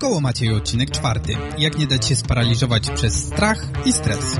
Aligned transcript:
Koło 0.00 0.20
Macieju 0.20 0.56
odcinek 0.56 0.90
czwarty. 0.90 1.36
Jak 1.58 1.78
nie 1.78 1.86
dać 1.86 2.06
się 2.06 2.16
sparaliżować 2.16 2.90
przez 2.90 3.14
strach 3.14 3.66
i 3.84 3.92
stres. 3.92 4.36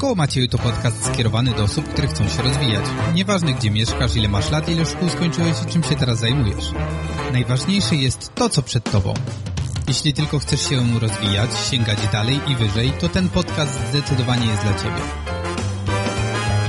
Koło 0.00 0.14
Macieju 0.14 0.48
to 0.48 0.58
podcast 0.58 1.06
skierowany 1.06 1.50
do 1.50 1.62
osób, 1.62 1.88
które 1.88 2.08
chcą 2.08 2.28
się 2.28 2.42
rozwijać. 2.42 2.84
Nieważne 3.14 3.54
gdzie 3.54 3.70
mieszkasz, 3.70 4.16
ile 4.16 4.28
masz 4.28 4.50
lat, 4.50 4.68
ile 4.68 4.86
szkół 4.86 5.08
skończyłeś 5.08 5.62
i 5.62 5.72
czym 5.72 5.82
się 5.82 5.96
teraz 5.96 6.18
zajmujesz. 6.18 6.70
Najważniejsze 7.32 7.94
jest 7.96 8.34
to, 8.34 8.48
co 8.48 8.62
przed 8.62 8.90
tobą. 8.90 9.14
Jeśli 9.88 10.12
tylko 10.12 10.38
chcesz 10.38 10.68
się 10.68 10.98
rozwijać, 10.98 11.50
sięgać 11.70 11.98
dalej 12.12 12.40
i 12.48 12.56
wyżej, 12.56 12.92
to 13.00 13.08
ten 13.08 13.28
podcast 13.28 13.88
zdecydowanie 13.88 14.46
jest 14.46 14.62
dla 14.62 14.74
ciebie. 14.74 15.33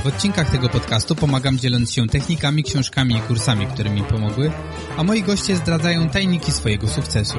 W 0.06 0.08
odcinkach 0.08 0.50
tego 0.50 0.68
podcastu 0.68 1.14
pomagam 1.14 1.58
dzieląc 1.58 1.92
się 1.92 2.06
technikami, 2.06 2.62
książkami 2.62 3.14
i 3.16 3.20
kursami, 3.20 3.66
które 3.66 3.90
mi 3.90 4.02
pomogły, 4.02 4.52
a 4.96 5.04
moi 5.04 5.22
goście 5.22 5.56
zdradzają 5.56 6.08
tajniki 6.08 6.52
swojego 6.52 6.88
sukcesu. 6.88 7.38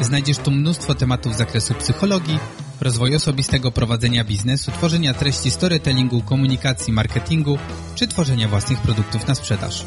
Znajdziesz 0.00 0.38
tu 0.38 0.50
mnóstwo 0.50 0.94
tematów 0.94 1.34
z 1.34 1.38
zakresu 1.38 1.74
psychologii, 1.74 2.38
rozwoju 2.80 3.16
osobistego, 3.16 3.72
prowadzenia 3.72 4.24
biznesu, 4.24 4.70
tworzenia 4.70 5.14
treści, 5.14 5.50
storytellingu, 5.50 6.22
komunikacji, 6.22 6.92
marketingu 6.92 7.58
czy 7.94 8.08
tworzenia 8.08 8.48
własnych 8.48 8.80
produktów 8.80 9.26
na 9.26 9.34
sprzedaż. 9.34 9.86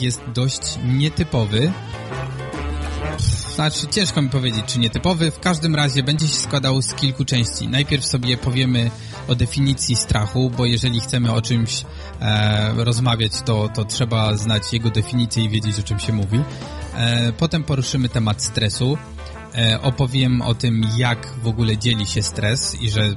Jest 0.00 0.20
dość 0.34 0.78
nietypowy. 0.84 1.72
Znaczy, 3.54 3.86
ciężko 3.86 4.22
mi 4.22 4.28
powiedzieć, 4.28 4.64
czy 4.66 4.78
nietypowy. 4.78 5.30
W 5.30 5.40
każdym 5.40 5.74
razie 5.74 6.02
będzie 6.02 6.28
się 6.28 6.34
składał 6.34 6.82
z 6.82 6.94
kilku 6.94 7.24
części. 7.24 7.68
Najpierw 7.68 8.04
sobie 8.04 8.36
powiemy 8.36 8.90
o 9.28 9.34
definicji 9.34 9.96
strachu, 9.96 10.50
bo 10.56 10.66
jeżeli 10.66 11.00
chcemy 11.00 11.32
o 11.32 11.42
czymś 11.42 11.84
e, 12.20 12.72
rozmawiać, 12.76 13.32
to, 13.44 13.68
to 13.68 13.84
trzeba 13.84 14.36
znać 14.36 14.72
jego 14.72 14.90
definicję 14.90 15.44
i 15.44 15.48
wiedzieć, 15.48 15.78
o 15.78 15.82
czym 15.82 15.98
się 15.98 16.12
mówi. 16.12 16.40
E, 16.94 17.32
potem 17.32 17.64
poruszymy 17.64 18.08
temat 18.08 18.42
stresu. 18.42 18.98
E, 19.54 19.82
opowiem 19.82 20.42
o 20.42 20.54
tym, 20.54 20.86
jak 20.96 21.32
w 21.42 21.46
ogóle 21.46 21.78
dzieli 21.78 22.06
się 22.06 22.22
stres 22.22 22.82
i 22.82 22.90
że 22.90 23.14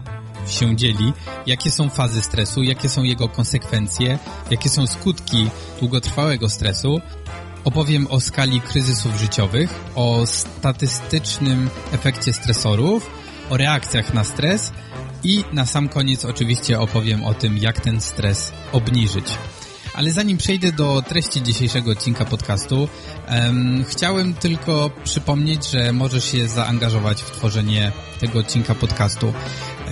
się 0.47 0.75
dzieli, 0.75 1.13
jakie 1.47 1.71
są 1.71 1.89
fazy 1.89 2.21
stresu, 2.21 2.63
jakie 2.63 2.89
są 2.89 3.03
jego 3.03 3.29
konsekwencje, 3.29 4.19
jakie 4.51 4.69
są 4.69 4.87
skutki 4.87 5.49
długotrwałego 5.79 6.49
stresu. 6.49 7.01
Opowiem 7.63 8.07
o 8.09 8.19
skali 8.21 8.61
kryzysów 8.61 9.15
życiowych, 9.15 9.79
o 9.95 10.25
statystycznym 10.25 11.69
efekcie 11.91 12.33
stresorów, 12.33 13.09
o 13.49 13.57
reakcjach 13.57 14.13
na 14.13 14.23
stres 14.23 14.71
i 15.23 15.43
na 15.53 15.65
sam 15.65 15.89
koniec 15.89 16.25
oczywiście 16.25 16.79
opowiem 16.79 17.23
o 17.23 17.33
tym, 17.33 17.57
jak 17.57 17.79
ten 17.79 18.01
stres 18.01 18.51
obniżyć. 18.71 19.25
Ale 19.93 20.11
zanim 20.11 20.37
przejdę 20.37 20.71
do 20.71 21.01
treści 21.01 21.41
dzisiejszego 21.41 21.91
odcinka 21.91 22.25
podcastu, 22.25 22.89
um, 23.29 23.85
chciałem 23.87 24.33
tylko 24.33 24.89
przypomnieć, 25.03 25.71
że 25.71 25.93
możesz 25.93 26.31
się 26.31 26.47
zaangażować 26.47 27.21
w 27.21 27.31
tworzenie 27.31 27.91
tego 28.19 28.39
odcinka 28.39 28.75
podcastu. 28.75 29.33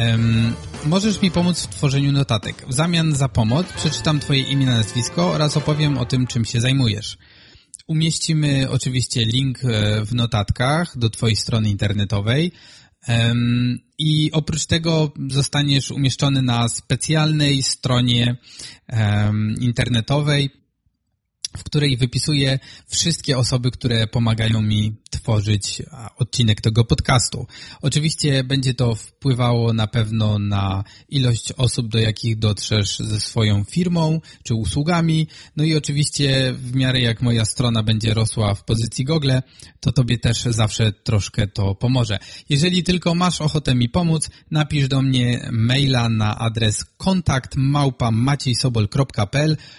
Um, 0.09 0.55
możesz 0.85 1.21
mi 1.21 1.31
pomóc 1.31 1.61
w 1.61 1.67
tworzeniu 1.67 2.11
notatek. 2.11 2.65
W 2.67 2.73
zamian 2.73 3.15
za 3.15 3.29
pomoc 3.29 3.73
przeczytam 3.73 4.19
Twoje 4.19 4.41
imię, 4.41 4.65
nazwisko 4.65 5.31
oraz 5.31 5.57
opowiem 5.57 5.97
o 5.97 6.05
tym, 6.05 6.27
czym 6.27 6.45
się 6.45 6.61
zajmujesz. 6.61 7.17
Umieścimy 7.87 8.69
oczywiście 8.69 9.25
link 9.25 9.59
w 10.05 10.13
notatkach 10.13 10.97
do 10.97 11.09
Twojej 11.09 11.35
strony 11.35 11.69
internetowej. 11.69 12.51
Um, 13.07 13.79
I 13.97 14.31
oprócz 14.31 14.65
tego 14.65 15.13
zostaniesz 15.29 15.91
umieszczony 15.91 16.41
na 16.41 16.69
specjalnej 16.69 17.63
stronie 17.63 18.35
um, 18.89 19.55
internetowej, 19.59 20.49
w 21.57 21.63
której 21.63 21.97
wypisuję 21.97 22.59
wszystkie 22.87 23.37
osoby, 23.37 23.71
które 23.71 24.07
pomagają 24.07 24.61
mi 24.61 24.95
tworzyć 25.09 25.81
odcinek 26.17 26.61
tego 26.61 26.85
podcastu. 26.85 27.47
Oczywiście 27.81 28.43
będzie 28.43 28.73
to 28.73 28.95
wpływało 28.95 29.73
na 29.73 29.87
pewno 29.87 30.39
na 30.39 30.83
ilość 31.09 31.51
osób, 31.51 31.87
do 31.87 31.99
jakich 31.99 32.39
dotrzesz 32.39 32.99
ze 32.99 33.19
swoją 33.19 33.63
firmą 33.63 34.21
czy 34.43 34.55
usługami. 34.55 35.27
No 35.55 35.63
i 35.63 35.75
oczywiście 35.75 36.53
w 36.53 36.75
miarę 36.75 37.01
jak 37.01 37.21
moja 37.21 37.45
strona 37.45 37.83
będzie 37.83 38.13
rosła 38.13 38.55
w 38.55 38.63
pozycji 38.63 39.05
Google, 39.05 39.31
to 39.79 39.91
tobie 39.91 40.17
też 40.17 40.43
zawsze 40.43 40.91
troszkę 40.91 41.47
to 41.47 41.75
pomoże. 41.75 42.19
Jeżeli 42.49 42.83
tylko 42.83 43.15
masz 43.15 43.41
ochotę 43.41 43.75
mi 43.75 43.89
pomóc, 43.89 44.29
napisz 44.51 44.87
do 44.87 45.01
mnie 45.01 45.49
maila 45.51 46.09
na 46.09 46.37
adres 46.37 46.85
kontakt 46.97 47.55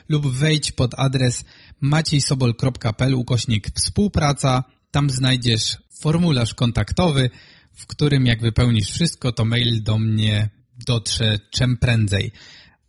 lub 0.08 0.26
wejdź 0.26 0.72
pod 0.72 0.94
adres 0.98 1.44
maciejsobol.pl 1.82 3.14
ukośnik 3.14 3.70
współpraca. 3.74 4.64
Tam 4.90 5.10
znajdziesz 5.10 5.76
formularz 6.00 6.54
kontaktowy, 6.54 7.30
w 7.74 7.86
którym 7.86 8.26
jak 8.26 8.40
wypełnisz 8.40 8.90
wszystko, 8.90 9.32
to 9.32 9.44
mail 9.44 9.82
do 9.82 9.98
mnie 9.98 10.50
dotrze 10.86 11.38
czym 11.50 11.76
prędzej. 11.76 12.32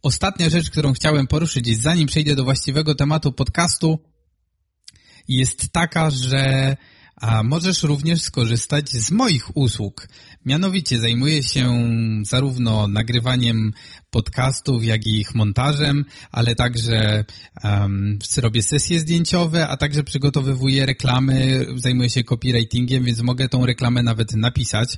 Ostatnia 0.02 0.50
rzecz, 0.50 0.70
którą 0.70 0.94
chciałem 0.94 1.28
poruszyć, 1.28 1.82
zanim 1.82 2.08
przejdę 2.08 2.36
do 2.36 2.44
właściwego 2.44 2.96
tematu 2.96 3.32
podcastu, 3.32 4.00
jest 5.28 5.70
taka, 5.72 6.10
że 6.10 6.78
a 7.16 7.44
możesz 7.44 7.84
również 7.84 8.22
skorzystać 8.22 8.90
z 8.90 9.12
moich 9.12 9.58
usług. 9.58 10.08
Mianowicie 10.46 11.00
zajmuję 11.00 11.44
się 11.44 11.84
zarówno 12.24 12.88
nagrywaniem 12.88 13.74
podcastów, 14.10 14.86
jak 14.86 15.06
i 15.06 15.20
ich 15.20 15.36
montażem, 15.36 16.06
ale 16.32 16.56
także 16.56 17.26
um, 17.64 18.20
robię 18.38 18.64
sesje 18.64 19.00
zdjęciowe, 19.00 19.68
a 19.68 19.78
także 19.78 20.04
przygotowywuję 20.04 20.86
reklamy, 20.86 21.66
zajmuję 21.76 22.10
się 22.10 22.24
copywritingiem, 22.24 23.04
więc 23.04 23.22
mogę 23.22 23.50
tą 23.50 23.66
reklamę 23.66 24.04
nawet 24.04 24.34
napisać. 24.34 24.98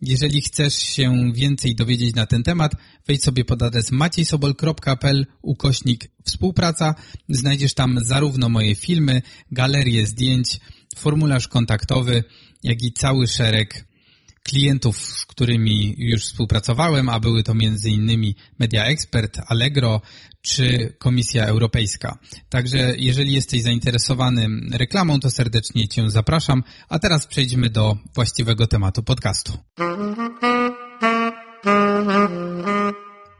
Jeżeli 0.00 0.42
chcesz 0.42 0.74
się 0.74 1.32
więcej 1.32 1.74
dowiedzieć 1.74 2.14
na 2.14 2.26
ten 2.26 2.42
temat, 2.42 2.72
wejdź 3.06 3.24
sobie 3.24 3.44
pod 3.44 3.62
adres 3.62 3.92
maciejsobol.pl 3.92 5.26
ukośnik 5.42 6.10
współpraca. 6.24 6.94
Znajdziesz 7.28 7.74
tam 7.74 7.98
zarówno 8.02 8.48
moje 8.48 8.74
filmy, 8.74 9.22
galerię 9.50 10.06
zdjęć, 10.06 10.60
formularz 10.98 11.48
kontaktowy, 11.48 12.24
jak 12.62 12.82
i 12.82 12.92
cały 12.92 13.28
szereg 13.28 13.84
klientów, 14.42 14.96
z 14.98 15.26
którymi 15.26 15.94
już 15.98 16.24
współpracowałem, 16.24 17.08
a 17.08 17.20
były 17.20 17.42
to 17.42 17.52
m.in. 17.52 18.34
Media 18.58 18.84
Expert, 18.84 19.40
Allegro 19.46 20.00
czy 20.42 20.94
Komisja 20.98 21.46
Europejska. 21.46 22.18
Także 22.48 22.94
jeżeli 22.96 23.32
jesteś 23.32 23.62
zainteresowany 23.62 24.48
reklamą, 24.72 25.20
to 25.20 25.30
serdecznie 25.30 25.88
Cię 25.88 26.10
zapraszam, 26.10 26.62
a 26.88 26.98
teraz 26.98 27.26
przejdźmy 27.26 27.70
do 27.70 27.96
właściwego 28.14 28.66
tematu 28.66 29.02
podcastu. 29.02 29.52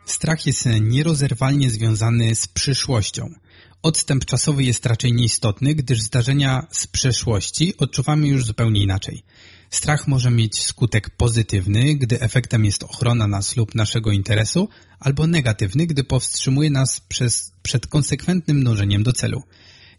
Strach 0.05 0.47
jest 0.47 0.67
nierozerwalnie 0.81 1.71
związany 1.71 2.35
z 2.35 2.49
przyszłością. 2.49 3.35
Odstęp 3.85 4.25
czasowy 4.25 4.65
jest 4.65 4.87
raczej 4.87 5.13
nieistotny, 5.13 5.75
gdyż 5.75 6.01
zdarzenia 6.01 6.67
z 6.71 6.87
przeszłości 6.87 7.77
odczuwamy 7.77 8.29
już 8.29 8.45
zupełnie 8.47 8.83
inaczej. 8.83 9.23
Strach 9.71 10.09
może 10.09 10.31
mieć 10.31 10.63
skutek 10.63 11.11
pozytywny, 11.11 11.95
gdy 11.95 12.21
efektem 12.21 12.65
jest 12.65 12.83
ochrona 12.83 13.27
nas 13.27 13.57
lub 13.57 13.75
naszego 13.75 14.13
interesu, 14.13 14.69
albo 15.01 15.27
negatywny, 15.27 15.87
gdy 15.87 16.05
powstrzymuje 16.05 16.71
nas 16.71 17.01
przez, 17.01 17.53
przed 17.63 17.87
konsekwentnym 17.87 18.65
dążeniem 18.65 19.03
do 19.03 19.13
celu. 19.13 19.43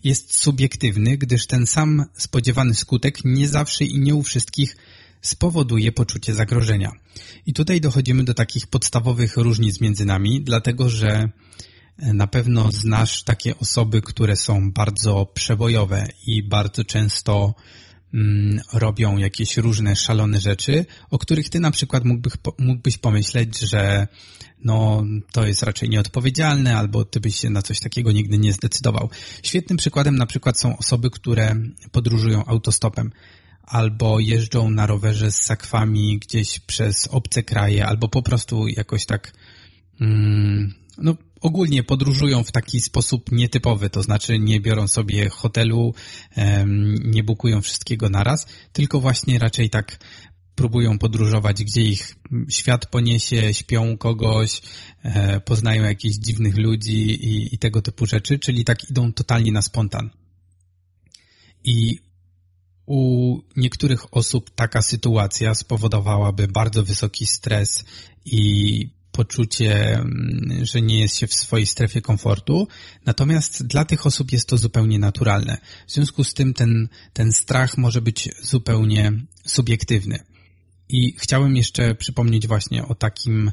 Jest 0.03 0.37
subiektywny, 0.39 1.17
gdyż 1.17 1.47
ten 1.47 1.67
sam 1.67 2.05
spodziewany 2.17 2.75
skutek 2.75 3.25
nie 3.25 3.47
zawsze 3.47 3.85
i 3.85 3.99
nie 3.99 4.15
u 4.15 4.23
wszystkich 4.23 4.77
spowoduje 5.21 5.91
poczucie 5.91 6.33
zagrożenia. 6.33 6.91
I 7.45 7.53
tutaj 7.53 7.81
dochodzimy 7.81 8.23
do 8.23 8.33
takich 8.33 8.67
podstawowych 8.67 9.37
różnic 9.37 9.81
między 9.81 10.05
nami, 10.05 10.41
dlatego 10.41 10.89
że 10.89 11.29
na 11.97 12.27
pewno 12.27 12.71
znasz 12.71 13.23
takie 13.23 13.57
osoby, 13.57 14.01
które 14.01 14.35
są 14.35 14.71
bardzo 14.71 15.25
przebojowe 15.25 16.07
i 16.27 16.43
bardzo 16.43 16.83
często 16.83 17.53
mm, 18.13 18.61
robią 18.73 19.17
jakieś 19.17 19.57
różne 19.57 19.95
szalone 19.95 20.39
rzeczy, 20.39 20.85
o 21.09 21.17
których 21.17 21.49
ty 21.49 21.59
na 21.59 21.71
przykład 21.71 22.05
mógłbyś, 22.05 22.33
mógłbyś 22.59 22.97
pomyśleć, 22.97 23.59
że 23.59 24.07
no 24.63 25.03
to 25.31 25.45
jest 25.45 25.63
raczej 25.63 25.89
nieodpowiedzialne, 25.89 26.77
albo 26.77 27.05
ty 27.05 27.19
byś 27.19 27.35
się 27.35 27.49
na 27.49 27.61
coś 27.61 27.79
takiego 27.79 28.11
nigdy 28.11 28.37
nie 28.37 28.53
zdecydował. 28.53 29.09
Świetnym 29.43 29.77
przykładem 29.77 30.15
na 30.15 30.25
przykład 30.25 30.59
są 30.59 30.77
osoby, 30.77 31.09
które 31.09 31.55
podróżują 31.91 32.45
autostopem 32.45 33.11
albo 33.63 34.19
jeżdżą 34.19 34.69
na 34.69 34.85
rowerze 34.85 35.31
z 35.31 35.41
sakwami 35.41 36.19
gdzieś 36.19 36.59
przez 36.59 37.07
obce 37.07 37.43
kraje, 37.43 37.85
albo 37.85 38.07
po 38.07 38.21
prostu 38.21 38.67
jakoś 38.67 39.05
tak 39.05 39.33
mm, 40.01 40.73
no, 40.97 41.15
ogólnie 41.45 41.83
podróżują 41.83 42.43
w 42.43 42.51
taki 42.51 42.81
sposób 42.81 43.31
nietypowy, 43.31 43.89
to 43.89 44.03
znaczy 44.03 44.39
nie 44.39 44.59
biorą 44.59 44.87
sobie 44.87 45.29
hotelu, 45.29 45.93
nie 47.03 47.23
bukują 47.23 47.61
wszystkiego 47.61 48.09
naraz, 48.09 48.47
tylko 48.73 48.99
właśnie 49.01 49.39
raczej 49.39 49.69
tak 49.69 49.97
próbują 50.55 50.97
podróżować, 50.97 51.63
gdzie 51.63 51.81
ich 51.81 52.15
świat 52.49 52.85
poniesie, 52.85 53.53
śpią 53.53 53.97
kogoś, 53.97 54.61
e, 55.03 55.39
poznają 55.39 55.83
jakichś 55.83 56.15
dziwnych 56.15 56.57
ludzi 56.57 57.25
i, 57.25 57.55
i 57.55 57.57
tego 57.57 57.81
typu 57.81 58.05
rzeczy, 58.05 58.39
czyli 58.39 58.63
tak 58.63 58.89
idą 58.89 59.13
totalnie 59.13 59.51
na 59.51 59.61
spontan. 59.61 60.09
I 61.63 61.99
u 62.85 63.39
niektórych 63.55 64.13
osób 64.13 64.55
taka 64.55 64.81
sytuacja 64.81 65.55
spowodowałaby 65.55 66.47
bardzo 66.47 66.83
wysoki 66.83 67.25
stres 67.25 67.85
i 68.25 68.94
poczucie, 69.15 69.93
mm, 69.93 70.65
że 70.65 70.81
nie 70.81 70.99
jest 70.99 71.17
się 71.17 71.27
w 71.27 71.33
swojej 71.33 71.65
strefie 71.65 72.01
komfortu. 72.01 72.67
Natomiast 73.05 73.67
dla 73.67 73.85
tych 73.85 74.05
osób 74.05 74.31
jest 74.31 74.47
to 74.47 74.57
zupełnie 74.57 74.99
naturalne. 74.99 75.57
W 75.87 75.91
związku 75.91 76.23
z 76.23 76.33
tym 76.33 76.53
ten, 76.53 76.87
ten 77.13 77.31
strach 77.31 77.77
może 77.77 78.01
być 78.01 78.29
zupełnie 78.41 79.11
subiektywny. 79.45 80.19
I 80.89 81.15
chciałem 81.17 81.55
jeszcze 81.55 81.95
przypomnieć 81.95 82.47
właśnie 82.47 82.87
o 82.87 82.95
takim, 82.95 83.51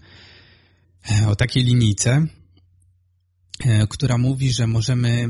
e, 1.11 1.29
o 1.29 1.37
takiej 1.37 1.65
linijce, 1.65 2.27
e, 3.65 3.87
która 3.87 4.19
mówi, 4.19 4.53
że 4.53 4.67
możemy 4.67 5.29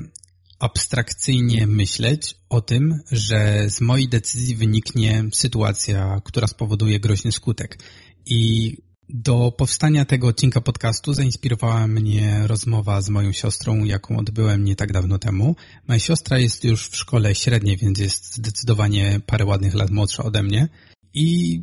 abstrakcyjnie 0.58 1.66
myśleć 1.66 2.34
o 2.48 2.60
tym, 2.60 3.00
że 3.10 3.70
z 3.70 3.80
mojej 3.80 4.08
decyzji 4.08 4.56
wyniknie 4.56 5.24
sytuacja, 5.32 6.20
która 6.24 6.46
spowoduje 6.46 7.00
groźny 7.00 7.32
skutek. 7.32 7.78
I 8.26 8.76
do 9.08 9.52
powstania 9.56 10.04
tego 10.04 10.26
odcinka 10.26 10.60
podcastu 10.60 11.12
zainspirowała 11.12 11.86
mnie 11.86 12.42
rozmowa 12.46 13.02
z 13.02 13.08
moją 13.08 13.32
siostrą, 13.32 13.84
jaką 13.84 14.16
odbyłem 14.16 14.64
nie 14.64 14.76
tak 14.76 14.92
dawno 14.92 15.18
temu. 15.18 15.56
Moja 15.88 16.00
siostra 16.00 16.38
jest 16.38 16.64
już 16.64 16.88
w 16.88 16.96
szkole 16.96 17.34
średniej, 17.34 17.76
więc 17.76 17.98
jest 17.98 18.34
zdecydowanie 18.34 19.20
parę 19.26 19.44
ładnych 19.44 19.74
lat 19.74 19.90
młodsza 19.90 20.22
ode 20.22 20.42
mnie. 20.42 20.68
I 21.14 21.60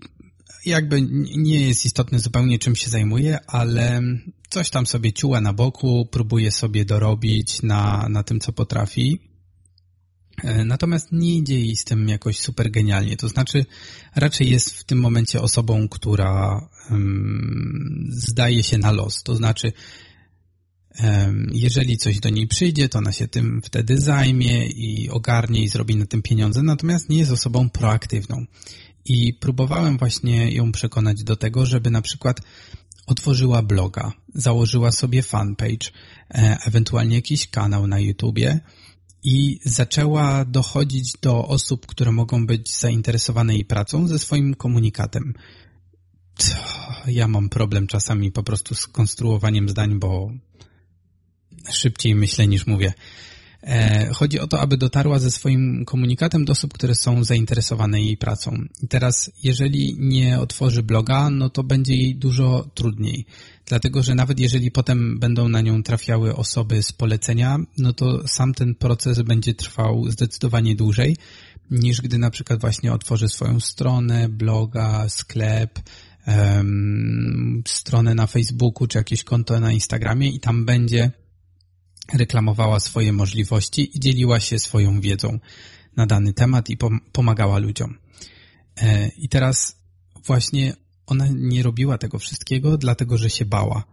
jakby 0.66 1.02
nie 1.38 1.68
jest 1.68 1.86
istotne 1.86 2.20
zupełnie 2.20 2.60
czym 2.60 2.76
się 2.76 2.90
zajmuje, 2.90 3.40
ale 3.48 4.02
coś 4.50 4.70
tam 4.70 4.86
sobie 4.86 5.14
ciuła 5.14 5.42
na 5.42 5.54
boku, 5.54 6.08
próbuje 6.12 6.52
sobie 6.52 6.86
dorobić 6.86 7.62
na, 7.62 8.08
na 8.10 8.24
tym, 8.24 8.40
co 8.40 8.54
potrafi. 8.54 9.29
E, 10.44 10.64
natomiast 10.66 11.12
nie 11.12 11.38
idzie 11.38 11.60
jej 11.60 11.76
z 11.76 11.84
tym 11.84 12.10
jakoś 12.10 12.40
super 12.40 12.72
genialnie. 12.72 13.18
To 13.18 13.28
znaczy, 13.28 13.66
raczej 14.16 14.50
jest 14.50 14.74
w 14.74 14.84
tym 14.84 15.00
momencie 15.00 15.42
osobą, 15.42 15.88
która 15.90 16.68
um, 16.92 18.08
zdaje 18.12 18.64
się 18.64 18.78
na 18.78 18.92
los. 18.92 19.24
To 19.24 19.36
znaczy, 19.36 19.74
um, 21.04 21.50
jeżeli 21.54 21.98
coś 21.98 22.20
do 22.20 22.30
niej 22.30 22.48
przyjdzie, 22.48 22.90
to 22.90 22.98
ona 22.98 23.12
się 23.12 23.28
tym 23.28 23.62
wtedy 23.64 23.98
zajmie 23.98 24.68
i 24.68 25.10
ogarnie 25.10 25.64
i 25.64 25.68
zrobi 25.68 25.96
na 25.96 26.06
tym 26.06 26.22
pieniądze. 26.22 26.64
Natomiast 26.64 27.10
nie 27.10 27.18
jest 27.18 27.32
osobą 27.32 27.70
proaktywną. 27.70 28.46
I 29.06 29.34
próbowałem 29.34 29.98
właśnie 29.98 30.52
ją 30.52 30.72
przekonać 30.72 31.24
do 31.24 31.36
tego, 31.36 31.66
żeby 31.66 31.90
na 31.90 32.02
przykład 32.02 32.42
otworzyła 33.08 33.62
bloga, 33.62 34.12
założyła 34.34 34.92
sobie 34.92 35.24
fanpage, 35.24 35.92
e, 36.32 36.58
ewentualnie 36.66 37.16
jakiś 37.16 37.48
kanał 37.50 37.88
na 37.88 38.00
YouTubie 38.00 38.60
i 39.24 39.60
zaczęła 39.66 40.46
dochodzić 40.46 41.14
do 41.22 41.48
osób, 41.48 41.88
które 41.88 42.12
mogą 42.12 42.46
być 42.48 42.78
zainteresowane 42.78 43.54
jej 43.54 43.66
pracą 43.66 44.08
ze 44.08 44.20
swoim 44.20 44.56
komunikatem. 44.56 45.34
Ja 47.08 47.28
mam 47.28 47.50
problem 47.50 47.88
czasami 47.88 48.32
po 48.32 48.44
prostu 48.44 48.76
z 48.76 48.88
konstruowaniem 48.88 49.70
zdań, 49.70 50.00
bo 50.00 50.32
szybciej 51.72 52.16
myślę 52.16 52.48
niż 52.48 52.68
mówię. 52.68 52.94
E, 53.64 54.10
chodzi 54.14 54.40
o 54.40 54.48
to, 54.48 54.60
aby 54.60 54.78
dotarła 54.78 55.20
ze 55.20 55.32
swoim 55.32 55.86
komunikatem 55.86 56.46
do 56.46 56.52
osób, 56.52 56.74
które 56.74 56.96
są 56.96 57.24
zainteresowane 57.24 58.02
jej 58.02 58.18
pracą. 58.18 58.58
I 58.84 58.88
teraz, 58.88 59.32
jeżeli 59.44 59.96
nie 60.00 60.40
otworzy 60.40 60.84
bloga, 60.84 61.30
no 61.30 61.50
to 61.50 61.64
będzie 61.64 61.96
jej 61.96 62.16
dużo 62.16 62.70
trudniej. 62.74 63.26
Dlatego, 63.66 64.04
że 64.04 64.16
nawet 64.16 64.40
jeżeli 64.40 64.72
potem 64.72 65.20
będą 65.20 65.50
na 65.50 65.62
nią 65.62 65.84
trafiały 65.84 66.36
osoby 66.36 66.84
z 66.84 66.92
polecenia, 66.92 67.60
no 67.78 67.94
to 67.94 68.28
sam 68.28 68.54
ten 68.54 68.76
proces 68.76 69.22
będzie 69.22 69.54
trwał 69.54 70.12
zdecydowanie 70.12 70.76
dłużej, 70.76 71.16
niż 71.72 72.02
gdy 72.02 72.18
na 72.18 72.30
przykład 72.30 72.62
właśnie 72.62 72.94
otworzy 72.94 73.30
swoją 73.30 73.60
stronę, 73.60 74.30
bloga, 74.30 75.10
sklep, 75.10 75.80
stronę 77.68 78.16
na 78.16 78.28
Facebooku, 78.28 78.88
czy 78.88 78.98
jakieś 78.98 79.24
konto 79.24 79.60
na 79.60 79.72
Instagramie 79.72 80.30
i 80.30 80.40
tam 80.40 80.66
będzie 80.66 81.12
reklamowała 82.14 82.80
swoje 82.80 83.14
możliwości 83.14 83.98
i 83.98 84.00
dzieliła 84.00 84.40
się 84.40 84.60
swoją 84.60 85.02
wiedzą 85.02 85.40
na 85.96 86.06
dany 86.06 86.34
temat 86.34 86.70
i 86.70 86.78
pomagała 87.12 87.60
ludziom. 87.60 87.98
E, 88.78 89.08
I 89.08 89.30
teraz 89.30 89.76
właśnie 90.26 90.74
ona 91.06 91.28
nie 91.36 91.64
robiła 91.64 91.98
tego 91.98 92.20
wszystkiego, 92.20 92.78
dlatego 92.78 93.18
że 93.18 93.30
się 93.30 93.46
bała. 93.46 93.84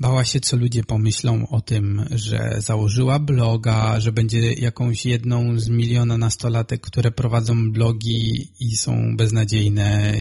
Bała 0.00 0.24
się, 0.24 0.40
co 0.40 0.56
ludzie 0.56 0.84
pomyślą 0.84 1.48
o 1.48 1.60
tym, 1.60 2.06
że 2.10 2.56
założyła 2.58 3.18
bloga, 3.18 4.00
że 4.00 4.12
będzie 4.12 4.52
jakąś 4.52 5.06
jedną 5.06 5.60
z 5.60 5.68
miliona 5.68 6.18
nastolatek, 6.18 6.80
które 6.80 7.10
prowadzą 7.10 7.72
blogi 7.72 8.48
i 8.60 8.76
są 8.76 9.16
beznadziejne 9.16 10.20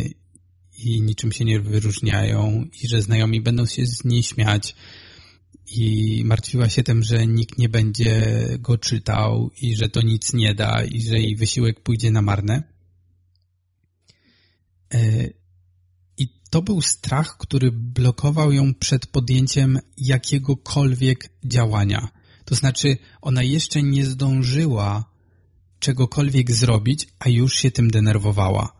i 0.77 1.01
niczym 1.01 1.31
się 1.31 1.45
nie 1.45 1.59
wyróżniają 1.59 2.65
i 2.83 2.87
że 2.87 3.01
znajomi 3.01 3.41
będą 3.41 3.65
się 3.65 3.85
z 3.85 4.03
niej 4.03 4.23
śmiać 4.23 4.75
i 5.71 6.21
martwiła 6.25 6.69
się 6.69 6.83
tym, 6.83 7.03
że 7.03 7.27
nikt 7.27 7.57
nie 7.57 7.69
będzie 7.69 8.35
go 8.59 8.77
czytał 8.77 9.51
i 9.61 9.75
że 9.75 9.89
to 9.89 10.01
nic 10.01 10.33
nie 10.33 10.55
da 10.55 10.83
i 10.83 11.01
że 11.01 11.19
jej 11.19 11.35
wysiłek 11.35 11.79
pójdzie 11.79 12.11
na 12.11 12.21
marne. 12.21 12.63
E, 14.93 15.29
I 16.17 16.27
to 16.49 16.61
był 16.61 16.81
strach, 16.81 17.37
który 17.37 17.71
blokował 17.71 18.51
ją 18.51 18.73
przed 18.73 19.07
podjęciem 19.07 19.79
jakiegokolwiek 19.97 21.29
działania. 21.43 22.09
To 22.45 22.55
znaczy, 22.55 22.97
ona 23.21 23.43
jeszcze 23.43 23.83
nie 23.83 24.05
zdążyła 24.05 25.11
czegokolwiek 25.79 26.51
zrobić, 26.51 27.07
a 27.19 27.29
już 27.29 27.55
się 27.55 27.71
tym 27.71 27.91
denerwowała. 27.91 28.79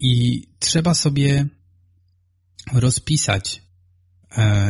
I 0.00 0.42
trzeba 0.58 0.94
sobie 0.94 1.48
rozpisać 2.72 3.63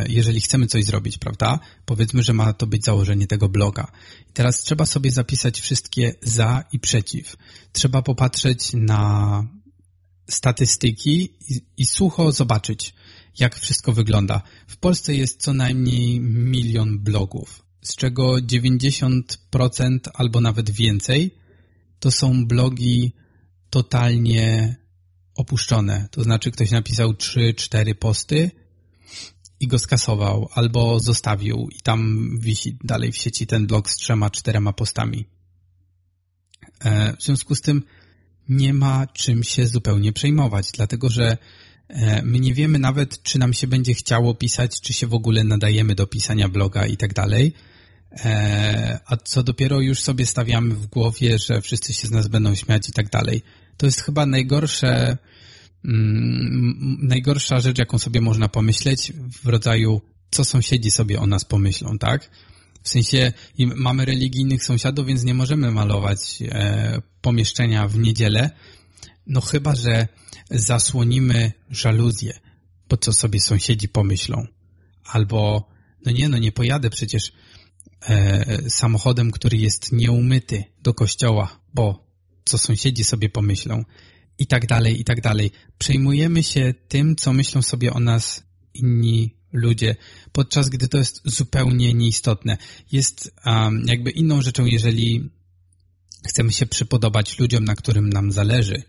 jeżeli 0.07 0.41
chcemy 0.41 0.67
coś 0.67 0.83
zrobić, 0.83 1.17
prawda? 1.17 1.59
Powiedzmy, 1.85 2.23
że 2.23 2.33
ma 2.33 2.53
to 2.53 2.67
być 2.67 2.85
założenie 2.85 3.27
tego 3.27 3.49
bloga. 3.49 3.91
I 4.29 4.33
teraz 4.33 4.61
trzeba 4.61 4.85
sobie 4.85 5.11
zapisać 5.11 5.61
wszystkie 5.61 6.13
za 6.21 6.63
i 6.71 6.79
przeciw. 6.79 7.35
Trzeba 7.71 8.01
popatrzeć 8.01 8.73
na 8.73 9.43
statystyki 10.29 11.33
i, 11.49 11.61
i 11.77 11.85
sucho 11.85 12.31
zobaczyć, 12.31 12.93
jak 13.39 13.55
wszystko 13.55 13.93
wygląda. 13.93 14.41
W 14.67 14.77
Polsce 14.77 15.13
jest 15.13 15.41
co 15.41 15.53
najmniej 15.53 16.19
milion 16.19 16.99
blogów, 16.99 17.65
z 17.81 17.95
czego 17.95 18.33
90% 18.33 19.21
albo 20.13 20.41
nawet 20.41 20.69
więcej 20.69 21.35
to 21.99 22.11
są 22.11 22.47
blogi 22.47 23.13
totalnie 23.69 24.75
opuszczone. 25.35 26.07
To 26.11 26.23
znaczy 26.23 26.51
ktoś 26.51 26.71
napisał 26.71 27.11
3-4 27.11 27.93
posty, 27.93 28.51
i 29.59 29.67
go 29.67 29.79
skasował, 29.79 30.49
albo 30.53 30.99
zostawił 30.99 31.69
i 31.71 31.81
tam 31.81 32.29
wisi 32.39 32.77
dalej 32.83 33.11
w 33.11 33.17
sieci 33.17 33.47
ten 33.47 33.67
blog 33.67 33.89
z 33.89 33.95
trzema, 33.95 34.29
czterema 34.29 34.73
postami. 34.73 35.25
E, 36.79 37.15
w 37.17 37.23
związku 37.23 37.55
z 37.55 37.61
tym 37.61 37.83
nie 38.49 38.73
ma 38.73 39.07
czym 39.07 39.43
się 39.43 39.67
zupełnie 39.67 40.13
przejmować, 40.13 40.71
dlatego 40.71 41.09
że 41.09 41.37
e, 41.87 42.21
my 42.21 42.39
nie 42.39 42.53
wiemy 42.53 42.79
nawet, 42.79 43.23
czy 43.23 43.39
nam 43.39 43.53
się 43.53 43.67
będzie 43.67 43.93
chciało 43.93 44.35
pisać, 44.35 44.81
czy 44.81 44.93
się 44.93 45.07
w 45.07 45.13
ogóle 45.13 45.43
nadajemy 45.43 45.95
do 45.95 46.07
pisania 46.07 46.49
bloga 46.49 46.85
i 46.85 46.97
tak 46.97 47.13
dalej. 47.13 47.53
E, 48.11 48.99
a 49.05 49.17
co 49.17 49.43
dopiero 49.43 49.79
już 49.79 49.99
sobie 49.99 50.25
stawiamy 50.25 50.75
w 50.75 50.87
głowie, 50.87 51.37
że 51.37 51.61
wszyscy 51.61 51.93
się 51.93 52.07
z 52.07 52.11
nas 52.11 52.27
będą 52.27 52.55
śmiać 52.55 52.89
i 52.89 52.91
tak 52.91 53.09
dalej. 53.09 53.41
To 53.77 53.85
jest 53.85 54.01
chyba 54.01 54.25
najgorsze, 54.25 55.17
Mm, 55.87 56.97
najgorsza 57.01 57.59
rzecz, 57.59 57.77
jaką 57.77 57.97
sobie 57.97 58.21
można 58.21 58.49
pomyśleć 58.49 59.13
w 59.43 59.47
rodzaju, 59.47 60.01
co 60.31 60.45
sąsiedzi 60.45 60.91
sobie 60.91 61.19
o 61.19 61.27
nas 61.27 61.45
pomyślą, 61.45 61.97
tak? 61.97 62.29
W 62.83 62.89
sensie 62.89 63.33
mamy 63.57 64.05
religijnych 64.05 64.63
sąsiadów, 64.63 65.05
więc 65.05 65.23
nie 65.23 65.33
możemy 65.33 65.71
malować 65.71 66.19
e, 66.41 67.01
pomieszczenia 67.21 67.87
w 67.87 67.97
niedzielę, 67.97 68.49
no 69.27 69.41
chyba, 69.41 69.75
że 69.75 70.07
zasłonimy 70.51 71.51
żaluzję, 71.69 72.39
bo 72.89 72.97
co 72.97 73.13
sobie 73.13 73.39
sąsiedzi 73.39 73.87
pomyślą. 73.87 74.47
Albo, 75.05 75.67
no 76.05 76.11
nie, 76.11 76.29
no 76.29 76.37
nie 76.37 76.51
pojadę 76.51 76.89
przecież 76.89 77.31
e, 78.01 78.69
samochodem, 78.69 79.31
który 79.31 79.57
jest 79.57 79.91
nieumyty 79.91 80.63
do 80.83 80.93
kościoła, 80.93 81.59
bo 81.73 82.07
co 82.45 82.57
sąsiedzi 82.57 83.03
sobie 83.03 83.29
pomyślą. 83.29 83.83
I 84.39 84.47
tak 84.47 84.65
dalej, 84.65 85.01
i 85.01 85.03
tak 85.03 85.21
dalej. 85.21 85.51
Przejmujemy 85.77 86.43
się 86.43 86.73
tym, 86.87 87.15
co 87.15 87.33
myślą 87.33 87.61
sobie 87.61 87.93
o 87.93 87.99
nas 87.99 88.43
inni 88.73 89.35
ludzie, 89.53 89.95
podczas 90.31 90.69
gdy 90.69 90.87
to 90.87 90.97
jest 90.97 91.21
zupełnie 91.25 91.93
nieistotne. 91.93 92.57
Jest 92.91 93.31
um, 93.45 93.85
jakby 93.87 94.11
inną 94.11 94.41
rzeczą, 94.41 94.65
jeżeli 94.65 95.29
chcemy 96.27 96.51
się 96.51 96.65
przypodobać 96.65 97.39
ludziom, 97.39 97.65
na 97.65 97.75
którym 97.75 98.09
nam 98.09 98.31
zależy, 98.31 98.83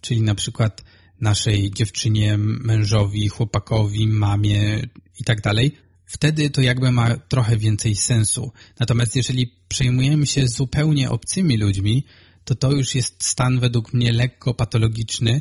czyli 0.00 0.22
na 0.22 0.34
przykład 0.34 0.82
naszej 1.20 1.70
dziewczynie, 1.70 2.38
mężowi, 2.38 3.28
chłopakowi, 3.28 4.08
mamie 4.08 4.88
i 5.20 5.24
tak 5.24 5.40
dalej, 5.40 5.72
wtedy 6.04 6.50
to 6.50 6.60
jakby 6.60 6.92
ma 6.92 7.16
trochę 7.16 7.56
więcej 7.56 7.96
sensu. 7.96 8.52
Natomiast 8.80 9.16
jeżeli 9.16 9.54
przejmujemy 9.68 10.26
się 10.26 10.48
zupełnie 10.48 11.10
obcymi 11.10 11.56
ludźmi, 11.56 12.04
to 12.44 12.54
to 12.54 12.72
już 12.72 12.94
jest 12.94 13.24
stan 13.24 13.60
według 13.60 13.92
mnie 13.92 14.12
lekko 14.12 14.54
patologiczny 14.54 15.40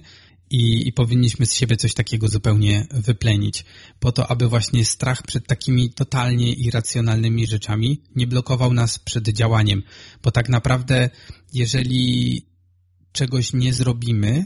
i, 0.51 0.87
i 0.87 0.93
powinniśmy 0.93 1.45
z 1.45 1.53
siebie 1.53 1.77
coś 1.77 1.93
takiego 1.93 2.27
zupełnie 2.27 2.87
wyplenić, 2.91 3.65
po 3.99 4.11
to, 4.11 4.31
aby 4.31 4.47
właśnie 4.47 4.85
strach 4.85 5.23
przed 5.23 5.47
takimi 5.47 5.93
totalnie 5.93 6.53
irracjonalnymi 6.53 7.47
rzeczami 7.47 8.01
nie 8.15 8.27
blokował 8.27 8.73
nas 8.73 8.99
przed 8.99 9.29
działaniem, 9.29 9.83
bo 10.23 10.31
tak 10.31 10.49
naprawdę 10.49 11.09
jeżeli 11.53 12.45
czegoś 13.11 13.53
nie 13.53 13.73
zrobimy, 13.73 14.45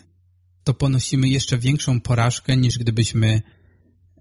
to 0.64 0.74
ponosimy 0.74 1.28
jeszcze 1.28 1.58
większą 1.58 2.02
porażkę 2.02 2.58
niż 2.58 2.78
gdybyśmy 2.78 3.42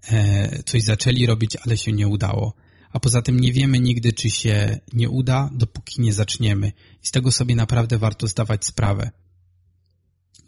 e, 0.07 0.63
coś 0.63 0.83
zaczęli 0.83 1.25
robić, 1.25 1.57
ale 1.65 1.77
się 1.77 1.91
nie 1.91 2.07
udało. 2.07 2.53
A 2.95 2.99
poza 2.99 3.21
tym 3.21 3.39
nie 3.39 3.53
wiemy 3.53 3.79
nigdy, 3.79 4.13
czy 4.13 4.29
się 4.29 4.79
nie 4.93 5.09
uda, 5.09 5.49
dopóki 5.53 6.01
nie 6.01 6.13
zaczniemy. 6.13 6.71
I 7.03 7.07
z 7.07 7.11
tego 7.11 7.31
sobie 7.31 7.55
naprawdę 7.55 7.97
warto 7.97 8.27
zdawać 8.27 8.65
sprawę. 8.65 9.11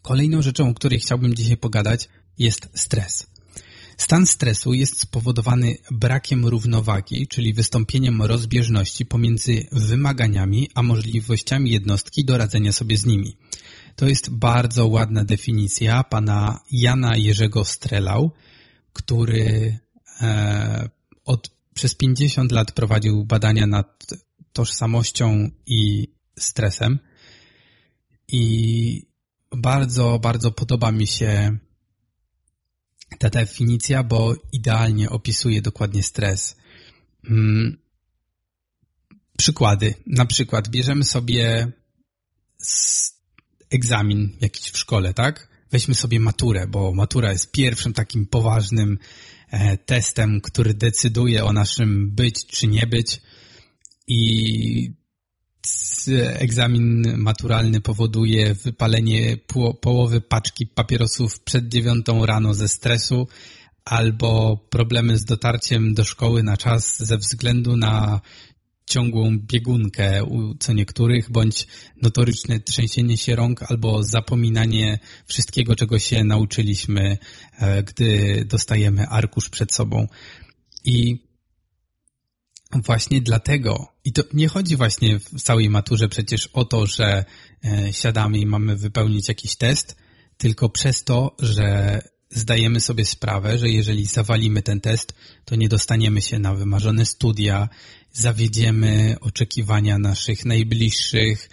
Kolejną 0.02 0.42
rzeczą, 0.42 0.70
o 0.70 0.74
której 0.74 1.00
chciałbym 1.00 1.36
dzisiaj 1.36 1.58
pogadać, 1.58 2.10
jest 2.38 2.70
stres. 2.74 3.28
Stan 3.98 4.26
stresu 4.26 4.74
jest 4.74 5.00
spowodowany 5.00 5.78
brakiem 5.92 6.46
równowagi, 6.46 7.28
czyli 7.28 7.54
wystąpieniem 7.54 8.22
rozbieżności 8.22 9.06
pomiędzy 9.06 9.68
wymaganiami 9.72 10.70
a 10.76 10.84
możliwościami 10.84 11.72
jednostki 11.72 12.26
do 12.26 12.38
radzenia 12.38 12.72
sobie 12.72 12.98
z 12.98 13.06
nimi. 13.06 13.38
To 13.96 14.08
jest 14.08 14.30
bardzo 14.30 14.88
ładna 14.88 15.26
definicja 15.26 16.04
pana 16.04 16.60
Jana 16.72 17.18
Jerzego 17.18 17.66
Strelał, 17.66 18.32
który 18.94 19.80
e, 20.22 20.90
od, 21.26 21.57
przez 21.78 21.96
50 21.96 22.52
lat 22.52 22.72
prowadził 22.72 23.26
badania 23.26 23.68
nad 23.68 24.06
tożsamością 24.54 25.50
i 25.66 26.08
stresem. 26.40 27.00
I 28.28 29.04
bardzo, 29.52 30.20
bardzo 30.20 30.52
podoba 30.52 30.92
mi 30.92 31.08
się 31.08 31.58
ta 33.20 33.30
definicja, 33.30 34.04
bo 34.04 34.36
idealnie 34.52 35.10
opisuje 35.10 35.62
dokładnie 35.62 36.04
stres. 36.04 36.56
Hmm. 37.26 37.78
Przykłady. 39.38 39.94
Na 40.08 40.26
przykład 40.26 40.70
bierzemy 40.70 41.04
sobie 41.04 41.72
egzamin 43.70 44.38
jakiś 44.42 44.72
w 44.72 44.78
szkole, 44.78 45.14
tak? 45.14 45.48
Weźmy 45.72 45.96
sobie 45.96 46.20
maturę, 46.20 46.68
bo 46.68 46.94
matura 46.94 47.32
jest 47.32 47.52
pierwszym 47.52 47.94
takim 47.94 48.26
poważnym 48.26 48.98
testem, 49.86 50.42
który 50.42 50.74
decyduje 50.74 51.46
o 51.46 51.54
naszym 51.54 52.12
być 52.12 52.46
czy 52.46 52.68
nie 52.68 52.88
być. 52.88 53.22
I 54.08 54.92
egzamin 56.34 57.18
maturalny 57.18 57.82
powoduje 57.82 58.54
wypalenie 58.54 59.38
po, 59.38 59.74
połowy 59.74 60.22
paczki 60.22 60.68
papierosów 60.68 61.40
przed 61.40 61.68
dziewiątą 61.68 62.26
rano 62.26 62.54
ze 62.54 62.68
stresu 62.68 63.28
albo 63.86 64.58
problemy 64.70 65.18
z 65.18 65.26
dotarciem 65.26 65.94
do 65.94 66.04
szkoły 66.04 66.44
na 66.44 66.58
czas 66.58 67.04
ze 67.04 67.18
względu 67.18 67.78
na 67.78 68.22
ciągłą 68.88 69.40
biegunkę 69.40 70.28
co 70.60 70.74
niektórych, 70.74 71.32
bądź 71.32 71.68
notoryczne 72.02 72.60
trzęsienie 72.60 73.18
się 73.18 73.36
rąk 73.36 73.72
albo 73.72 74.04
zapominanie 74.04 75.00
wszystkiego, 75.26 75.76
czego 75.76 76.00
się 76.00 76.24
nauczyliśmy, 76.24 77.18
e, 77.60 77.84
gdy 77.84 78.46
dostajemy 78.46 79.08
arkusz 79.08 79.50
przed 79.50 79.74
sobą. 79.74 80.08
I 80.84 81.28
właśnie 82.74 83.22
dlatego, 83.22 83.88
i 84.06 84.14
to 84.14 84.24
nie 84.34 84.48
chodzi 84.48 84.76
właśnie 84.76 85.20
w 85.20 85.42
całej 85.42 85.70
maturze 85.70 86.10
przecież 86.10 86.48
o 86.48 86.66
to, 86.66 86.86
że 86.86 87.26
e, 87.66 87.94
siadamy 87.94 88.38
i 88.38 88.46
mamy 88.46 88.76
wypełnić 88.76 89.28
jakiś 89.28 89.56
test, 89.56 89.96
tylko 90.38 90.70
przez 90.70 91.04
to, 91.04 91.36
że 91.40 92.02
zdajemy 92.30 92.80
sobie 92.80 93.06
sprawę, 93.06 93.58
że 93.58 93.70
jeżeli 93.70 94.06
zawalimy 94.06 94.62
ten 94.62 94.82
test, 94.82 95.14
to 95.46 95.56
nie 95.56 95.70
dostaniemy 95.70 96.22
się 96.22 96.40
na 96.40 96.56
wymarzone 96.56 97.06
studia, 97.06 97.70
zawiedziemy 98.18 99.16
oczekiwania 99.22 99.98
naszych 99.98 100.46
najbliższych 100.46 101.50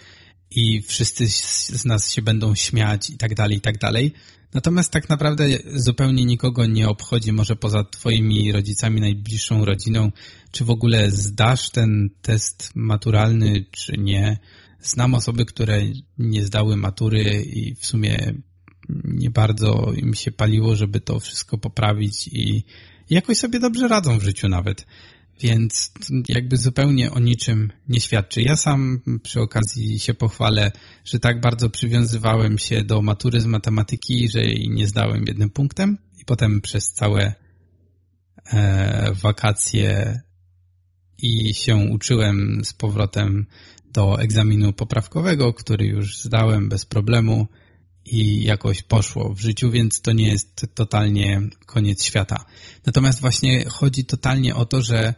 i 0.51 0.81
wszyscy 0.81 1.29
z 1.77 1.85
nas 1.85 2.11
się 2.13 2.21
będą 2.21 2.55
śmiać 2.55 3.09
i 3.09 3.17
tak 3.17 3.35
dalej, 3.35 3.57
i 3.57 3.61
tak 3.61 3.77
dalej. 3.77 4.13
Natomiast 4.53 4.91
tak 4.91 5.09
naprawdę 5.09 5.47
zupełnie 5.73 6.25
nikogo 6.25 6.65
nie 6.65 6.89
obchodzi, 6.89 7.31
może 7.31 7.55
poza 7.55 7.83
twoimi 7.83 8.51
rodzicami, 8.51 9.01
najbliższą 9.01 9.65
rodziną, 9.65 10.11
czy 10.51 10.65
w 10.65 10.69
ogóle 10.69 11.11
zdasz 11.11 11.69
ten 11.69 12.09
test 12.21 12.71
maturalny, 12.75 13.65
czy 13.71 13.93
nie. 13.97 14.39
Znam 14.81 15.13
osoby, 15.13 15.45
które 15.45 15.81
nie 16.17 16.45
zdały 16.45 16.77
matury 16.77 17.43
i 17.43 17.75
w 17.75 17.85
sumie 17.85 18.33
nie 19.03 19.29
bardzo 19.29 19.93
im 19.95 20.13
się 20.13 20.31
paliło, 20.31 20.75
żeby 20.75 21.01
to 21.01 21.19
wszystko 21.19 21.57
poprawić 21.57 22.27
i 22.27 22.63
jakoś 23.09 23.37
sobie 23.37 23.59
dobrze 23.59 23.87
radzą 23.87 24.19
w 24.19 24.23
życiu 24.23 24.49
nawet. 24.49 24.85
Więc 25.39 25.91
jakby 26.29 26.57
zupełnie 26.57 27.11
o 27.11 27.19
niczym 27.19 27.71
nie 27.89 28.01
świadczy. 28.01 28.41
Ja 28.41 28.55
sam 28.55 29.01
przy 29.23 29.41
okazji 29.41 29.99
się 29.99 30.13
pochwalę, 30.13 30.71
że 31.05 31.19
tak 31.19 31.41
bardzo 31.41 31.69
przywiązywałem 31.69 32.57
się 32.57 32.83
do 32.83 33.01
matury 33.01 33.41
z 33.41 33.45
matematyki, 33.45 34.29
że 34.29 34.39
jej 34.39 34.69
nie 34.69 34.87
zdałem 34.87 35.25
jednym 35.27 35.49
punktem 35.49 35.97
i 36.21 36.25
potem 36.25 36.61
przez 36.61 36.93
całe 36.93 37.33
e, 38.45 39.13
wakacje 39.13 40.21
i 41.17 41.53
się 41.53 41.75
uczyłem 41.75 42.61
z 42.65 42.73
powrotem 42.73 43.45
do 43.93 44.19
egzaminu 44.19 44.73
poprawkowego, 44.73 45.53
który 45.53 45.85
już 45.85 46.21
zdałem 46.21 46.69
bez 46.69 46.85
problemu 46.85 47.47
i 48.05 48.43
jakoś 48.43 48.81
poszło 48.83 49.33
w 49.33 49.39
życiu, 49.39 49.71
więc 49.71 50.01
to 50.01 50.11
nie 50.11 50.27
jest 50.29 50.65
totalnie 50.73 51.41
koniec 51.65 52.03
świata. 52.03 52.45
Natomiast 52.85 53.21
właśnie 53.21 53.65
chodzi 53.69 54.05
totalnie 54.05 54.55
o 54.55 54.65
to, 54.65 54.81
że 54.81 55.13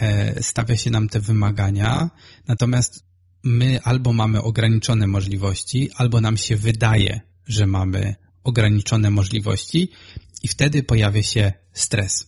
e, 0.00 0.42
stawia 0.42 0.76
się 0.76 0.90
nam 0.90 1.08
te 1.08 1.20
wymagania, 1.20 2.10
natomiast 2.48 3.04
my 3.44 3.80
albo 3.82 4.12
mamy 4.12 4.42
ograniczone 4.42 5.06
możliwości, 5.06 5.90
albo 5.96 6.20
nam 6.20 6.36
się 6.36 6.56
wydaje, 6.56 7.20
że 7.46 7.66
mamy 7.66 8.14
ograniczone 8.44 9.10
możliwości 9.10 9.88
i 10.42 10.48
wtedy 10.48 10.82
pojawia 10.82 11.22
się 11.22 11.52
stres. 11.72 12.26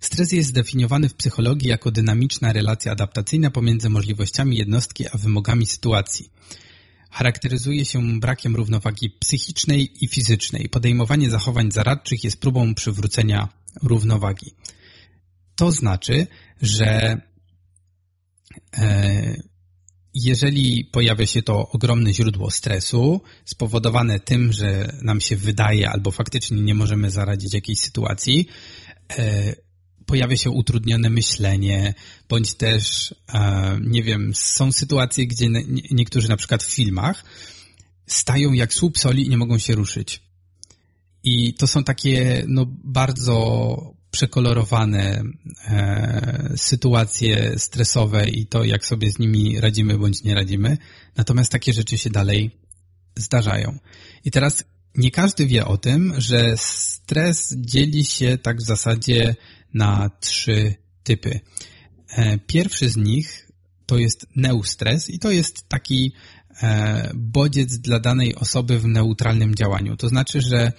Stres 0.00 0.32
jest 0.32 0.48
zdefiniowany 0.48 1.08
w 1.08 1.14
psychologii 1.14 1.68
jako 1.68 1.90
dynamiczna 1.90 2.52
relacja 2.52 2.92
adaptacyjna 2.92 3.50
pomiędzy 3.50 3.90
możliwościami 3.90 4.56
jednostki 4.56 5.04
a 5.12 5.18
wymogami 5.18 5.66
sytuacji 5.66 6.30
charakteryzuje 7.10 7.84
się 7.84 8.20
brakiem 8.20 8.56
równowagi 8.56 9.10
psychicznej 9.10 10.04
i 10.04 10.08
fizycznej. 10.08 10.68
Podejmowanie 10.68 11.30
zachowań 11.30 11.70
zaradczych 11.70 12.24
jest 12.24 12.40
próbą 12.40 12.74
przywrócenia 12.74 13.48
równowagi. 13.82 14.54
To 15.56 15.72
znaczy, 15.72 16.26
że 16.62 17.20
e, 18.78 19.42
jeżeli 20.14 20.84
pojawia 20.84 21.26
się 21.26 21.42
to 21.42 21.68
ogromne 21.70 22.12
źródło 22.12 22.50
stresu, 22.50 23.20
spowodowane 23.44 24.20
tym, 24.20 24.52
że 24.52 24.98
nam 25.02 25.20
się 25.20 25.36
wydaje 25.36 25.90
albo 25.90 26.10
faktycznie 26.10 26.60
nie 26.60 26.74
możemy 26.74 27.10
zaradzić 27.10 27.54
jakiejś 27.54 27.78
sytuacji, 27.78 28.46
e, 29.18 29.54
pojawia 30.10 30.36
się 30.36 30.50
utrudnione 30.50 31.10
myślenie, 31.10 31.94
bądź 32.28 32.54
też, 32.54 33.14
e, 33.34 33.78
nie 33.82 34.02
wiem, 34.02 34.32
są 34.34 34.72
sytuacje, 34.72 35.26
gdzie 35.26 35.48
niektórzy 35.90 36.28
na 36.28 36.36
przykład 36.36 36.62
w 36.62 36.74
filmach 36.74 37.24
stają 38.06 38.52
jak 38.52 38.74
słup 38.74 38.98
soli 38.98 39.26
i 39.26 39.28
nie 39.28 39.38
mogą 39.38 39.58
się 39.58 39.74
ruszyć. 39.74 40.22
I 41.22 41.54
to 41.54 41.66
są 41.66 41.84
takie 41.84 42.44
no, 42.48 42.66
bardzo 42.84 43.94
przekolorowane 44.10 45.22
e, 45.68 46.52
sytuacje 46.56 47.58
stresowe 47.58 48.28
i 48.28 48.46
to, 48.46 48.64
jak 48.64 48.86
sobie 48.86 49.10
z 49.10 49.18
nimi 49.18 49.60
radzimy 49.60 49.98
bądź 49.98 50.22
nie 50.22 50.34
radzimy. 50.34 50.78
Natomiast 51.16 51.52
takie 51.52 51.72
rzeczy 51.72 51.98
się 51.98 52.10
dalej 52.10 52.50
zdarzają. 53.16 53.78
I 54.24 54.30
teraz 54.30 54.64
nie 54.94 55.10
każdy 55.10 55.46
wie 55.46 55.66
o 55.66 55.76
tym, 55.78 56.14
że 56.18 56.54
stres 56.56 57.54
dzieli 57.56 58.04
się 58.04 58.38
tak 58.38 58.58
w 58.58 58.66
zasadzie 58.66 59.34
na 59.74 60.10
trzy 60.20 60.74
typy. 61.02 61.40
E, 62.08 62.38
pierwszy 62.38 62.90
z 62.90 62.96
nich 62.96 63.50
to 63.86 63.98
jest 63.98 64.26
neustres 64.36 65.10
i 65.10 65.18
to 65.18 65.30
jest 65.30 65.68
taki 65.68 66.12
e, 66.62 67.10
bodziec 67.14 67.78
dla 67.78 68.00
danej 68.00 68.34
osoby 68.34 68.78
w 68.78 68.86
neutralnym 68.86 69.54
działaniu. 69.54 69.96
To 69.96 70.08
znaczy, 70.08 70.40
że 70.40 70.72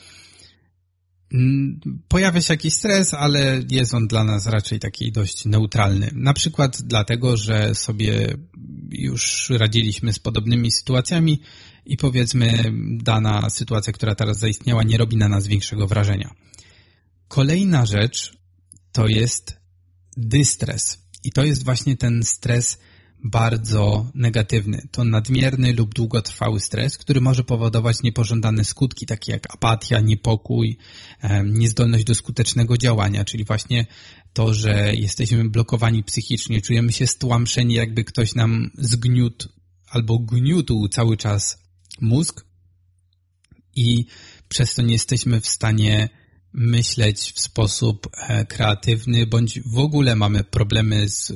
pojawia 2.08 2.42
się 2.42 2.54
jakiś 2.54 2.74
stres, 2.74 3.14
ale 3.14 3.62
jest 3.70 3.94
on 3.94 4.08
dla 4.08 4.24
nas 4.24 4.48
raczej 4.48 4.80
taki 4.80 5.12
dość 5.12 5.46
neutralny. 5.46 6.12
Na 6.14 6.34
przykład 6.34 6.82
dlatego, 6.82 7.38
że 7.38 7.76
sobie 7.76 8.38
już 8.92 9.50
radziliśmy 9.50 10.14
z 10.14 10.20
podobnymi 10.20 10.72
sytuacjami 10.72 11.42
i 11.86 11.98
powiedzmy 11.98 12.74
dana 13.04 13.50
sytuacja, 13.50 13.94
która 13.94 14.16
teraz 14.16 14.40
zaistniała, 14.40 14.84
nie 14.84 14.98
robi 14.98 15.18
na 15.18 15.30
nas 15.30 15.48
większego 15.48 15.88
wrażenia. 15.88 16.36
Kolejna 17.28 17.86
rzecz 17.86 18.38
to 18.92 19.08
jest 19.08 19.58
dystres. 20.18 21.02
I 21.24 21.32
to 21.32 21.44
jest 21.44 21.64
właśnie 21.64 21.98
ten 21.98 22.24
stres 22.24 22.78
bardzo 23.24 24.12
negatywny. 24.16 24.88
To 24.92 25.04
nadmierny 25.04 25.74
lub 25.74 25.94
długotrwały 25.94 26.60
stres, 26.60 26.98
który 26.98 27.22
może 27.22 27.44
powodować 27.44 28.04
niepożądane 28.04 28.64
skutki, 28.64 29.06
takie 29.06 29.32
jak 29.32 29.54
apatia, 29.54 30.00
niepokój, 30.00 30.78
niezdolność 31.46 32.04
do 32.04 32.16
skutecznego 32.16 32.78
działania, 32.78 33.26
czyli 33.26 33.44
właśnie 33.44 33.86
to, 34.34 34.54
że 34.54 34.96
jesteśmy 34.96 35.50
blokowani 35.50 36.04
psychicznie, 36.04 36.62
czujemy 36.62 36.94
się 36.94 37.08
stłamszeni, 37.08 37.74
jakby 37.74 38.04
ktoś 38.04 38.36
nam 38.36 38.72
zgniótł 38.78 39.50
albo 39.88 40.20
gniótł 40.20 40.88
cały 40.88 41.18
czas 41.18 41.58
mózg 42.02 42.46
i 43.76 44.06
przez 44.48 44.74
to 44.74 44.82
nie 44.82 44.94
jesteśmy 44.94 45.42
w 45.42 45.48
stanie 45.48 46.10
myśleć 46.54 47.34
w 47.34 47.40
sposób 47.40 48.08
e, 48.18 48.46
kreatywny, 48.46 49.28
bądź 49.28 49.60
w 49.62 49.78
ogóle 49.78 50.16
mamy 50.16 50.44
problemy 50.44 51.10
z 51.10 51.32
e, 51.32 51.36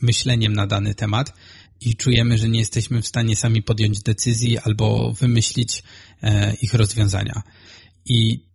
myśleniem 0.00 0.52
na 0.52 0.66
dany 0.66 0.94
temat 0.94 1.32
i 1.80 1.96
czujemy, 1.96 2.38
że 2.38 2.48
nie 2.48 2.58
jesteśmy 2.58 3.02
w 3.02 3.06
stanie 3.06 3.36
sami 3.36 3.62
podjąć 3.62 4.02
decyzji 4.02 4.58
albo 4.58 5.12
wymyślić 5.12 5.82
e, 6.22 6.54
ich 6.54 6.74
rozwiązania. 6.74 7.42
I 8.04 8.46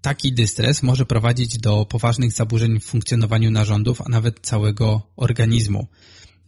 taki 0.00 0.32
dystres 0.32 0.82
może 0.82 1.06
prowadzić 1.06 1.58
do 1.58 1.86
poważnych 1.86 2.32
zaburzeń 2.32 2.80
w 2.80 2.84
funkcjonowaniu 2.84 3.50
narządów, 3.50 4.00
a 4.00 4.08
nawet 4.08 4.40
całego 4.40 5.02
organizmu. 5.16 5.86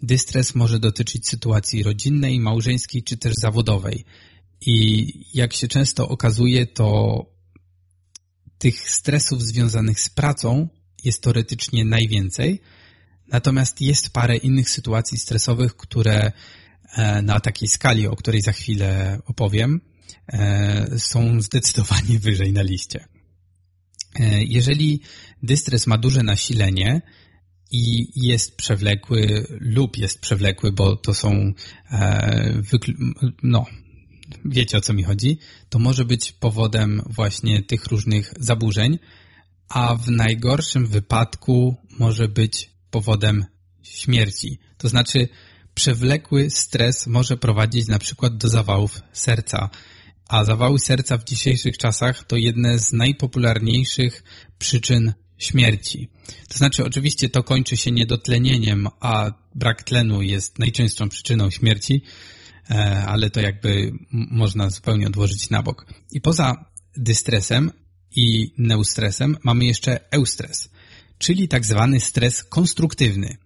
Dystres 0.03 0.55
może 0.55 0.79
dotyczyć 0.79 1.29
sytuacji 1.29 1.83
rodzinnej, 1.83 2.41
małżeńskiej 2.41 3.03
czy 3.03 3.17
też 3.17 3.35
zawodowej. 3.35 4.05
I 4.61 5.07
jak 5.35 5.53
się 5.53 5.69
często 5.69 6.09
okazuje, 6.09 6.67
to 6.67 7.34
tych 8.59 8.91
stresów 8.91 9.43
związanych 9.43 10.01
z 10.01 10.09
pracą 10.09 10.69
jest 11.05 11.23
teoretycznie 11.23 11.85
najwięcej, 11.85 12.61
natomiast 13.29 13.81
jest 13.81 14.11
parę 14.11 14.37
innych 14.37 14.71
sytuacji 14.71 15.19
stresowych, 15.19 15.77
które 15.77 16.33
e, 16.97 17.23
na 17.23 17.41
takiej 17.41 17.69
skali, 17.69 18.07
o 18.07 18.17
której 18.17 18.41
za 18.41 18.53
chwilę 18.53 19.19
opowiem, 19.27 19.81
e, 20.29 20.99
są 20.99 21.41
zdecydowanie 21.41 22.19
wyżej 22.29 22.53
na 22.53 22.63
liście. 22.63 23.05
E, 24.21 24.45
jeżeli 24.45 25.01
dystres 25.43 25.87
ma 25.87 25.99
duże 25.99 26.23
nasilenie 26.23 27.03
i 27.71 28.07
jest 28.29 28.57
przewlekły 28.57 29.47
lub 29.61 29.97
jest 29.97 30.21
przewlekły, 30.21 30.73
bo 30.73 30.97
to 30.97 31.15
są 31.15 31.53
no, 33.43 33.67
wiecie 34.45 34.79
o 34.79 34.81
co 34.81 34.93
mi 34.93 35.03
chodzi, 35.03 35.39
to 35.69 35.79
może 35.79 36.05
być 36.05 36.33
powodem 36.33 37.03
właśnie 37.07 37.63
tych 37.63 37.87
różnych 37.87 38.35
zaburzeń, 38.41 38.99
a 39.69 39.95
w 39.95 40.11
najgorszym 40.11 40.87
wypadku 40.87 41.77
może 41.99 42.29
być 42.29 42.71
powodem 42.91 43.45
śmierci. 43.83 44.59
To 44.79 44.89
znaczy, 44.89 45.29
przewlekły 45.75 46.51
stres 46.51 47.07
może 47.07 47.37
prowadzić 47.37 47.89
na 47.89 47.99
przykład 47.99 48.37
do 48.37 48.49
zawałów 48.49 49.01
serca, 49.13 49.71
a 50.29 50.45
zawały 50.45 50.79
serca 50.79 51.19
w 51.19 51.25
dzisiejszych 51.25 51.79
czasach 51.79 52.25
to 52.25 52.37
jedne 52.37 52.79
z 52.79 52.93
najpopularniejszych 52.93 54.23
przyczyn 54.59 55.13
śmierci. 55.39 56.09
To 56.49 56.59
znaczy, 56.59 56.85
oczywiście 56.85 57.29
to 57.29 57.43
kończy 57.43 57.77
się 57.77 57.91
niedotlenieniem, 57.91 58.89
a 59.01 59.31
brak 59.55 59.83
tlenu 59.83 60.23
jest 60.23 60.59
najczęstszą 60.59 61.09
przyczyną 61.09 61.51
śmierci, 61.51 62.03
ale 63.07 63.31
to 63.31 63.41
jakby 63.41 63.93
można 64.13 64.71
zupełnie 64.71 65.07
odłożyć 65.07 65.51
na 65.51 65.63
bok. 65.63 65.87
I 66.13 66.21
poza 66.21 66.65
dystresem 66.97 67.71
i 68.17 68.55
neustresem 68.59 69.37
mamy 69.43 69.65
jeszcze 69.65 70.11
eustres, 70.11 70.71
czyli 71.19 71.49
tak 71.49 71.65
zwany 71.65 72.01
stres 72.01 72.45
konstruktywny. 72.45 73.37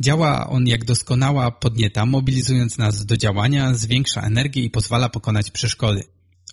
Działa 0.00 0.50
on 0.50 0.66
jak 0.66 0.84
doskonała 0.84 1.50
podnieta, 1.50 2.06
mobilizując 2.06 2.78
nas 2.78 3.06
do 3.06 3.16
działania, 3.16 3.74
zwiększa 3.74 4.20
energię 4.20 4.62
i 4.64 4.70
pozwala 4.70 5.08
pokonać 5.08 5.50
przeszkody. 5.50 6.02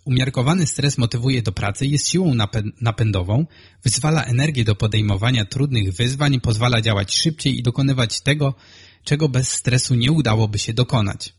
Umiarkowany 0.05 0.67
stres 0.67 0.97
motywuje 0.97 1.41
do 1.41 1.51
pracy, 1.51 1.85
jest 1.85 2.09
siłą 2.09 2.33
napędową, 2.81 3.45
wyzwala 3.83 4.23
energię 4.23 4.63
do 4.63 4.75
podejmowania 4.75 5.45
trudnych 5.45 5.93
wyzwań, 5.93 6.39
pozwala 6.39 6.81
działać 6.81 7.15
szybciej 7.15 7.59
i 7.59 7.63
dokonywać 7.63 8.21
tego, 8.21 8.55
czego 9.03 9.29
bez 9.29 9.49
stresu 9.49 9.95
nie 9.95 10.11
udałoby 10.11 10.59
się 10.59 10.73
dokonać. 10.73 11.33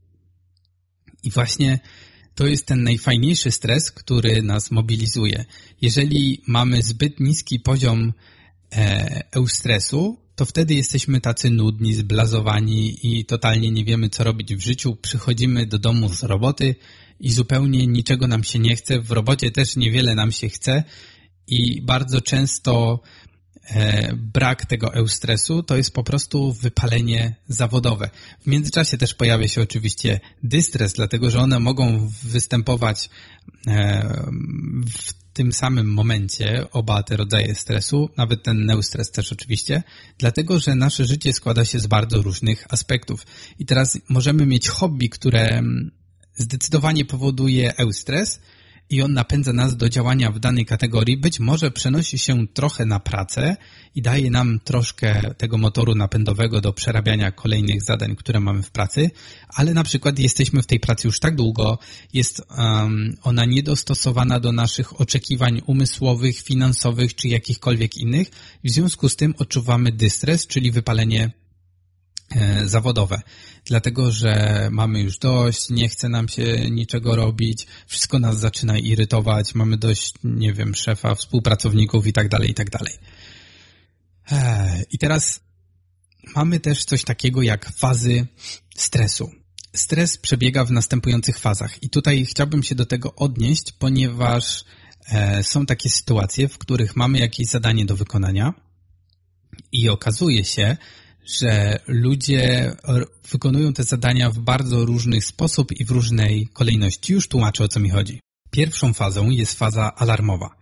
I 1.22 1.30
właśnie 1.30 1.78
to 2.35 2.46
jest 2.46 2.66
ten 2.66 2.82
najfajniejszy 2.82 3.50
stres, 3.50 3.90
który 3.90 4.42
nas 4.42 4.70
mobilizuje. 4.70 5.44
Jeżeli 5.82 6.42
mamy 6.46 6.82
zbyt 6.82 7.20
niski 7.20 7.61
poziom 7.61 8.12
e, 8.72 9.24
eustresu, 9.32 10.18
to 10.35 10.44
wtedy 10.44 10.74
jesteśmy 10.74 11.20
tacy 11.20 11.50
nudni, 11.50 11.94
zblazowani 11.94 12.98
i 13.02 13.24
totalnie 13.24 13.70
nie 13.70 13.85
wiemy, 13.85 14.08
co 14.08 14.24
robić 14.24 14.54
w 14.54 14.61
życiu. 14.61 14.96
Przychodzimy 14.96 15.66
do 15.66 15.78
domu 15.78 16.08
z 16.08 16.22
roboty 16.22 16.74
i 17.20 17.32
zupełnie 17.32 17.87
niczego 17.87 18.26
nam 18.26 18.44
się 18.44 18.58
nie 18.58 18.76
chce. 18.76 19.00
W 19.00 19.11
robocie 19.11 19.50
też 19.50 19.76
niewiele 19.76 20.14
nam 20.14 20.32
się 20.32 20.48
chce 20.48 20.85
i 21.46 21.82
bardzo 21.82 22.20
często 22.20 23.00
brak 24.16 24.66
tego 24.66 24.94
eustresu 24.94 25.62
to 25.62 25.77
jest 25.77 25.94
po 25.94 26.05
prostu 26.05 26.53
wypalenie 26.53 27.35
zawodowe. 27.48 28.11
W 28.40 28.46
międzyczasie 28.46 28.98
też 28.98 29.14
pojawia 29.14 29.48
się 29.48 29.62
oczywiście 29.62 30.20
dystres, 30.42 30.92
dlatego 30.92 31.31
że 31.31 31.40
one 31.40 31.61
mogą 31.61 32.11
występować 32.22 33.11
e, 33.66 34.25
w 34.98 35.12
tym 35.33 35.53
samym 35.53 35.92
momencie, 35.92 36.70
oba 36.70 37.03
te 37.03 37.16
rodzaje 37.16 37.55
stresu, 37.55 38.11
nawet 38.16 38.42
ten 38.42 38.66
neustres 38.66 39.11
też 39.11 39.33
oczywiście, 39.33 39.83
dlatego 40.18 40.59
że 40.59 40.75
nasze 40.75 41.05
życie 41.05 41.33
składa 41.33 41.64
się 41.64 41.79
z 41.79 41.87
bardzo 41.87 42.22
różnych 42.22 42.66
aspektów. 42.68 43.27
I 43.59 43.66
teraz 43.66 43.98
możemy 44.09 44.46
mieć 44.46 44.68
hobby, 44.68 45.09
które 45.09 45.62
zdecydowanie 46.37 47.05
powoduje 47.05 47.77
eustres, 47.77 48.40
i 48.92 49.02
on 49.02 49.12
napędza 49.12 49.52
nas 49.52 49.76
do 49.76 49.88
działania 49.88 50.31
w 50.31 50.38
danej 50.38 50.66
kategorii, 50.66 51.16
być 51.16 51.40
może 51.40 51.70
przenosi 51.70 52.18
się 52.18 52.46
trochę 52.48 52.85
na 52.87 53.00
pracę 53.00 53.57
i 53.94 54.02
daje 54.02 54.31
nam 54.31 54.61
troszkę 54.64 55.35
tego 55.35 55.59
motoru 55.59 55.94
napędowego 55.94 56.61
do 56.61 56.72
przerabiania 56.72 57.33
kolejnych 57.33 57.83
zadań, 57.83 58.16
które 58.16 58.40
mamy 58.40 58.62
w 58.62 58.70
pracy, 58.70 59.11
ale 59.48 59.74
na 59.74 59.85
przykład 59.85 60.18
jesteśmy 60.18 60.62
w 60.62 60.66
tej 60.66 60.81
pracy 60.81 61.09
już 61.09 61.20
tak 61.20 61.37
długo, 61.37 61.78
jest 62.12 62.42
um, 62.59 63.16
ona 63.22 63.44
niedostosowana 63.44 64.40
do 64.40 64.52
naszych 64.52 65.00
oczekiwań 65.00 65.62
umysłowych, 65.66 66.40
finansowych 66.40 67.14
czy 67.14 67.28
jakichkolwiek 67.28 67.96
innych. 67.96 68.31
W 68.64 68.70
związku 68.70 69.09
z 69.09 69.16
tym 69.16 69.35
odczuwamy 69.38 69.92
dystres, 69.92 70.46
czyli 70.46 70.70
wypalenie 70.70 71.41
zawodowe. 72.64 73.21
Dlatego, 73.64 74.11
że 74.11 74.68
mamy 74.73 75.01
już 75.01 75.18
dość, 75.18 75.71
nie 75.71 75.88
chce 75.88 76.09
nam 76.09 76.29
się 76.29 76.71
niczego 76.71 77.16
robić, 77.16 77.66
wszystko 77.87 78.18
nas 78.18 78.38
zaczyna 78.38 78.79
irytować, 78.79 79.55
mamy 79.55 79.77
dość, 79.77 80.14
nie 80.25 80.53
wiem, 80.53 80.75
szefa, 80.75 81.14
współpracowników 81.14 82.07
i 82.07 82.12
tak 82.12 82.29
dalej, 82.29 82.51
i 82.51 82.55
tak 82.55 82.71
dalej. 82.71 82.95
E, 84.33 84.83
I 84.90 84.99
teraz 84.99 85.40
mamy 86.37 86.61
też 86.61 86.85
coś 86.85 87.05
takiego 87.05 87.42
jak 87.42 87.73
fazy 87.73 88.27
stresu. 88.77 89.31
Stres 89.75 90.18
przebiega 90.18 90.64
w 90.64 90.71
następujących 90.71 91.38
fazach 91.38 91.83
i 91.83 91.90
tutaj 91.90 92.25
chciałbym 92.25 92.62
się 92.62 92.75
do 92.75 92.87
tego 92.87 93.14
odnieść, 93.14 93.73
ponieważ 93.73 94.64
e, 95.07 95.42
są 95.42 95.66
takie 95.66 95.90
sytuacje, 95.90 96.49
w 96.49 96.59
których 96.59 96.97
mamy 96.97 97.18
jakieś 97.18 97.47
zadanie 97.47 97.85
do 97.85 97.97
wykonania 97.97 98.55
i 99.73 99.88
okazuje 99.88 100.45
się, 100.45 100.77
że 101.26 101.80
ludzie 101.87 102.72
wykonują 103.30 103.72
te 103.72 103.85
zadania 103.85 104.30
w 104.30 104.38
bardzo 104.38 104.85
różny 104.85 105.20
sposób 105.20 105.72
i 105.72 105.85
w 105.85 105.90
różnej 105.90 106.48
kolejności. 106.52 107.12
Już 107.12 107.28
tłumaczę 107.28 107.64
o 107.64 107.68
co 107.68 107.80
mi 107.80 107.90
chodzi. 107.90 108.20
Pierwszą 108.50 108.92
fazą 108.92 109.30
jest 109.30 109.58
faza 109.58 109.94
alarmowa, 109.94 110.56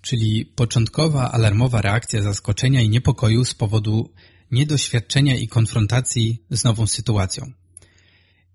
czyli 0.00 0.46
początkowa 0.46 1.32
alarmowa 1.32 1.80
reakcja 1.80 2.22
zaskoczenia 2.22 2.82
i 2.82 2.88
niepokoju 2.88 3.44
z 3.44 3.54
powodu 3.54 4.12
niedoświadczenia 4.50 5.36
i 5.36 5.48
konfrontacji 5.48 6.42
z 6.50 6.64
nową 6.64 6.86
sytuacją. 6.86 7.52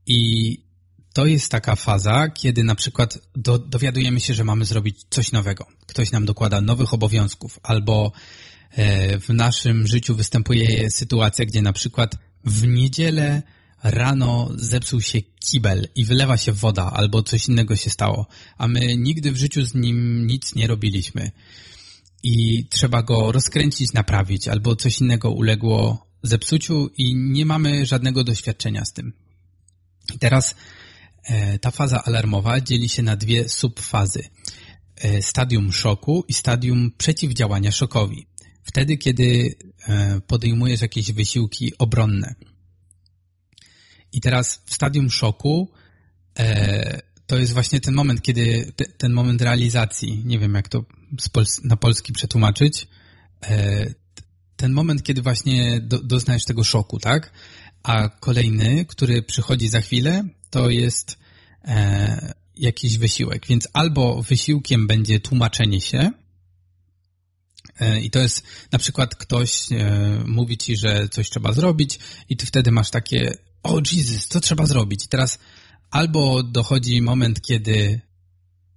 I 0.07 0.64
to 1.15 1.25
jest 1.25 1.51
taka 1.51 1.75
faza, 1.75 2.29
kiedy 2.29 2.63
na 2.63 2.75
przykład 2.75 3.19
do, 3.35 3.59
dowiadujemy 3.59 4.19
się, 4.19 4.33
że 4.33 4.43
mamy 4.43 4.65
zrobić 4.65 5.05
coś 5.09 5.31
nowego. 5.31 5.67
Ktoś 5.87 6.11
nam 6.11 6.25
dokłada 6.25 6.61
nowych 6.61 6.93
obowiązków, 6.93 7.59
albo 7.63 8.11
e, 8.71 9.19
w 9.19 9.29
naszym 9.29 9.87
życiu 9.87 10.15
występuje 10.15 10.91
sytuacja, 10.91 11.45
gdzie 11.45 11.61
na 11.61 11.73
przykład 11.73 12.15
w 12.45 12.67
niedzielę 12.67 13.43
rano 13.83 14.49
zepsuł 14.55 15.01
się 15.01 15.21
kibel 15.21 15.87
i 15.95 16.05
wylewa 16.05 16.37
się 16.37 16.51
woda, 16.51 16.91
albo 16.93 17.23
coś 17.23 17.47
innego 17.47 17.75
się 17.75 17.89
stało, 17.89 18.27
a 18.57 18.67
my 18.67 18.95
nigdy 18.97 19.31
w 19.31 19.37
życiu 19.37 19.65
z 19.65 19.73
nim 19.73 20.27
nic 20.27 20.55
nie 20.55 20.67
robiliśmy. 20.67 21.31
I 22.23 22.67
trzeba 22.69 23.03
go 23.03 23.31
rozkręcić, 23.31 23.93
naprawić, 23.93 24.47
albo 24.47 24.75
coś 24.75 25.01
innego 25.01 25.31
uległo 25.31 26.07
zepsuciu 26.23 26.89
i 26.97 27.15
nie 27.15 27.45
mamy 27.45 27.85
żadnego 27.85 28.23
doświadczenia 28.23 28.85
z 28.85 28.93
tym. 28.93 29.13
I 30.15 30.19
teraz 30.19 30.55
ta 31.61 31.71
faza 31.71 32.03
alarmowa 32.03 32.61
dzieli 32.61 32.89
się 32.89 33.03
na 33.03 33.15
dwie 33.15 33.49
subfazy. 33.49 34.23
E, 34.95 35.21
stadium 35.21 35.73
szoku 35.73 36.25
i 36.27 36.33
stadium 36.33 36.91
przeciwdziałania 36.97 37.71
szokowi. 37.71 38.27
Wtedy, 38.63 38.97
kiedy 38.97 39.55
e, 39.87 40.21
podejmujesz 40.27 40.81
jakieś 40.81 41.11
wysiłki 41.11 41.77
obronne. 41.77 42.35
I 44.11 44.21
teraz 44.21 44.61
w 44.65 44.73
stadium 44.73 45.11
szoku 45.11 45.71
e, 46.39 47.01
to 47.25 47.37
jest 47.37 47.53
właśnie 47.53 47.81
ten 47.81 47.93
moment, 47.93 48.21
kiedy 48.21 48.71
te, 48.75 48.85
ten 48.85 49.13
moment 49.13 49.41
realizacji, 49.41 50.21
nie 50.25 50.39
wiem 50.39 50.53
jak 50.53 50.69
to 50.69 50.85
na 51.63 51.75
polski 51.75 52.13
przetłumaczyć, 52.13 52.87
e, 53.43 53.85
ten 54.55 54.71
moment, 54.71 55.03
kiedy 55.03 55.21
właśnie 55.21 55.81
do, 55.81 56.03
doznajesz 56.03 56.45
tego 56.45 56.63
szoku, 56.63 56.99
tak? 56.99 57.31
A 57.83 58.09
kolejny, 58.09 58.85
który 58.85 59.23
przychodzi 59.23 59.67
za 59.67 59.81
chwilę, 59.81 60.23
to 60.55 60.69
jest 60.69 61.17
e, 61.65 62.33
jakiś 62.57 62.97
wysiłek. 62.97 63.47
Więc 63.47 63.67
albo 63.73 64.21
wysiłkiem 64.21 64.87
będzie 64.87 65.19
tłumaczenie 65.19 65.81
się, 65.81 66.11
e, 67.79 68.01
i 68.01 68.09
to 68.09 68.19
jest 68.19 68.43
na 68.71 68.79
przykład 68.79 69.15
ktoś 69.15 69.71
e, 69.71 69.75
mówi 70.25 70.57
ci, 70.57 70.77
że 70.77 71.09
coś 71.09 71.29
trzeba 71.29 71.53
zrobić, 71.53 71.99
i 72.29 72.37
ty 72.37 72.45
wtedy 72.45 72.71
masz 72.71 72.89
takie 72.89 73.37
o 73.63 73.81
Jesus, 73.91 74.27
co 74.27 74.39
trzeba 74.39 74.65
zrobić? 74.65 75.05
I 75.05 75.07
teraz 75.07 75.39
albo 75.91 76.43
dochodzi 76.43 77.01
moment, 77.01 77.41
kiedy 77.41 78.01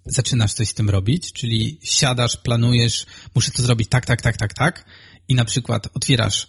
zaczynasz 0.06 0.52
coś 0.52 0.68
z 0.68 0.74
tym 0.74 0.90
robić, 0.90 1.32
czyli 1.32 1.78
siadasz, 1.82 2.36
planujesz, 2.36 3.06
muszę 3.34 3.50
to 3.50 3.62
zrobić 3.62 3.88
tak, 3.88 4.06
tak, 4.06 4.22
tak, 4.22 4.36
tak, 4.36 4.54
tak 4.54 4.84
i 5.28 5.34
na 5.34 5.44
przykład 5.44 5.88
otwierasz 5.94 6.48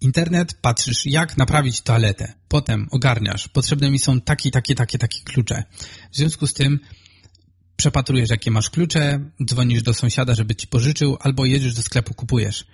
internet, 0.00 0.54
patrzysz 0.54 1.06
jak 1.06 1.36
naprawić 1.36 1.80
toaletę, 1.80 2.32
potem 2.48 2.88
ogarniasz, 2.90 3.48
potrzebne 3.48 3.90
mi 3.90 3.98
są 3.98 4.20
takie, 4.20 4.50
takie, 4.50 4.74
takie, 4.74 4.98
takie 4.98 5.20
klucze. 5.24 5.64
W 6.12 6.16
związku 6.16 6.46
z 6.46 6.54
tym 6.54 6.80
przepatrujesz 7.76 8.30
jakie 8.30 8.50
masz 8.50 8.70
klucze, 8.70 9.30
dzwonisz 9.44 9.82
do 9.82 9.94
sąsiada, 9.94 10.34
żeby 10.34 10.54
ci 10.54 10.66
pożyczył, 10.66 11.16
albo 11.20 11.44
jedziesz 11.44 11.74
do 11.74 11.82
sklepu, 11.82 12.14
kupujesz. 12.14 12.66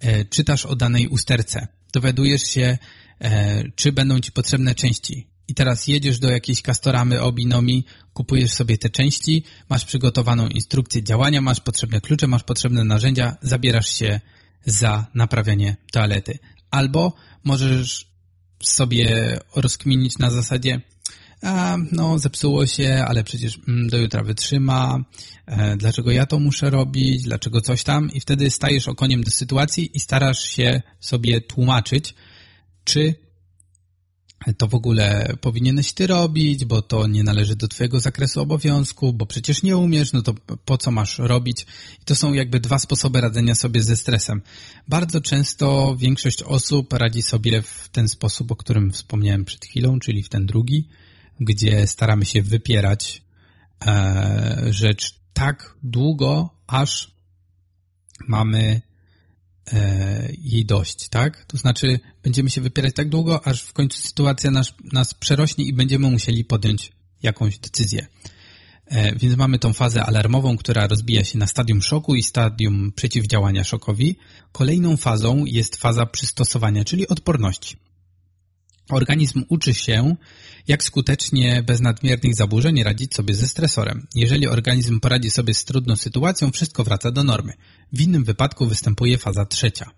E, 0.00 0.24
czytasz 0.24 0.66
o 0.66 0.76
danej 0.76 1.08
usterce, 1.08 1.68
dowiadujesz 1.92 2.42
się, 2.42 2.78
E, 3.20 3.64
czy 3.74 3.92
będą 3.92 4.20
ci 4.20 4.32
potrzebne 4.32 4.74
części. 4.74 5.26
I 5.48 5.54
teraz 5.54 5.86
jedziesz 5.86 6.18
do 6.18 6.30
jakiejś 6.30 6.62
kastoramy 6.62 7.22
Obinomi, 7.22 7.84
kupujesz 8.12 8.52
sobie 8.52 8.78
te 8.78 8.90
części, 8.90 9.44
masz 9.68 9.84
przygotowaną 9.84 10.48
instrukcję 10.48 11.02
działania, 11.02 11.40
masz 11.40 11.60
potrzebne 11.60 12.00
klucze, 12.00 12.26
masz 12.26 12.44
potrzebne 12.44 12.84
narzędzia, 12.84 13.36
zabierasz 13.42 13.88
się 13.88 14.20
za 14.64 15.06
naprawianie 15.14 15.76
toalety. 15.92 16.38
Albo 16.70 17.12
możesz 17.44 18.06
sobie 18.62 19.38
rozkminić 19.56 20.18
na 20.18 20.30
zasadzie, 20.30 20.80
a 21.42 21.76
no 21.92 22.18
zepsuło 22.18 22.66
się, 22.66 23.04
ale 23.08 23.24
przecież 23.24 23.58
mm, 23.68 23.88
do 23.88 23.98
jutra 23.98 24.22
wytrzyma, 24.22 25.04
e, 25.46 25.76
dlaczego 25.76 26.10
ja 26.10 26.26
to 26.26 26.38
muszę 26.38 26.70
robić, 26.70 27.22
dlaczego 27.22 27.60
coś 27.60 27.82
tam? 27.82 28.12
I 28.12 28.20
wtedy 28.20 28.50
stajesz 28.50 28.88
okoniem 28.88 29.24
do 29.24 29.30
sytuacji 29.30 29.90
i 29.94 30.00
starasz 30.00 30.42
się 30.42 30.82
sobie 31.00 31.40
tłumaczyć, 31.40 32.14
czy 32.84 33.14
to 34.56 34.68
w 34.68 34.74
ogóle 34.74 35.36
powinieneś 35.40 35.92
ty 35.92 36.06
robić, 36.06 36.64
bo 36.64 36.82
to 36.82 37.06
nie 37.06 37.24
należy 37.24 37.56
do 37.56 37.68
twojego 37.68 38.00
zakresu 38.00 38.40
obowiązku, 38.40 39.12
bo 39.12 39.26
przecież 39.26 39.62
nie 39.62 39.76
umiesz, 39.76 40.12
no 40.12 40.22
to 40.22 40.34
po 40.64 40.78
co 40.78 40.90
masz 40.90 41.18
robić? 41.18 41.66
I 42.02 42.04
to 42.04 42.16
są 42.16 42.32
jakby 42.32 42.60
dwa 42.60 42.78
sposoby 42.78 43.20
radzenia 43.20 43.54
sobie 43.54 43.82
ze 43.82 43.96
stresem. 43.96 44.42
Bardzo 44.88 45.20
często 45.20 45.96
większość 45.98 46.42
osób 46.42 46.92
radzi 46.92 47.22
sobie 47.22 47.62
w 47.62 47.88
ten 47.92 48.08
sposób, 48.08 48.52
o 48.52 48.56
którym 48.56 48.92
wspomniałem 48.92 49.44
przed 49.44 49.64
chwilą, 49.64 49.98
czyli 49.98 50.22
w 50.22 50.28
ten 50.28 50.46
drugi, 50.46 50.88
gdzie 51.40 51.86
staramy 51.86 52.24
się 52.24 52.42
wypierać 52.42 53.22
e, 53.86 54.66
rzecz 54.70 55.14
tak 55.32 55.74
długo, 55.82 56.50
aż 56.66 57.10
mamy 58.28 58.80
jej 60.38 60.64
dość, 60.64 61.08
tak? 61.08 61.44
To 61.44 61.56
znaczy 61.56 62.00
będziemy 62.22 62.50
się 62.50 62.60
wypierać 62.60 62.94
tak 62.94 63.08
długo, 63.08 63.46
aż 63.46 63.62
w 63.62 63.72
końcu 63.72 64.02
sytuacja 64.02 64.50
nas, 64.50 64.74
nas 64.92 65.14
przerośnie 65.14 65.64
i 65.64 65.72
będziemy 65.72 66.10
musieli 66.10 66.44
podjąć 66.44 66.92
jakąś 67.22 67.58
decyzję. 67.58 68.06
E, 68.86 69.16
więc 69.16 69.36
mamy 69.36 69.58
tą 69.58 69.72
fazę 69.72 70.04
alarmową, 70.04 70.56
która 70.56 70.86
rozbija 70.86 71.24
się 71.24 71.38
na 71.38 71.46
stadium 71.46 71.82
szoku 71.82 72.14
i 72.14 72.22
stadium 72.22 72.92
przeciwdziałania 72.92 73.64
szokowi. 73.64 74.16
Kolejną 74.52 74.96
fazą 74.96 75.44
jest 75.44 75.76
faza 75.76 76.06
przystosowania, 76.06 76.84
czyli 76.84 77.08
odporności. 77.08 77.76
Organizm 78.88 79.44
uczy 79.48 79.74
się, 79.74 80.16
jak 80.68 80.84
skutecznie 80.84 81.62
bez 81.62 81.80
nadmiernych 81.80 82.34
zaburzeń 82.34 82.82
radzić 82.82 83.14
sobie 83.14 83.34
ze 83.34 83.48
stresorem. 83.48 84.06
Jeżeli 84.14 84.48
organizm 84.48 85.00
poradzi 85.00 85.30
sobie 85.30 85.54
z 85.54 85.64
trudną 85.64 85.96
sytuacją, 85.96 86.50
wszystko 86.50 86.84
wraca 86.84 87.10
do 87.10 87.24
normy. 87.24 87.52
W 87.92 88.00
innym 88.00 88.24
wypadku 88.24 88.66
występuje 88.66 89.18
faza 89.18 89.44
trzecia. 89.44 89.90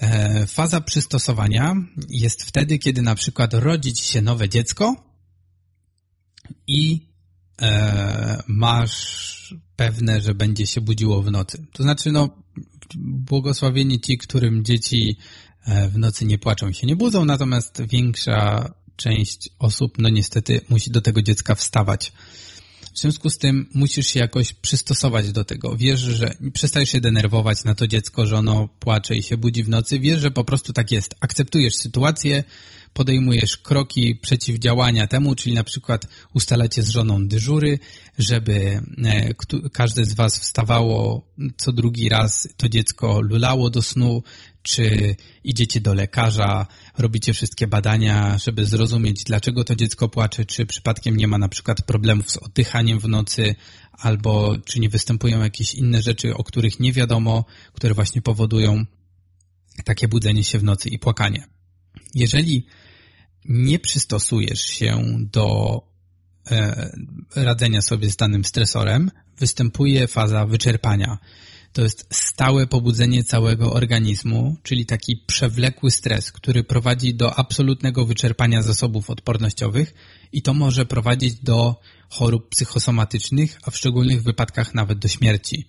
E, 0.00 0.46
faza 0.46 0.80
przystosowania 0.80 1.74
jest 2.08 2.42
wtedy, 2.42 2.78
kiedy 2.78 3.02
na 3.02 3.14
przykład 3.14 3.54
rodzi 3.54 3.92
ci 3.92 4.04
się 4.04 4.22
nowe 4.22 4.48
dziecko 4.48 4.96
i 6.66 7.08
e, 7.62 8.42
masz 8.46 9.54
pewne, 9.76 10.20
że 10.20 10.34
będzie 10.34 10.66
się 10.66 10.80
budziło 10.80 11.22
w 11.22 11.30
nocy. 11.30 11.66
To 11.72 11.82
znaczy, 11.82 12.12
no, 12.12 12.30
błogosławieni 12.96 14.00
ci, 14.00 14.18
którym 14.18 14.64
dzieci 14.64 15.16
w 15.66 15.98
nocy 15.98 16.24
nie 16.24 16.38
płaczą 16.38 16.68
i 16.68 16.74
się 16.74 16.86
nie 16.86 16.96
budzą, 16.96 17.24
natomiast 17.24 17.82
większa 17.82 18.70
część 18.96 19.50
osób, 19.58 19.94
no 19.98 20.08
niestety, 20.08 20.60
musi 20.68 20.90
do 20.90 21.00
tego 21.00 21.22
dziecka 21.22 21.54
wstawać. 21.54 22.12
W 22.94 22.98
związku 22.98 23.30
z 23.30 23.38
tym 23.38 23.68
musisz 23.74 24.06
się 24.06 24.20
jakoś 24.20 24.52
przystosować 24.52 25.32
do 25.32 25.44
tego. 25.44 25.76
Wiesz, 25.76 26.00
że 26.00 26.30
przestajesz 26.52 26.90
się 26.90 27.00
denerwować 27.00 27.64
na 27.64 27.74
to 27.74 27.86
dziecko, 27.86 28.26
że 28.26 28.36
ono 28.36 28.68
płacze 28.68 29.16
i 29.16 29.22
się 29.22 29.36
budzi 29.36 29.64
w 29.64 29.68
nocy. 29.68 29.98
Wiesz, 29.98 30.20
że 30.20 30.30
po 30.30 30.44
prostu 30.44 30.72
tak 30.72 30.92
jest. 30.92 31.14
Akceptujesz 31.20 31.74
sytuację, 31.74 32.44
podejmujesz 32.92 33.56
kroki 33.56 34.16
przeciwdziałania 34.16 35.06
temu, 35.06 35.34
czyli 35.34 35.54
na 35.54 35.64
przykład 35.64 36.06
ustalacie 36.34 36.82
z 36.82 36.88
żoną 36.88 37.28
dyżury, 37.28 37.78
żeby 38.18 38.82
e, 39.04 39.34
każde 39.72 40.04
z 40.04 40.14
was 40.14 40.38
wstawało 40.38 41.26
co 41.56 41.72
drugi 41.72 42.08
raz, 42.08 42.48
to 42.56 42.68
dziecko 42.68 43.20
lulało 43.20 43.70
do 43.70 43.82
snu, 43.82 44.22
czy 44.64 45.16
idziecie 45.44 45.80
do 45.80 45.94
lekarza, 45.94 46.66
robicie 46.98 47.32
wszystkie 47.32 47.66
badania, 47.66 48.38
żeby 48.38 48.66
zrozumieć, 48.66 49.24
dlaczego 49.24 49.64
to 49.64 49.76
dziecko 49.76 50.08
płacze, 50.08 50.44
czy 50.44 50.66
przypadkiem 50.66 51.16
nie 51.16 51.28
ma 51.28 51.38
na 51.38 51.48
przykład 51.48 51.82
problemów 51.82 52.30
z 52.30 52.36
oddychaniem 52.36 52.98
w 52.98 53.08
nocy, 53.08 53.54
albo 53.92 54.58
czy 54.64 54.80
nie 54.80 54.88
występują 54.88 55.42
jakieś 55.42 55.74
inne 55.74 56.02
rzeczy, 56.02 56.34
o 56.36 56.44
których 56.44 56.80
nie 56.80 56.92
wiadomo, 56.92 57.44
które 57.72 57.94
właśnie 57.94 58.22
powodują 58.22 58.84
takie 59.84 60.08
budzenie 60.08 60.44
się 60.44 60.58
w 60.58 60.64
nocy 60.64 60.88
i 60.88 60.98
płakanie. 60.98 61.46
Jeżeli 62.14 62.66
nie 63.44 63.78
przystosujesz 63.78 64.60
się 64.60 65.04
do 65.18 65.80
e, 66.50 66.90
radzenia 67.36 67.82
sobie 67.82 68.10
z 68.10 68.16
danym 68.16 68.44
stresorem, 68.44 69.10
występuje 69.38 70.06
faza 70.06 70.46
wyczerpania. 70.46 71.18
To 71.74 71.82
jest 71.82 72.06
stałe 72.10 72.66
pobudzenie 72.66 73.24
całego 73.24 73.72
organizmu, 73.72 74.56
czyli 74.62 74.86
taki 74.86 75.16
przewlekły 75.16 75.90
stres, 75.90 76.32
który 76.32 76.64
prowadzi 76.64 77.14
do 77.14 77.38
absolutnego 77.38 78.06
wyczerpania 78.06 78.62
zasobów 78.62 79.10
odpornościowych 79.10 79.94
i 80.32 80.42
to 80.42 80.54
może 80.54 80.86
prowadzić 80.86 81.34
do 81.34 81.80
chorób 82.08 82.48
psychosomatycznych, 82.48 83.58
a 83.62 83.70
w 83.70 83.76
szczególnych 83.76 84.22
wypadkach 84.22 84.74
nawet 84.74 84.98
do 84.98 85.08
śmierci. 85.08 85.66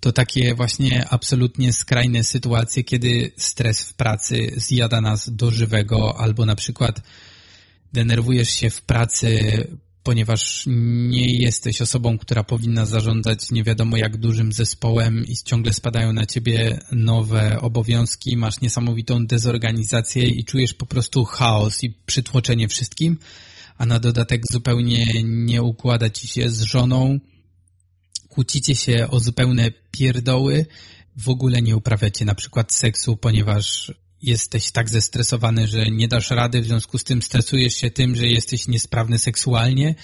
To 0.00 0.12
takie 0.12 0.54
właśnie 0.54 1.08
absolutnie 1.10 1.72
skrajne 1.72 2.24
sytuacje, 2.24 2.84
kiedy 2.84 3.32
stres 3.36 3.80
w 3.84 3.94
pracy 3.94 4.52
zjada 4.56 5.00
nas 5.00 5.30
do 5.30 5.50
żywego, 5.50 6.18
albo 6.18 6.46
na 6.46 6.56
przykład 6.56 7.02
denerwujesz 7.92 8.50
się 8.50 8.70
w 8.70 8.82
pracy 8.82 9.28
ponieważ 10.04 10.64
nie 10.66 11.34
jesteś 11.34 11.82
osobą, 11.82 12.18
która 12.18 12.44
powinna 12.44 12.86
zarządzać 12.86 13.50
nie 13.50 13.64
wiadomo 13.64 13.96
jak 13.96 14.16
dużym 14.16 14.52
zespołem 14.52 15.24
i 15.26 15.36
ciągle 15.44 15.72
spadają 15.72 16.12
na 16.12 16.26
ciebie 16.26 16.80
nowe 16.92 17.60
obowiązki, 17.60 18.36
masz 18.36 18.60
niesamowitą 18.60 19.26
dezorganizację 19.26 20.28
i 20.28 20.44
czujesz 20.44 20.74
po 20.74 20.86
prostu 20.86 21.24
chaos 21.24 21.84
i 21.84 21.90
przytłoczenie 22.06 22.68
wszystkim, 22.68 23.18
a 23.78 23.86
na 23.86 23.98
dodatek 23.98 24.42
zupełnie 24.52 25.04
nie 25.24 25.62
układa 25.62 26.10
ci 26.10 26.28
się 26.28 26.50
z 26.50 26.62
żoną, 26.62 27.20
kłócicie 28.28 28.74
się 28.74 29.08
o 29.10 29.20
zupełne 29.20 29.70
pierdoły, 29.90 30.66
w 31.16 31.28
ogóle 31.28 31.62
nie 31.62 31.76
uprawiacie 31.76 32.24
na 32.24 32.34
przykład 32.34 32.72
seksu, 32.72 33.16
ponieważ 33.16 33.92
jesteś 34.24 34.70
tak 34.72 34.90
zestresowany, 34.90 35.66
że 35.66 35.86
nie 35.86 36.08
dasz 36.08 36.30
rady, 36.30 36.60
w 36.60 36.64
związku 36.64 36.98
z 36.98 37.04
tym 37.04 37.22
stresujesz 37.22 37.74
się 37.74 37.90
tym, 37.90 38.16
że 38.16 38.26
jesteś 38.26 38.68
niesprawny 38.68 39.18
seksualnie 39.18 39.94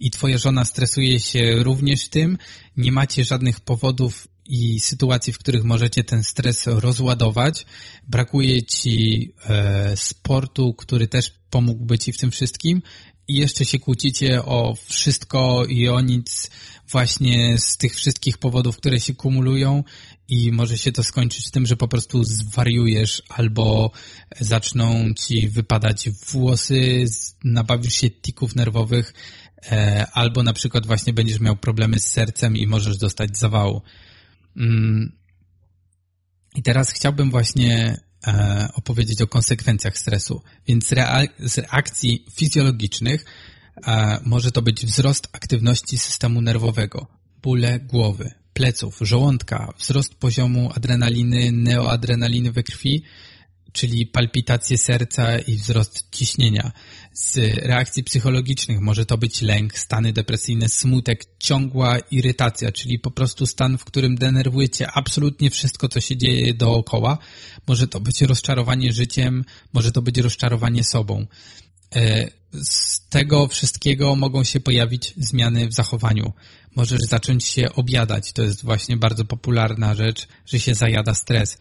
i 0.00 0.10
twoja 0.10 0.38
żona 0.38 0.64
stresuje 0.64 1.20
się 1.20 1.56
również 1.56 2.08
tym, 2.08 2.38
nie 2.76 2.92
macie 2.92 3.24
żadnych 3.24 3.60
powodów 3.60 4.28
i 4.46 4.80
sytuacji, 4.80 5.32
w 5.32 5.38
których 5.38 5.64
możecie 5.64 6.04
ten 6.04 6.24
stres 6.24 6.66
rozładować. 6.66 7.66
Brakuje 8.08 8.62
ci 8.62 9.32
e, 9.48 9.96
sportu, 9.96 10.74
który 10.74 11.08
też 11.08 11.32
pomógłby 11.50 11.98
ci 11.98 12.12
w 12.12 12.18
tym 12.18 12.30
wszystkim 12.30 12.82
i 13.28 13.34
jeszcze 13.34 13.64
się 13.64 13.78
kłócicie 13.78 14.44
o 14.44 14.74
wszystko 14.88 15.64
i 15.64 15.88
o 15.88 16.00
nic 16.00 16.50
właśnie 16.88 17.58
z 17.58 17.76
tych 17.76 17.94
wszystkich 17.94 18.38
powodów, 18.38 18.76
które 18.76 19.00
się 19.00 19.14
kumulują 19.14 19.84
i 20.30 20.52
może 20.52 20.78
się 20.78 20.92
to 20.92 21.02
skończyć 21.02 21.50
tym, 21.50 21.66
że 21.66 21.76
po 21.76 21.88
prostu 21.88 22.24
zwariujesz 22.24 23.22
albo 23.28 23.90
zaczną 24.40 25.14
ci 25.14 25.48
wypadać 25.48 26.10
włosy, 26.10 27.04
nabawisz 27.44 27.94
się 27.94 28.10
tików 28.10 28.56
nerwowych 28.56 29.14
e, 29.62 30.06
albo 30.12 30.42
na 30.42 30.52
przykład 30.52 30.86
właśnie 30.86 31.12
będziesz 31.12 31.40
miał 31.40 31.56
problemy 31.56 31.98
z 31.98 32.06
sercem 32.06 32.56
i 32.56 32.66
możesz 32.66 32.96
dostać 32.96 33.38
zawału. 33.38 33.82
Mm. 34.56 35.12
I 36.54 36.62
teraz 36.62 36.90
chciałbym 36.90 37.30
właśnie 37.30 38.00
e, 38.26 38.68
opowiedzieć 38.74 39.22
o 39.22 39.26
konsekwencjach 39.26 39.98
stresu. 39.98 40.42
Więc 40.66 40.86
z 41.38 41.58
reakcji 41.58 42.26
fizjologicznych 42.34 43.24
e, 43.86 44.20
może 44.24 44.52
to 44.52 44.62
być 44.62 44.86
wzrost 44.86 45.28
aktywności 45.32 45.98
systemu 45.98 46.40
nerwowego, 46.40 47.06
bóle 47.42 47.80
głowy, 47.80 48.39
pleców, 48.60 48.98
żołądka, 49.00 49.72
wzrost 49.78 50.14
poziomu 50.14 50.70
adrenaliny, 50.74 51.52
neoadrenaliny 51.52 52.52
we 52.52 52.62
krwi, 52.62 53.02
czyli 53.72 54.06
palpitacje 54.06 54.78
serca 54.78 55.38
i 55.38 55.56
wzrost 55.56 56.06
ciśnienia. 56.10 56.72
Z 57.12 57.36
reakcji 57.56 58.04
psychologicznych 58.04 58.80
może 58.80 59.06
to 59.06 59.18
być 59.18 59.42
lęk, 59.42 59.78
stany 59.78 60.12
depresyjne, 60.12 60.68
smutek, 60.68 61.24
ciągła 61.38 61.98
irytacja, 61.98 62.72
czyli 62.72 62.98
po 62.98 63.10
prostu 63.10 63.46
stan, 63.46 63.78
w 63.78 63.84
którym 63.84 64.16
denerwujecie 64.16 64.90
absolutnie 64.90 65.50
wszystko, 65.50 65.88
co 65.88 66.00
się 66.00 66.16
dzieje 66.16 66.54
dookoła. 66.54 67.18
Może 67.66 67.88
to 67.88 68.00
być 68.00 68.22
rozczarowanie 68.22 68.92
życiem, 68.92 69.44
może 69.72 69.92
to 69.92 70.02
być 70.02 70.18
rozczarowanie 70.18 70.84
sobą. 70.84 71.26
E, 71.94 72.30
z 72.52 73.08
tego 73.08 73.48
wszystkiego 73.48 74.16
mogą 74.16 74.44
się 74.44 74.60
pojawić 74.60 75.14
zmiany 75.16 75.68
w 75.68 75.74
zachowaniu. 75.74 76.32
Możesz 76.76 77.00
zacząć 77.00 77.44
się 77.44 77.72
objadać. 77.72 78.32
To 78.32 78.42
jest 78.42 78.64
właśnie 78.64 78.96
bardzo 78.96 79.24
popularna 79.24 79.94
rzecz, 79.94 80.28
że 80.46 80.60
się 80.60 80.74
zajada 80.74 81.14
stres. 81.14 81.58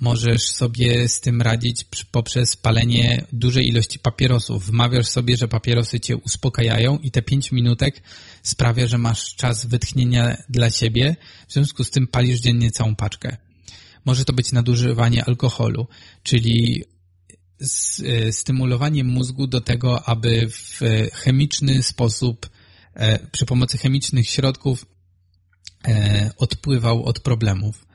Możesz 0.00 0.42
sobie 0.42 1.08
z 1.08 1.20
tym 1.20 1.42
radzić 1.42 1.84
poprzez 2.10 2.56
palenie 2.56 3.26
dużej 3.32 3.68
ilości 3.68 3.98
papierosów. 3.98 4.66
Wmawiasz 4.66 5.06
sobie, 5.06 5.36
że 5.36 5.48
papierosy 5.48 6.00
cię 6.00 6.16
uspokajają 6.16 6.98
i 6.98 7.10
te 7.10 7.22
pięć 7.22 7.52
minutek 7.52 8.02
sprawia, 8.42 8.86
że 8.86 8.98
masz 8.98 9.34
czas 9.34 9.66
wytchnienia 9.66 10.36
dla 10.48 10.70
siebie. 10.70 11.16
W 11.48 11.52
związku 11.52 11.84
z 11.84 11.90
tym 11.90 12.06
palisz 12.06 12.40
dziennie 12.40 12.70
całą 12.70 12.96
paczkę. 12.96 13.36
Może 14.04 14.24
to 14.24 14.32
być 14.32 14.52
nadużywanie 14.52 15.24
alkoholu, 15.24 15.86
czyli 16.22 16.84
e, 18.04 18.32
stymulowanie 18.32 19.04
mózgu 19.04 19.46
do 19.46 19.60
tego, 19.60 20.08
aby 20.08 20.48
w 20.50 20.80
chemiczny 21.12 21.82
sposób, 21.82 22.50
przy 23.32 23.46
pomocy 23.46 23.78
chemicznych 23.78 24.28
środków 24.28 24.86
e, 25.88 26.30
odpływał 26.36 27.04
od 27.04 27.20
problemów. 27.20 27.86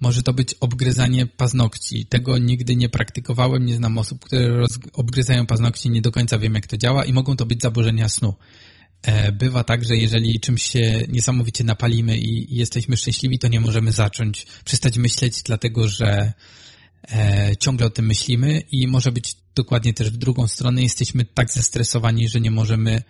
Może 0.00 0.22
to 0.22 0.32
być 0.32 0.54
obgryzanie 0.54 1.26
paznokci. 1.26 2.06
Tego 2.06 2.38
nigdy 2.38 2.76
nie 2.76 2.88
praktykowałem, 2.88 3.66
nie 3.66 3.76
znam 3.76 3.98
osób, 3.98 4.24
które 4.24 4.64
obgryzają 4.92 5.46
paznokci, 5.46 5.90
nie 5.90 6.02
do 6.02 6.12
końca 6.12 6.38
wiem 6.38 6.54
jak 6.54 6.66
to 6.66 6.76
działa 6.76 7.04
i 7.04 7.12
mogą 7.12 7.36
to 7.36 7.46
być 7.46 7.62
zaburzenia 7.62 8.08
snu. 8.08 8.34
Bywa 9.32 9.64
tak, 9.64 9.84
że 9.84 9.96
jeżeli 9.96 10.40
czymś 10.40 10.62
się 10.62 11.02
niesamowicie 11.08 11.64
napalimy 11.64 12.18
i 12.18 12.56
jesteśmy 12.56 12.96
szczęśliwi, 12.96 13.38
to 13.38 13.48
nie 13.48 13.60
możemy 13.60 13.92
zacząć, 13.92 14.46
przestać 14.64 14.98
myśleć, 14.98 15.42
dlatego 15.42 15.88
że 15.88 16.32
e, 17.12 17.56
ciągle 17.60 17.86
o 17.86 17.90
tym 17.90 18.06
myślimy 18.06 18.62
i 18.72 18.86
może 18.86 19.12
być 19.12 19.36
dokładnie 19.54 19.94
też 19.94 20.10
w 20.10 20.16
drugą 20.16 20.48
stronę. 20.48 20.82
Jesteśmy 20.82 21.24
tak 21.24 21.52
zestresowani, 21.52 22.28
że 22.28 22.40
nie 22.40 22.50
możemy 22.50 23.02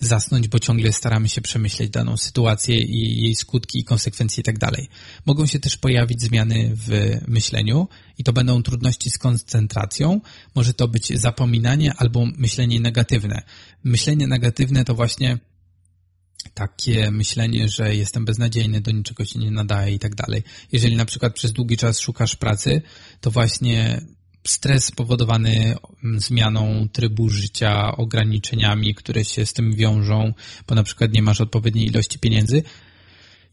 zasnąć, 0.00 0.48
bo 0.48 0.58
ciągle 0.58 0.92
staramy 0.92 1.28
się 1.28 1.40
przemyśleć 1.40 1.90
daną 1.90 2.16
sytuację 2.16 2.76
i 2.76 3.22
jej 3.22 3.34
skutki 3.34 3.78
i 3.78 3.84
konsekwencje 3.84 4.40
i 4.40 4.44
tak 4.44 4.58
dalej. 4.58 4.88
Mogą 5.26 5.46
się 5.46 5.58
też 5.58 5.76
pojawić 5.76 6.22
zmiany 6.22 6.70
w 6.74 7.20
myśleniu 7.28 7.88
i 8.18 8.24
to 8.24 8.32
będą 8.32 8.62
trudności 8.62 9.10
z 9.10 9.18
koncentracją. 9.18 10.20
Może 10.54 10.74
to 10.74 10.88
być 10.88 11.20
zapominanie 11.20 11.94
albo 11.94 12.26
myślenie 12.36 12.80
negatywne. 12.80 13.42
Myślenie 13.84 14.26
negatywne 14.26 14.84
to 14.84 14.94
właśnie 14.94 15.38
takie 16.54 17.10
myślenie, 17.10 17.68
że 17.68 17.96
jestem 17.96 18.24
beznadziejny, 18.24 18.80
do 18.80 18.90
niczego 18.90 19.24
się 19.24 19.38
nie 19.38 19.50
nadaje 19.50 19.94
i 19.94 19.98
tak 19.98 20.14
dalej. 20.14 20.42
Jeżeli 20.72 20.96
na 20.96 21.04
przykład 21.04 21.34
przez 21.34 21.52
długi 21.52 21.76
czas 21.76 21.98
szukasz 21.98 22.36
pracy, 22.36 22.82
to 23.20 23.30
właśnie 23.30 24.00
stres 24.46 24.84
spowodowany 24.84 25.76
zmianą 26.16 26.88
trybu 26.92 27.28
życia, 27.28 27.96
ograniczeniami, 27.96 28.94
które 28.94 29.24
się 29.24 29.46
z 29.46 29.52
tym 29.52 29.72
wiążą, 29.72 30.32
bo 30.68 30.74
na 30.74 30.82
przykład 30.82 31.12
nie 31.12 31.22
masz 31.22 31.40
odpowiedniej 31.40 31.86
ilości 31.86 32.18
pieniędzy. 32.18 32.62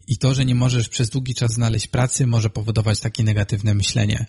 I 0.07 0.17
to, 0.17 0.33
że 0.33 0.45
nie 0.45 0.55
możesz 0.55 0.89
przez 0.89 1.09
długi 1.09 1.35
czas 1.35 1.53
znaleźć 1.53 1.87
pracy, 1.87 2.27
może 2.27 2.49
powodować 2.49 2.99
takie 2.99 3.23
negatywne 3.23 3.73
myślenie. 3.73 4.25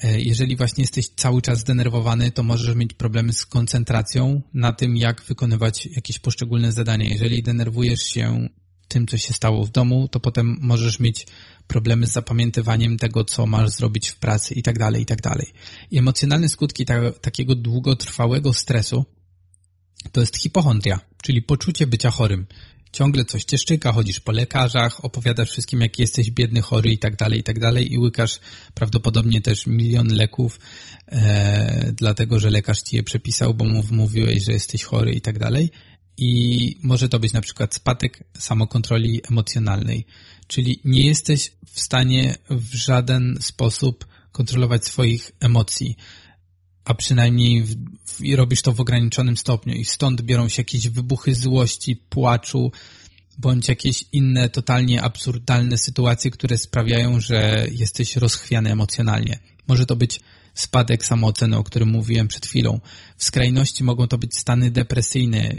E, 0.00 0.20
jeżeli 0.20 0.56
właśnie 0.56 0.82
jesteś 0.82 1.08
cały 1.08 1.42
czas 1.42 1.58
zdenerwowany, 1.58 2.30
to 2.30 2.42
możesz 2.42 2.76
mieć 2.76 2.92
problemy 2.92 3.32
z 3.32 3.46
koncentracją 3.46 4.42
na 4.54 4.72
tym, 4.72 4.96
jak 4.96 5.22
wykonywać 5.22 5.86
jakieś 5.86 6.18
poszczególne 6.18 6.72
zadania. 6.72 7.08
Jeżeli 7.08 7.42
denerwujesz 7.42 8.02
się 8.02 8.48
tym, 8.88 9.06
co 9.06 9.16
się 9.16 9.34
stało 9.34 9.66
w 9.66 9.70
domu, 9.70 10.08
to 10.08 10.20
potem 10.20 10.58
możesz 10.60 11.00
mieć 11.00 11.26
problemy 11.66 12.06
z 12.06 12.12
zapamiętywaniem 12.12 12.96
tego, 12.98 13.24
co 13.24 13.46
masz 13.46 13.70
zrobić 13.70 14.08
w 14.08 14.16
pracy 14.16 14.54
i 14.54 14.62
tak 14.62 14.78
dalej, 14.78 15.02
i 15.02 15.06
tak 15.06 15.22
dalej. 15.22 15.52
Emocjonalne 15.92 16.48
skutki 16.48 16.84
ta, 16.84 17.10
takiego 17.12 17.54
długotrwałego 17.54 18.54
stresu 18.54 19.04
to 20.12 20.20
jest 20.20 20.36
hipochondria, 20.36 21.00
czyli 21.22 21.42
poczucie 21.42 21.86
bycia 21.86 22.10
chorym. 22.10 22.46
Ciągle 22.92 23.24
coś 23.24 23.44
cię 23.44 23.58
szczyka, 23.58 23.92
chodzisz 23.92 24.20
po 24.20 24.32
lekarzach, 24.32 25.04
opowiadasz 25.04 25.50
wszystkim, 25.50 25.80
jak 25.80 25.98
jesteś 25.98 26.30
biedny, 26.30 26.62
chory 26.62 26.90
i 26.90 26.98
tak 26.98 27.16
dalej, 27.16 27.40
i 27.40 27.42
tak 27.42 27.58
dalej 27.58 27.92
i 27.92 27.98
łykasz 27.98 28.40
prawdopodobnie 28.74 29.40
też 29.40 29.66
milion 29.66 30.08
leków, 30.08 30.60
e, 31.08 31.92
dlatego, 31.92 32.40
że 32.40 32.50
lekarz 32.50 32.82
ci 32.82 32.96
je 32.96 33.02
przepisał, 33.02 33.54
bo 33.54 33.64
mu 33.64 33.82
mówiłeś, 33.90 34.44
że 34.44 34.52
jesteś 34.52 34.84
chory 34.84 35.12
i 35.12 35.20
tak 35.20 35.38
dalej. 35.38 35.70
I 36.18 36.76
może 36.82 37.08
to 37.08 37.18
być 37.18 37.32
na 37.32 37.40
przykład 37.40 37.74
spadek 37.74 38.24
samokontroli 38.38 39.20
emocjonalnej, 39.30 40.06
czyli 40.46 40.80
nie 40.84 41.06
jesteś 41.06 41.52
w 41.66 41.80
stanie 41.80 42.34
w 42.50 42.74
żaden 42.74 43.38
sposób 43.40 44.06
kontrolować 44.32 44.84
swoich 44.84 45.32
emocji, 45.40 45.96
a 46.84 46.94
przynajmniej 46.94 47.62
w, 47.62 47.74
w, 48.04 48.34
robisz 48.34 48.62
to 48.62 48.72
w 48.72 48.80
ograniczonym 48.80 49.36
stopniu 49.36 49.74
i 49.74 49.84
stąd 49.84 50.22
biorą 50.22 50.48
się 50.48 50.60
jakieś 50.60 50.88
wybuchy 50.88 51.34
złości, 51.34 51.96
płaczu, 51.96 52.72
bądź 53.38 53.68
jakieś 53.68 54.04
inne 54.12 54.48
totalnie 54.48 55.02
absurdalne 55.02 55.78
sytuacje, 55.78 56.30
które 56.30 56.58
sprawiają, 56.58 57.20
że 57.20 57.66
jesteś 57.72 58.16
rozchwiany 58.16 58.72
emocjonalnie. 58.72 59.38
Może 59.68 59.86
to 59.86 59.96
być 59.96 60.20
spadek 60.54 61.06
samooceny, 61.06 61.56
o 61.56 61.64
którym 61.64 61.88
mówiłem 61.88 62.28
przed 62.28 62.46
chwilą. 62.46 62.80
W 63.16 63.24
skrajności 63.24 63.84
mogą 63.84 64.08
to 64.08 64.18
być 64.18 64.38
stany 64.38 64.70
depresyjne, 64.70 65.50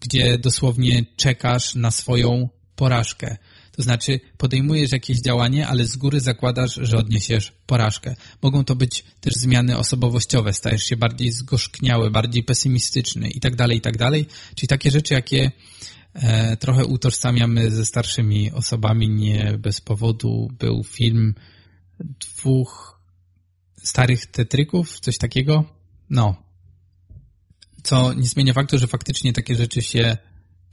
gdzie 0.00 0.38
dosłownie 0.38 1.04
czekasz 1.16 1.74
na 1.74 1.90
swoją 1.90 2.48
porażkę. 2.76 3.36
To 3.72 3.82
znaczy 3.82 4.20
podejmujesz 4.36 4.92
jakieś 4.92 5.20
działanie, 5.20 5.68
ale 5.68 5.84
z 5.84 5.96
góry 5.96 6.20
zakładasz, 6.20 6.74
że 6.82 6.96
odniesiesz 6.96 7.52
porażkę. 7.66 8.16
Mogą 8.42 8.64
to 8.64 8.76
być 8.76 9.04
też 9.20 9.34
zmiany 9.34 9.78
osobowościowe, 9.78 10.52
stajesz 10.52 10.84
się 10.84 10.96
bardziej 10.96 11.32
zgorzkniały, 11.32 12.10
bardziej 12.10 12.44
pesymistyczny 12.44 13.30
i 13.30 13.40
tak 13.40 13.56
dalej, 13.56 13.78
i 13.78 13.80
tak 13.80 13.96
dalej. 13.96 14.26
Czyli 14.54 14.68
takie 14.68 14.90
rzeczy, 14.90 15.14
jakie 15.14 15.50
e, 16.14 16.56
trochę 16.56 16.84
utożsamiamy 16.84 17.70
ze 17.70 17.84
starszymi 17.84 18.52
osobami. 18.52 19.08
Nie 19.08 19.58
bez 19.58 19.80
powodu 19.80 20.48
był 20.58 20.84
film 20.84 21.34
dwóch 22.00 23.00
starych 23.82 24.26
tetryków, 24.26 25.00
coś 25.00 25.18
takiego. 25.18 25.64
No, 26.10 26.49
co 27.82 28.12
nie 28.12 28.28
zmienia 28.28 28.52
faktu, 28.52 28.78
że 28.78 28.86
faktycznie 28.86 29.32
takie 29.32 29.56
rzeczy 29.56 29.82
się 29.82 30.16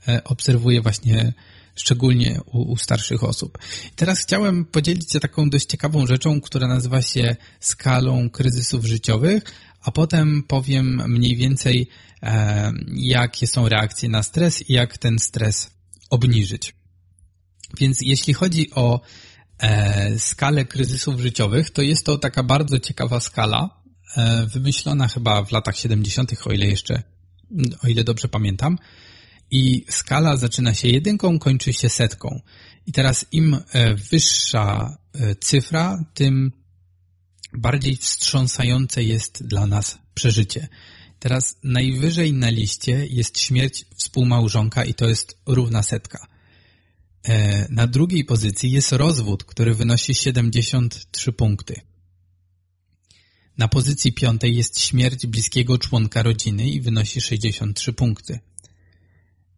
e, 0.08 0.24
obserwuje 0.24 0.82
właśnie 0.82 1.32
szczególnie 1.74 2.40
u, 2.46 2.72
u, 2.72 2.76
starszych 2.76 3.24
osób. 3.24 3.58
teraz 3.96 4.20
chciałem 4.20 4.64
podzielić 4.64 5.12
się 5.12 5.20
taką 5.20 5.50
dość 5.50 5.66
ciekawą 5.66 6.06
rzeczą, 6.06 6.40
która 6.40 6.68
nazywa 6.68 7.02
się 7.02 7.36
skalą 7.60 8.30
kryzysów 8.30 8.84
życiowych, 8.84 9.42
a 9.82 9.90
potem 9.90 10.42
powiem 10.42 11.02
mniej 11.06 11.36
więcej, 11.36 11.88
e, 12.22 12.72
jakie 12.94 13.46
są 13.46 13.68
reakcje 13.68 14.08
na 14.08 14.22
stres 14.22 14.70
i 14.70 14.72
jak 14.72 14.98
ten 14.98 15.18
stres 15.18 15.70
obniżyć. 16.10 16.74
Więc 17.80 17.98
jeśli 18.02 18.34
chodzi 18.34 18.70
o 18.70 19.00
e, 19.58 20.18
skalę 20.18 20.64
kryzysów 20.64 21.20
życiowych, 21.20 21.70
to 21.70 21.82
jest 21.82 22.06
to 22.06 22.18
taka 22.18 22.42
bardzo 22.42 22.78
ciekawa 22.78 23.20
skala, 23.20 23.77
wymyślona 24.46 25.08
chyba 25.08 25.44
w 25.44 25.52
latach 25.52 25.76
70., 25.76 26.32
o 26.46 26.52
ile 26.52 26.66
jeszcze, 26.66 27.02
o 27.84 27.88
ile 27.88 28.04
dobrze 28.04 28.28
pamiętam. 28.28 28.78
I 29.50 29.84
skala 29.90 30.36
zaczyna 30.36 30.74
się 30.74 30.88
jedynką, 30.88 31.38
kończy 31.38 31.72
się 31.72 31.88
setką. 31.88 32.40
I 32.86 32.92
teraz 32.92 33.26
im 33.32 33.56
e, 33.72 33.94
wyższa 33.94 34.98
e, 35.14 35.34
cyfra, 35.34 36.04
tym 36.14 36.52
bardziej 37.52 37.96
wstrząsające 37.96 39.02
jest 39.02 39.46
dla 39.46 39.66
nas 39.66 39.98
przeżycie. 40.14 40.68
Teraz 41.18 41.56
najwyżej 41.64 42.32
na 42.32 42.50
liście 42.50 43.06
jest 43.10 43.40
śmierć 43.40 43.84
współmałżonka 43.96 44.84
i 44.84 44.94
to 44.94 45.08
jest 45.08 45.38
równa 45.46 45.82
setka. 45.82 46.26
E, 47.22 47.66
na 47.70 47.86
drugiej 47.86 48.24
pozycji 48.24 48.70
jest 48.70 48.92
rozwód, 48.92 49.44
który 49.44 49.74
wynosi 49.74 50.14
73 50.14 51.32
punkty. 51.32 51.80
Na 53.58 53.68
pozycji 53.68 54.12
piątej 54.12 54.56
jest 54.56 54.80
śmierć 54.80 55.26
bliskiego 55.26 55.78
członka 55.78 56.22
rodziny 56.22 56.70
i 56.70 56.80
wynosi 56.80 57.20
63 57.20 57.92
punkty. 57.92 58.40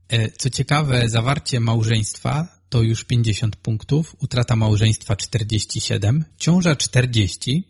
E, 0.09 0.31
co 0.31 0.51
ciekawe, 0.51 1.09
zawarcie 1.09 1.61
małżeństwa 1.61 2.61
to 2.69 2.83
już 2.83 3.05
50 3.05 3.57
punktów, 3.57 4.17
utrata 4.21 4.57
małżeństwa 4.57 5.17
47, 5.17 6.25
ciąża 6.39 6.77
40, 6.77 7.65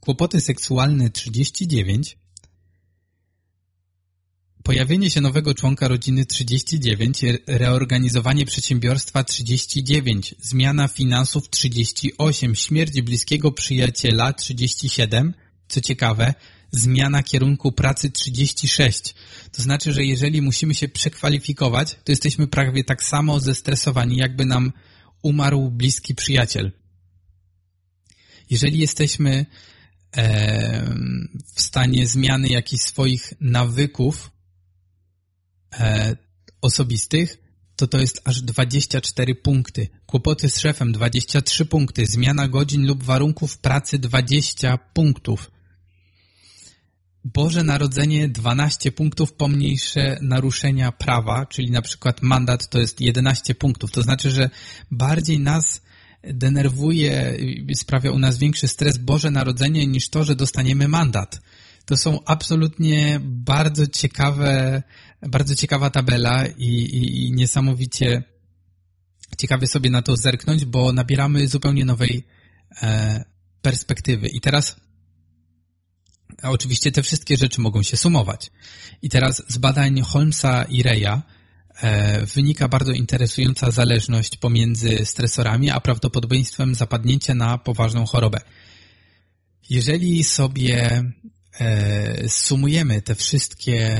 kłopoty 0.00 0.40
seksualne 0.40 1.10
39, 1.10 2.18
Pojawienie 4.68 5.10
się 5.10 5.20
nowego 5.20 5.54
członka 5.54 5.88
rodziny 5.88 6.26
39, 6.26 7.20
reorganizowanie 7.46 8.46
przedsiębiorstwa 8.46 9.24
39, 9.24 10.34
zmiana 10.40 10.88
finansów 10.88 11.50
38, 11.50 12.54
śmierć 12.54 13.02
bliskiego 13.02 13.52
przyjaciela 13.52 14.32
37, 14.32 15.34
co 15.68 15.80
ciekawe, 15.80 16.34
zmiana 16.70 17.22
kierunku 17.22 17.72
pracy 17.72 18.10
36. 18.10 19.14
To 19.52 19.62
znaczy, 19.62 19.92
że 19.92 20.04
jeżeli 20.04 20.42
musimy 20.42 20.74
się 20.74 20.88
przekwalifikować, 20.88 21.96
to 22.04 22.12
jesteśmy 22.12 22.46
prawie 22.46 22.84
tak 22.84 23.04
samo 23.04 23.40
zestresowani, 23.40 24.16
jakby 24.16 24.44
nam 24.44 24.72
umarł 25.22 25.70
bliski 25.70 26.14
przyjaciel. 26.14 26.72
Jeżeli 28.50 28.78
jesteśmy 28.78 29.46
w 31.54 31.60
stanie 31.60 32.06
zmiany 32.06 32.48
jakichś 32.48 32.84
swoich 32.84 33.32
nawyków, 33.40 34.37
e, 35.72 36.16
osobistych, 36.60 37.38
to 37.76 37.86
to 37.86 37.98
jest 37.98 38.20
aż 38.24 38.42
24 38.42 39.34
punkty. 39.34 39.88
Kłopoty 40.06 40.50
z 40.50 40.58
szefem 40.58 40.92
23 40.92 41.66
punkty. 41.66 42.06
Zmiana 42.06 42.48
godzin 42.48 42.86
lub 42.86 43.02
warunków 43.02 43.58
pracy 43.58 43.98
20 43.98 44.78
punktów. 44.78 45.50
Boże 47.24 47.62
Narodzenie 47.62 48.28
12 48.28 48.92
punktów, 48.92 49.32
pomniejsze 49.32 50.18
naruszenia 50.22 50.92
prawa, 50.92 51.46
czyli 51.46 51.70
na 51.70 51.82
przykład 51.82 52.22
mandat 52.22 52.68
to 52.68 52.78
jest 52.78 53.00
11 53.00 53.54
punktów. 53.54 53.90
To 53.90 54.02
znaczy, 54.02 54.30
że 54.30 54.50
bardziej 54.90 55.40
nas 55.40 55.82
denerwuje, 56.22 57.38
sprawia 57.74 58.10
u 58.10 58.18
nas 58.18 58.38
większy 58.38 58.68
stres 58.68 58.98
Boże 58.98 59.30
Narodzenie 59.30 59.86
niż 59.86 60.08
to, 60.08 60.24
że 60.24 60.36
dostaniemy 60.36 60.88
mandat. 60.88 61.40
To 61.84 61.96
są 61.96 62.24
absolutnie 62.24 63.20
bardzo 63.22 63.86
ciekawe 63.86 64.82
bardzo 65.22 65.56
ciekawa 65.56 65.90
tabela 65.90 66.46
i, 66.46 66.64
i, 66.64 67.26
i 67.26 67.32
niesamowicie 67.32 68.22
ciekawie 69.38 69.66
sobie 69.66 69.90
na 69.90 70.02
to 70.02 70.16
zerknąć, 70.16 70.64
bo 70.64 70.92
nabieramy 70.92 71.48
zupełnie 71.48 71.84
nowej 71.84 72.26
e, 72.82 73.24
perspektywy. 73.62 74.28
I 74.28 74.40
teraz 74.40 74.76
oczywiście 76.42 76.92
te 76.92 77.02
wszystkie 77.02 77.36
rzeczy 77.36 77.60
mogą 77.60 77.82
się 77.82 77.96
sumować. 77.96 78.50
I 79.02 79.08
teraz 79.08 79.42
z 79.48 79.58
badań 79.58 80.00
Holmesa 80.00 80.64
i 80.64 80.82
Reya 80.82 81.22
e, 81.80 82.26
wynika 82.26 82.68
bardzo 82.68 82.92
interesująca 82.92 83.70
zależność 83.70 84.36
pomiędzy 84.36 85.04
stresorami 85.04 85.70
a 85.70 85.80
prawdopodobieństwem 85.80 86.74
zapadnięcia 86.74 87.34
na 87.34 87.58
poważną 87.58 88.06
chorobę. 88.06 88.40
Jeżeli 89.70 90.24
sobie 90.24 91.04
e, 91.60 92.28
sumujemy 92.28 93.02
te 93.02 93.14
wszystkie 93.14 93.98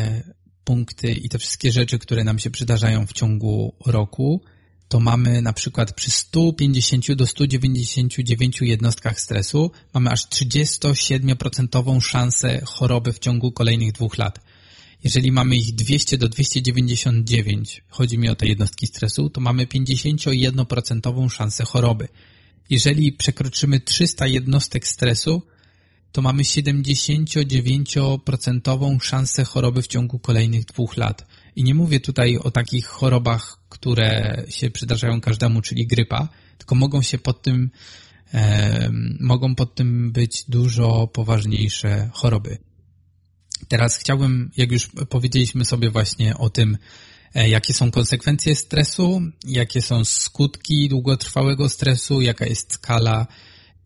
punkty 0.68 1.12
i 1.12 1.28
te 1.28 1.38
wszystkie 1.38 1.72
rzeczy, 1.72 1.98
które 1.98 2.24
nam 2.24 2.38
się 2.38 2.50
przydarzają 2.50 3.06
w 3.06 3.12
ciągu 3.12 3.74
roku, 3.86 4.42
to 4.88 5.00
mamy 5.00 5.42
na 5.42 5.52
przykład 5.52 5.92
przy 5.92 6.10
150 6.10 7.12
do 7.12 7.26
199 7.26 8.60
jednostkach 8.60 9.20
stresu 9.20 9.70
mamy 9.94 10.10
aż 10.10 10.26
37% 10.26 12.00
szansę 12.00 12.60
choroby 12.64 13.12
w 13.12 13.18
ciągu 13.18 13.52
kolejnych 13.52 13.92
dwóch 13.92 14.18
lat. 14.18 14.40
Jeżeli 15.04 15.32
mamy 15.32 15.56
ich 15.56 15.74
200 15.74 16.18
do 16.18 16.28
299, 16.28 17.82
chodzi 17.88 18.18
mi 18.18 18.28
o 18.28 18.34
te 18.34 18.46
jednostki 18.46 18.86
stresu, 18.86 19.30
to 19.30 19.40
mamy 19.40 19.66
51% 19.66 21.30
szansę 21.30 21.64
choroby. 21.64 22.08
Jeżeli 22.70 23.12
przekroczymy 23.12 23.80
300 23.80 24.26
jednostek 24.26 24.86
stresu, 24.86 25.42
to 26.12 26.22
mamy 26.22 26.42
79% 26.42 29.00
szansę 29.00 29.44
choroby 29.44 29.82
w 29.82 29.86
ciągu 29.86 30.18
kolejnych 30.18 30.64
dwóch 30.64 30.96
lat. 30.96 31.26
I 31.56 31.64
nie 31.64 31.74
mówię 31.74 32.00
tutaj 32.00 32.36
o 32.36 32.50
takich 32.50 32.86
chorobach, 32.86 33.58
które 33.68 34.42
się 34.48 34.70
przydarzają 34.70 35.20
każdemu, 35.20 35.62
czyli 35.62 35.86
grypa, 35.86 36.28
tylko 36.58 36.74
mogą 36.74 37.02
się 37.02 37.18
pod 37.18 37.42
tym, 37.42 37.70
e, 38.34 38.90
mogą 39.20 39.54
pod 39.54 39.74
tym 39.74 40.12
być 40.12 40.44
dużo 40.48 41.06
poważniejsze 41.06 42.10
choroby. 42.12 42.58
Teraz 43.68 43.96
chciałbym, 43.96 44.50
jak 44.56 44.72
już 44.72 44.88
powiedzieliśmy 45.08 45.64
sobie 45.64 45.90
właśnie 45.90 46.36
o 46.36 46.50
tym, 46.50 46.78
e, 47.34 47.48
jakie 47.48 47.74
są 47.74 47.90
konsekwencje 47.90 48.56
stresu, 48.56 49.22
jakie 49.44 49.82
są 49.82 50.04
skutki 50.04 50.88
długotrwałego 50.88 51.68
stresu, 51.68 52.20
jaka 52.20 52.46
jest 52.46 52.72
skala 52.72 53.26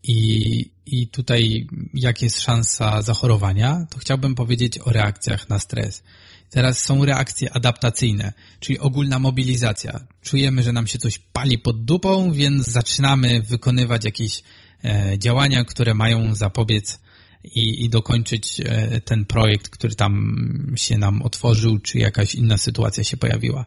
i, 0.03 0.69
i 0.85 1.07
tutaj 1.07 1.67
jak 1.93 2.21
jest 2.21 2.41
szansa 2.41 3.01
zachorowania, 3.01 3.85
to 3.89 3.97
chciałbym 3.97 4.35
powiedzieć 4.35 4.79
o 4.79 4.91
reakcjach 4.91 5.49
na 5.49 5.59
stres. 5.59 6.03
Teraz 6.49 6.79
są 6.81 7.05
reakcje 7.05 7.53
adaptacyjne, 7.53 8.33
czyli 8.59 8.79
ogólna 8.79 9.19
mobilizacja. 9.19 9.99
Czujemy, 10.21 10.63
że 10.63 10.71
nam 10.71 10.87
się 10.87 10.99
coś 10.99 11.19
pali 11.19 11.57
pod 11.57 11.85
dupą, 11.85 12.31
więc 12.31 12.67
zaczynamy 12.67 13.41
wykonywać 13.41 14.05
jakieś 14.05 14.43
e, 14.83 15.19
działania, 15.19 15.65
które 15.65 15.93
mają 15.93 16.35
zapobiec 16.35 16.99
i, 17.43 17.85
i 17.85 17.89
dokończyć 17.89 18.61
e, 18.65 19.01
ten 19.01 19.25
projekt, 19.25 19.69
który 19.69 19.95
tam 19.95 20.73
się 20.75 20.97
nam 20.97 21.21
otworzył, 21.21 21.79
czy 21.79 21.97
jakaś 21.97 22.35
inna 22.35 22.57
sytuacja 22.57 23.03
się 23.03 23.17
pojawiła. 23.17 23.65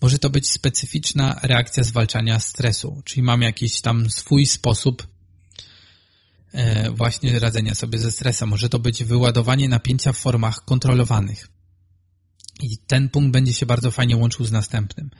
Może 0.00 0.18
to 0.18 0.30
być 0.30 0.50
specyficzna 0.50 1.40
reakcja 1.42 1.82
zwalczania 1.82 2.40
stresu, 2.40 3.02
czyli 3.04 3.22
mam 3.22 3.42
jakiś 3.42 3.80
tam 3.80 4.10
swój 4.10 4.46
sposób 4.46 5.06
właśnie 6.94 7.38
radzenia 7.38 7.74
sobie 7.74 7.98
ze 7.98 8.12
stresem. 8.12 8.48
Może 8.48 8.68
to 8.68 8.78
być 8.78 9.04
wyładowanie 9.04 9.68
napięcia 9.68 10.12
w 10.12 10.18
formach 10.18 10.64
kontrolowanych. 10.64 11.48
I 12.62 12.78
ten 12.78 13.08
punkt 13.08 13.32
będzie 13.32 13.52
się 13.52 13.66
bardzo 13.66 13.90
fajnie 13.90 14.16
łączył 14.16 14.46
z 14.46 14.52
następnym. 14.52 15.10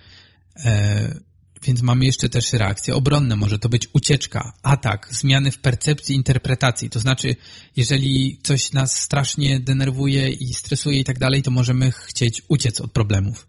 E, 0.65 1.21
więc 1.63 1.83
mamy 1.83 2.05
jeszcze 2.05 2.29
też 2.29 2.53
reakcje 2.53 2.95
obronne. 2.95 3.37
Może 3.37 3.59
to 3.59 3.69
być 3.69 3.89
ucieczka, 3.93 4.53
atak, 4.63 5.09
zmiany 5.11 5.51
w 5.51 5.59
percepcji, 5.59 6.15
interpretacji. 6.15 6.91
To 6.91 7.01
znaczy, 7.01 7.37
jeżeli 7.77 8.41
coś 8.43 8.73
nas 8.73 9.01
strasznie 9.01 9.61
denerwuje 9.61 10.29
i 10.29 10.55
stresuje 10.55 11.01
i 11.01 11.05
tak 11.05 11.19
dalej, 11.19 11.43
to 11.43 11.51
możemy 11.51 11.93
chcieć 11.93 12.43
uciec 12.49 12.81
od 12.81 12.93
problemów. 12.93 13.49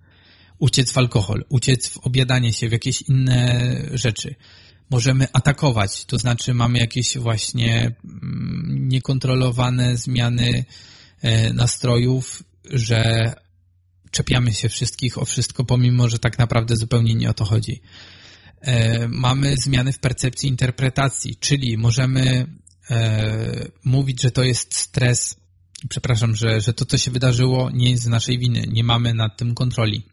Uciec 0.60 0.92
w 0.92 0.98
alkohol, 0.98 1.46
uciec 1.50 1.90
w 1.90 1.98
obiadanie 1.98 2.54
się, 2.54 2.70
w 2.70 2.72
jakieś 2.72 3.02
inne 3.02 3.76
rzeczy 3.94 4.36
możemy 4.90 5.28
atakować, 5.34 6.06
to 6.06 6.18
znaczy 6.18 6.54
mamy 6.54 6.80
jakieś 6.80 7.18
właśnie 7.18 7.96
mm, 8.06 8.88
niekontrolowane 8.88 9.98
zmiany 9.98 10.66
e, 11.22 11.54
nastrojów, 11.54 12.44
że 12.70 13.34
czepiamy 14.12 14.54
się 14.54 14.70
wszystkich 14.70 15.18
o 15.18 15.26
wszystko, 15.26 15.66
pomimo, 15.66 16.10
że 16.10 16.20
tak 16.20 16.40
naprawdę 16.40 16.76
zupełnie 16.76 17.16
nie 17.16 17.30
o 17.30 17.34
to 17.34 17.46
chodzi. 17.46 17.82
E, 18.62 19.08
mamy 19.08 19.58
zmiany 19.58 19.94
w 19.94 20.00
percepcji 20.00 20.50
interpretacji, 20.50 21.36
czyli 21.36 21.78
możemy 21.78 22.48
e, 22.90 23.68
mówić, 23.84 24.22
że 24.22 24.32
to 24.32 24.44
jest 24.44 24.76
stres 24.76 25.40
Przepraszam, 25.90 26.36
że, 26.36 26.62
że 26.62 26.74
to, 26.74 26.86
co 26.86 26.98
się 26.98 27.12
wydarzyło, 27.12 27.70
nie 27.74 27.92
jest 27.92 28.04
z 28.04 28.08
naszej 28.08 28.40
winy. 28.40 28.64
Nie 28.72 28.84
mamy 28.84 29.14
nad 29.14 29.38
tym 29.38 29.56
kontroli. 29.56 30.04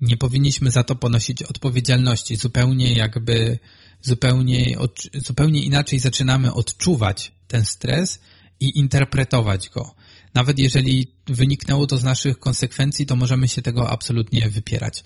Nie 0.00 0.16
powinniśmy 0.16 0.70
za 0.70 0.84
to 0.84 0.94
ponosić 0.94 1.42
odpowiedzialności. 1.42 2.36
Zupełnie 2.36 2.92
jakby, 2.92 3.58
zupełnie, 4.02 4.76
zupełnie 5.14 5.62
inaczej 5.62 5.98
zaczynamy 5.98 6.52
odczuwać 6.52 7.32
ten 7.48 7.64
stres 7.64 8.20
i 8.60 8.78
interpretować 8.78 9.68
go. 9.68 9.94
Nawet 10.34 10.58
jeżeli 10.58 11.06
wyniknęło 11.26 11.86
to 11.86 11.96
z 11.96 12.04
naszych 12.04 12.38
konsekwencji, 12.38 13.06
to 13.06 13.16
możemy 13.16 13.48
się 13.48 13.62
tego 13.62 13.90
absolutnie 13.90 14.50
wypierać. 14.50 15.04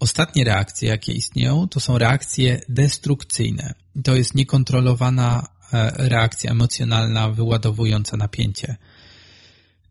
Ostatnie 0.00 0.44
reakcje, 0.44 0.88
jakie 0.88 1.12
istnieją, 1.12 1.68
to 1.68 1.80
są 1.80 1.98
reakcje 1.98 2.60
destrukcyjne. 2.68 3.74
To 4.04 4.16
jest 4.16 4.34
niekontrolowana 4.34 5.48
e, 5.72 6.08
reakcja 6.08 6.50
emocjonalna 6.50 7.30
wyładowująca 7.30 8.16
napięcie. 8.16 8.76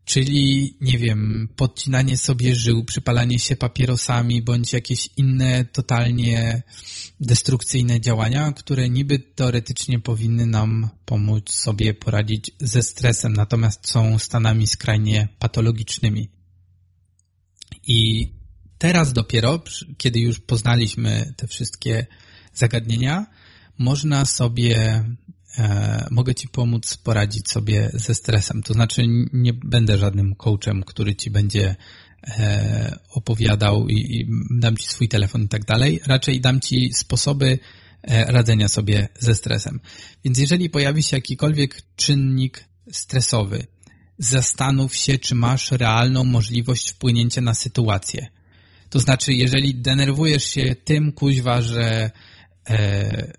Czyli, 0.04 0.76
nie 0.80 0.98
wiem, 0.98 1.48
podcinanie 1.56 2.16
sobie 2.16 2.54
żył, 2.54 2.84
przypalanie 2.84 3.38
się 3.38 3.56
papierosami, 3.56 4.42
bądź 4.42 4.72
jakieś 4.72 5.08
inne 5.16 5.64
totalnie 5.64 6.62
destrukcyjne 7.20 8.00
działania, 8.00 8.52
które 8.52 8.88
niby 8.88 9.18
teoretycznie 9.18 10.00
powinny 10.00 10.46
nam 10.46 10.88
pomóc 11.04 11.50
sobie 11.52 11.94
poradzić 11.94 12.50
ze 12.60 12.82
stresem, 12.82 13.32
natomiast 13.32 13.88
są 13.88 14.18
stanami 14.18 14.66
skrajnie 14.66 15.28
patologicznymi. 15.38 16.28
I 17.86 18.28
teraz 18.78 19.12
dopiero, 19.12 19.62
kiedy 19.98 20.20
już 20.20 20.40
poznaliśmy 20.40 21.34
te 21.36 21.46
wszystkie 21.46 22.06
zagadnienia, 22.54 23.26
można 23.78 24.24
sobie 24.24 25.04
mogę 26.10 26.34
Ci 26.34 26.48
pomóc 26.48 26.96
poradzić 26.96 27.50
sobie 27.50 27.90
ze 27.94 28.14
stresem. 28.14 28.62
To 28.62 28.74
znaczy 28.74 29.02
nie 29.32 29.52
będę 29.52 29.98
żadnym 29.98 30.34
coachem, 30.34 30.82
który 30.82 31.14
Ci 31.14 31.30
będzie 31.30 31.76
e, 32.28 32.98
opowiadał 33.10 33.88
i, 33.88 33.94
i 33.94 34.28
dam 34.50 34.76
Ci 34.76 34.88
swój 34.88 35.08
telefon 35.08 35.42
i 35.42 35.48
tak 35.48 35.64
dalej. 35.64 36.00
Raczej 36.06 36.40
dam 36.40 36.60
Ci 36.60 36.94
sposoby 36.94 37.58
e, 38.02 38.32
radzenia 38.32 38.68
sobie 38.68 39.08
ze 39.18 39.34
stresem. 39.34 39.80
Więc 40.24 40.38
jeżeli 40.38 40.70
pojawi 40.70 41.02
się 41.02 41.16
jakikolwiek 41.16 41.82
czynnik 41.96 42.64
stresowy, 42.92 43.66
zastanów 44.18 44.96
się, 44.96 45.18
czy 45.18 45.34
masz 45.34 45.70
realną 45.70 46.24
możliwość 46.24 46.90
wpłynięcia 46.90 47.40
na 47.40 47.54
sytuację. 47.54 48.26
To 48.90 48.98
znaczy, 48.98 49.32
jeżeli 49.32 49.74
denerwujesz 49.74 50.44
się 50.44 50.76
tym, 50.84 51.12
kuźwa, 51.12 51.62
że 51.62 52.10
e, 52.70 53.32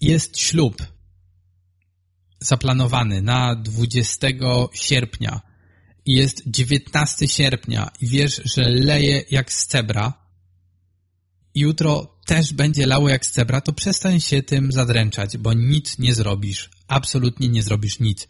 jest 0.00 0.38
ślub 0.38 0.82
zaplanowany 2.40 3.22
na 3.22 3.54
20 3.54 4.28
sierpnia 4.72 5.40
i 6.06 6.12
jest 6.12 6.42
19 6.46 7.28
sierpnia 7.28 7.90
i 8.00 8.06
wiesz, 8.06 8.40
że 8.54 8.62
leje 8.68 9.24
jak 9.30 9.52
z 9.52 9.66
cebra, 9.66 10.12
jutro 11.54 12.18
też 12.26 12.52
będzie 12.52 12.86
lało 12.86 13.08
jak 13.08 13.26
z 13.26 13.30
cebra, 13.30 13.60
to 13.60 13.72
przestań 13.72 14.20
się 14.20 14.42
tym 14.42 14.72
zadręczać, 14.72 15.38
bo 15.38 15.52
nic 15.52 15.98
nie 15.98 16.14
zrobisz. 16.14 16.70
Absolutnie 16.88 17.48
nie 17.48 17.62
zrobisz 17.62 18.00
nic. 18.00 18.28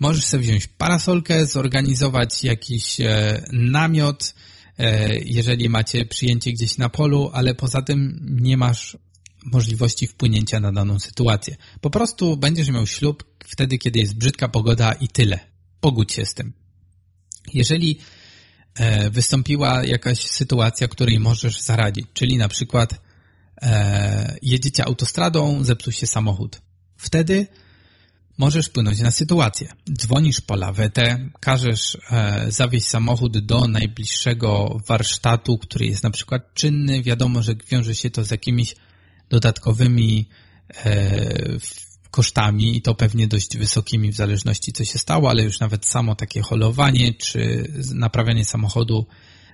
Możesz 0.00 0.24
sobie 0.24 0.42
wziąć 0.42 0.66
parasolkę, 0.66 1.46
zorganizować 1.46 2.44
jakiś 2.44 3.00
e, 3.00 3.42
namiot, 3.52 4.34
e, 4.78 5.18
jeżeli 5.18 5.68
macie 5.68 6.04
przyjęcie 6.04 6.52
gdzieś 6.52 6.78
na 6.78 6.88
polu, 6.88 7.30
ale 7.32 7.54
poza 7.54 7.82
tym 7.82 8.26
nie 8.40 8.56
masz 8.56 8.96
możliwości 9.44 10.06
wpłynięcia 10.06 10.60
na 10.60 10.72
daną 10.72 10.98
sytuację. 10.98 11.56
Po 11.80 11.90
prostu 11.90 12.36
będziesz 12.36 12.68
miał 12.68 12.86
ślub 12.86 13.24
wtedy, 13.44 13.78
kiedy 13.78 14.00
jest 14.00 14.14
brzydka 14.14 14.48
pogoda 14.48 14.92
i 14.92 15.08
tyle. 15.08 15.38
Pogódź 15.80 16.12
się 16.12 16.26
z 16.26 16.34
tym. 16.34 16.52
Jeżeli 17.54 17.98
e, 18.74 19.10
wystąpiła 19.10 19.84
jakaś 19.84 20.18
sytuacja, 20.18 20.88
której 20.88 21.20
możesz 21.20 21.60
zaradzić, 21.60 22.06
czyli 22.14 22.36
na 22.36 22.48
przykład 22.48 23.00
e, 23.62 24.38
jedziecie 24.42 24.84
autostradą, 24.84 25.64
zepsuł 25.64 25.92
się 25.92 26.06
samochód. 26.06 26.60
Wtedy 26.96 27.46
możesz 28.38 28.66
wpłynąć 28.66 29.00
na 29.00 29.10
sytuację. 29.10 29.68
Dzwonisz 29.92 30.40
po 30.40 30.56
lawetę, 30.56 31.28
każesz 31.40 31.98
e, 32.10 32.46
zawieźć 32.48 32.88
samochód 32.88 33.38
do 33.38 33.68
najbliższego 33.68 34.80
warsztatu, 34.88 35.58
który 35.58 35.86
jest 35.86 36.02
na 36.02 36.10
przykład 36.10 36.54
czynny. 36.54 37.02
Wiadomo, 37.02 37.42
że 37.42 37.54
wiąże 37.70 37.94
się 37.94 38.10
to 38.10 38.24
z 38.24 38.30
jakimiś 38.30 38.74
dodatkowymi 39.32 40.28
e, 40.84 41.58
kosztami 42.10 42.76
i 42.76 42.82
to 42.82 42.94
pewnie 42.94 43.28
dość 43.28 43.56
wysokimi 43.56 44.12
w 44.12 44.16
zależności 44.16 44.72
co 44.72 44.84
się 44.84 44.98
stało, 44.98 45.30
ale 45.30 45.42
już 45.42 45.60
nawet 45.60 45.86
samo 45.86 46.14
takie 46.14 46.42
holowanie 46.42 47.14
czy 47.14 47.72
naprawianie 47.94 48.44
samochodu 48.44 49.06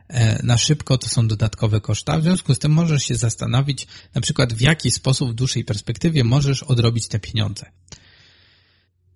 e, 0.09 0.43
na 0.43 0.59
szybko 0.59 0.99
to 0.99 1.09
są 1.09 1.29
dodatkowe 1.29 1.81
koszta. 1.81 2.19
W 2.19 2.23
związku 2.23 2.55
z 2.55 2.59
tym 2.59 2.73
możesz 2.73 3.03
się 3.03 3.15
zastanowić 3.15 3.87
na 4.15 4.21
przykład 4.21 4.53
w 4.53 4.61
jaki 4.61 4.91
sposób 4.91 5.31
w 5.31 5.35
dłuższej 5.35 5.65
perspektywie 5.65 6.25
możesz 6.25 6.63
odrobić 6.63 7.09
te 7.09 7.19
pieniądze. 7.19 7.67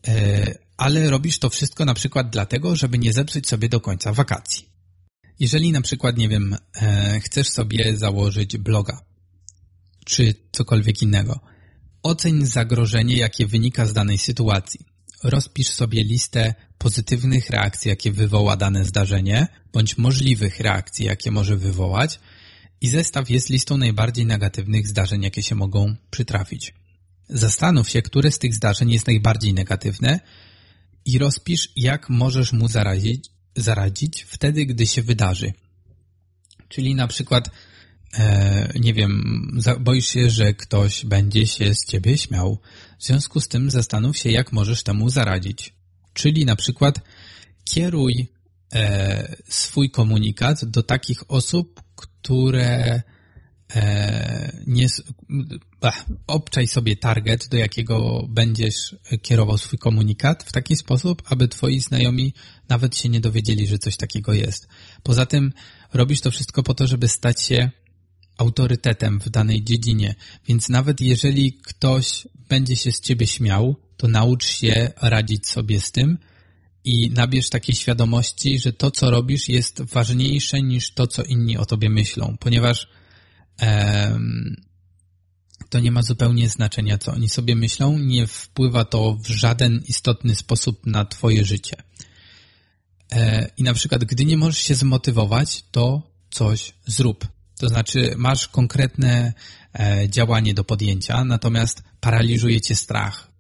E, 0.09 0.55
ale 0.77 1.11
robisz 1.11 1.39
to 1.39 1.51
wszystko 1.51 1.85
na 1.85 1.95
przykład 1.95 2.31
dlatego, 2.31 2.77
żeby 2.77 2.99
nie 2.99 3.13
zepsuć 3.13 3.49
sobie 3.49 3.69
do 3.69 3.81
końca 3.81 4.13
wakacji. 4.13 4.69
Jeżeli 5.41 5.73
na 5.73 5.81
przykład, 5.81 6.17
nie 6.17 6.29
wiem, 6.29 6.57
chcesz 7.25 7.49
sobie 7.49 7.97
założyć 7.97 8.59
bloga, 8.59 9.12
czy 10.05 10.35
cokolwiek 10.53 11.03
innego. 11.03 11.41
Oceń 12.03 12.47
zagrożenie, 12.47 13.17
jakie 13.17 13.47
wynika 13.47 13.87
z 13.87 13.93
danej 13.93 14.19
sytuacji. 14.19 14.81
Rozpisz 15.25 15.69
sobie 15.69 16.05
listę 16.05 16.55
pozytywnych 16.79 17.51
reakcji, 17.51 17.89
jakie 17.89 18.13
wywoła 18.13 18.57
dane 18.57 18.85
zdarzenie, 18.85 19.47
bądź 19.73 19.99
możliwych 19.99 20.61
reakcji, 20.61 21.07
jakie 21.07 21.31
może 21.31 21.57
wywołać 21.57 22.21
i 22.81 22.89
zestaw 22.89 23.31
je 23.31 23.41
z 23.41 23.49
listą 23.49 23.77
najbardziej 23.77 24.27
negatywnych 24.27 24.89
zdarzeń, 24.89 25.23
jakie 25.23 25.43
się 25.43 25.55
mogą 25.55 25.97
przytrafić. 26.11 26.75
Zastanów 27.29 27.91
się, 27.91 28.03
które 28.03 28.31
z 28.31 28.39
tych 28.39 28.55
zdarzeń 28.55 28.93
jest 28.93 29.07
najbardziej 29.07 29.55
negatywne 29.55 30.21
i 31.05 31.19
rozpisz, 31.19 31.73
jak 31.77 32.11
możesz 32.11 32.53
mu 32.53 32.69
zarazić, 32.69 33.31
zaradzić 33.57 34.23
wtedy, 34.23 34.67
gdy 34.67 34.87
się 34.87 35.03
wydarzy. 35.03 35.53
Czyli 36.69 36.95
na 36.95 37.09
przykład 37.09 37.51
nie 38.75 38.95
wiem, 38.95 39.51
boisz 39.81 40.07
się, 40.07 40.31
że 40.31 40.55
ktoś 40.55 41.05
będzie 41.05 41.47
się 41.47 41.75
z 41.75 41.87
ciebie 41.87 42.19
śmiał. 42.19 42.59
W 42.99 43.05
związku 43.05 43.41
z 43.41 43.49
tym 43.49 43.71
zastanów 43.71 44.17
się, 44.17 44.31
jak 44.31 44.53
możesz 44.53 44.83
temu 44.83 45.11
zaradzić. 45.11 45.75
Czyli 46.13 46.45
na 46.45 46.57
przykład 46.57 47.01
kieruj 47.65 48.27
e, 48.75 49.37
swój 49.49 49.91
komunikat 49.91 50.65
do 50.65 50.83
takich 50.83 51.31
osób, 51.31 51.83
które 51.97 53.03
e, 53.75 54.63
nie, 54.67 54.87
ach, 55.81 56.05
obczaj 56.27 56.67
sobie 56.67 56.97
target, 56.97 57.49
do 57.49 57.57
jakiego 57.57 58.27
będziesz 58.29 58.97
kierował 59.23 59.59
swój 59.59 59.79
komunikat 59.79 60.45
w 60.45 60.53
taki 60.53 60.77
sposób, 60.77 61.23
aby 61.27 61.49
twoi 61.49 61.81
znajomi 61.81 62.35
nawet 62.69 62.97
się 62.97 63.09
nie 63.09 63.21
dowiedzieli, 63.21 63.67
że 63.67 63.79
coś 63.79 63.97
takiego 63.97 64.33
jest. 64.33 64.69
Poza 65.03 65.27
tym 65.27 65.53
robisz 65.93 66.21
to 66.21 66.31
wszystko 66.31 66.63
po 66.63 66.75
to, 66.75 66.87
żeby 66.87 67.09
stać 67.09 67.43
się 67.43 67.71
autorytetem 68.43 69.21
w 69.21 69.29
danej 69.31 69.65
dziedzinie, 69.65 70.15
więc 70.49 70.69
nawet 70.69 71.01
jeżeli 71.01 71.53
ktoś 71.53 72.29
będzie 72.49 72.77
się 72.77 72.93
z 72.93 73.01
ciebie 73.01 73.27
śmiał, 73.27 73.77
to 73.97 74.09
naucz 74.09 74.47
się 74.47 74.91
radzić 75.01 75.49
sobie 75.49 75.81
z 75.81 75.93
tym 75.93 76.19
i 76.85 77.11
nabierz 77.11 77.49
takiej 77.49 77.75
świadomości, 77.75 78.59
że 78.59 78.73
to, 78.73 78.91
co 78.91 79.11
robisz, 79.11 79.49
jest 79.49 79.83
ważniejsze 79.83 80.63
niż 80.63 80.95
to, 80.95 81.07
co 81.07 81.23
inni 81.23 81.57
o 81.59 81.67
tobie 81.67 81.91
myślą, 81.91 82.37
ponieważ 82.41 82.89
em, 83.59 84.57
to 85.69 85.81
nie 85.81 85.93
ma 85.93 86.03
zupełnie 86.03 86.49
znaczenia, 86.49 86.99
co 86.99 87.13
oni 87.13 87.29
sobie 87.29 87.57
myślą, 87.57 87.99
nie 87.99 88.27
wpływa 88.27 88.85
to 88.85 89.15
w 89.15 89.27
żaden 89.27 89.83
istotny 89.89 90.35
sposób 90.35 90.87
na 90.87 91.05
twoje 91.05 91.45
życie. 91.45 91.77
E, 93.13 93.51
I 93.57 93.63
na 93.63 93.75
przykład, 93.75 94.05
gdy 94.05 94.25
nie 94.25 94.37
możesz 94.37 94.59
się 94.59 94.75
zmotywować, 94.75 95.65
to 95.71 96.03
coś 96.31 96.75
zrób. 96.87 97.29
To 97.63 97.69
znaczy 97.69 98.15
masz 98.17 98.49
konkretne 98.49 99.33
e, 99.79 100.09
działanie 100.09 100.55
do 100.55 100.65
podjęcia, 100.65 101.25
natomiast 101.25 101.83
paraliżuje 102.01 102.61
cię 102.61 102.77
strach. 102.77 103.31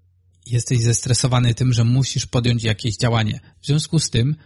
Jesteś 0.46 0.80
zestresowany 0.80 1.54
tym, 1.54 1.72
że 1.72 1.84
musisz 1.84 2.26
podjąć 2.26 2.64
jakieś 2.64 2.96
działanie. 2.96 3.40
W 3.60 3.66
związku 3.66 3.98
z 3.98 4.10
tym 4.10 4.36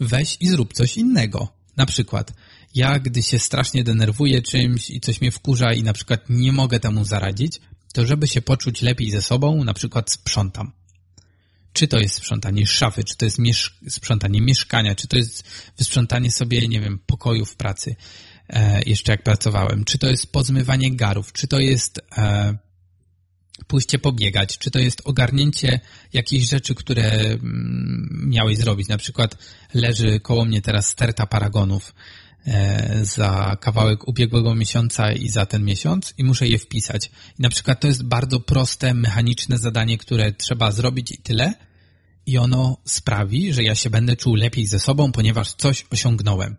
weź 0.00 0.36
i 0.40 0.48
zrób 0.48 0.72
coś 0.72 0.96
innego. 0.96 1.48
Na 1.76 1.86
przykład 1.86 2.32
ja, 2.74 2.98
gdy 2.98 3.22
się 3.22 3.38
strasznie 3.38 3.84
denerwuję 3.84 4.42
czymś 4.42 4.90
i 4.90 5.00
coś 5.00 5.20
mnie 5.20 5.30
wkurza 5.30 5.72
i 5.72 5.82
na 5.82 5.92
przykład 5.92 6.24
nie 6.28 6.52
mogę 6.52 6.80
temu 6.80 7.04
zaradzić, 7.04 7.60
to 7.92 8.06
żeby 8.06 8.28
się 8.28 8.42
poczuć 8.42 8.82
lepiej 8.82 9.10
ze 9.10 9.22
sobą, 9.22 9.64
na 9.64 9.74
przykład 9.74 10.10
sprzątam. 10.10 10.72
Czy 11.72 11.88
to 11.88 11.98
jest 11.98 12.14
sprzątanie 12.14 12.66
szafy, 12.66 13.04
czy 13.04 13.16
to 13.16 13.24
jest 13.24 13.38
miesz 13.38 13.78
sprzątanie 13.88 14.40
mieszkania, 14.40 14.94
czy 14.94 15.08
to 15.08 15.16
jest 15.16 15.44
wysprzątanie 15.78 16.30
sobie, 16.30 16.68
nie 16.68 16.80
wiem, 16.80 16.98
pokoju 17.06 17.44
w 17.44 17.56
pracy. 17.56 17.96
E, 18.48 18.82
jeszcze 18.86 19.12
jak 19.12 19.22
pracowałem. 19.22 19.84
Czy 19.84 19.98
to 19.98 20.06
jest 20.06 20.32
pozmywanie 20.32 20.96
garów, 20.96 21.32
czy 21.32 21.48
to 21.48 21.58
jest 21.58 22.00
e, 22.18 22.58
pójście 23.66 23.98
pobiegać, 23.98 24.58
czy 24.58 24.70
to 24.70 24.78
jest 24.78 25.02
ogarnięcie 25.04 25.80
jakichś 26.12 26.48
rzeczy, 26.48 26.74
które 26.74 27.10
mm, 27.12 28.20
miałeś 28.26 28.58
zrobić. 28.58 28.88
Na 28.88 28.98
przykład 28.98 29.36
leży 29.74 30.20
koło 30.20 30.44
mnie 30.44 30.62
teraz 30.62 30.86
sterta 30.86 31.26
paragonów 31.26 31.94
e, 32.46 33.04
za 33.04 33.56
kawałek 33.60 34.08
ubiegłego 34.08 34.54
miesiąca 34.54 35.12
i 35.12 35.28
za 35.28 35.46
ten 35.46 35.64
miesiąc 35.64 36.14
i 36.18 36.24
muszę 36.24 36.48
je 36.48 36.58
wpisać. 36.58 37.10
I 37.38 37.42
na 37.42 37.48
przykład 37.48 37.80
to 37.80 37.86
jest 37.86 38.02
bardzo 38.02 38.40
proste, 38.40 38.94
mechaniczne 38.94 39.58
zadanie, 39.58 39.98
które 39.98 40.32
trzeba 40.32 40.72
zrobić 40.72 41.12
i 41.12 41.18
tyle. 41.18 41.54
I 42.26 42.38
ono 42.38 42.76
sprawi, 42.84 43.52
że 43.52 43.62
ja 43.62 43.74
się 43.74 43.90
będę 43.90 44.16
czuł 44.16 44.34
lepiej 44.34 44.66
ze 44.66 44.78
sobą, 44.78 45.12
ponieważ 45.12 45.52
coś 45.52 45.86
osiągnąłem. 45.90 46.56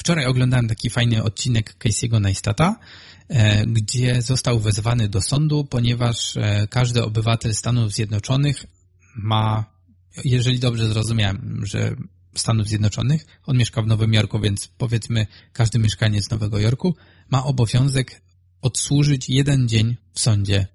Wczoraj 0.00 0.26
oglądałem 0.26 0.68
taki 0.68 0.90
fajny 0.90 1.22
odcinek 1.22 1.76
Casey'ego 1.78 2.20
Neistata, 2.20 2.76
E, 3.30 3.66
gdzie 3.66 4.22
został 4.22 4.60
wezwany 4.60 5.08
do 5.08 5.20
sądu, 5.22 5.64
ponieważ 5.64 6.36
e, 6.36 6.66
każdy 6.70 7.04
obywatel 7.04 7.54
Stanów 7.54 7.92
Zjednoczonych 7.92 8.66
ma, 9.16 9.64
jeżeli 10.24 10.58
dobrze 10.58 10.88
zrozumiałem, 10.88 11.62
że 11.66 11.96
Stanów 12.34 12.68
Zjednoczonych, 12.68 13.26
on 13.46 13.56
mieszka 13.56 13.82
w 13.82 13.86
Nowym 13.86 14.14
Jorku, 14.14 14.40
więc 14.40 14.66
powiedzmy 14.66 15.26
każdy 15.52 15.78
mieszkaniec 15.78 16.30
Nowego 16.30 16.58
Jorku 16.58 16.94
ma 17.28 17.44
obowiązek 17.44 18.22
odsłużyć 18.62 19.28
jeden 19.28 19.68
dzień 19.68 19.96
w 20.12 20.20
sądzie 20.20 20.66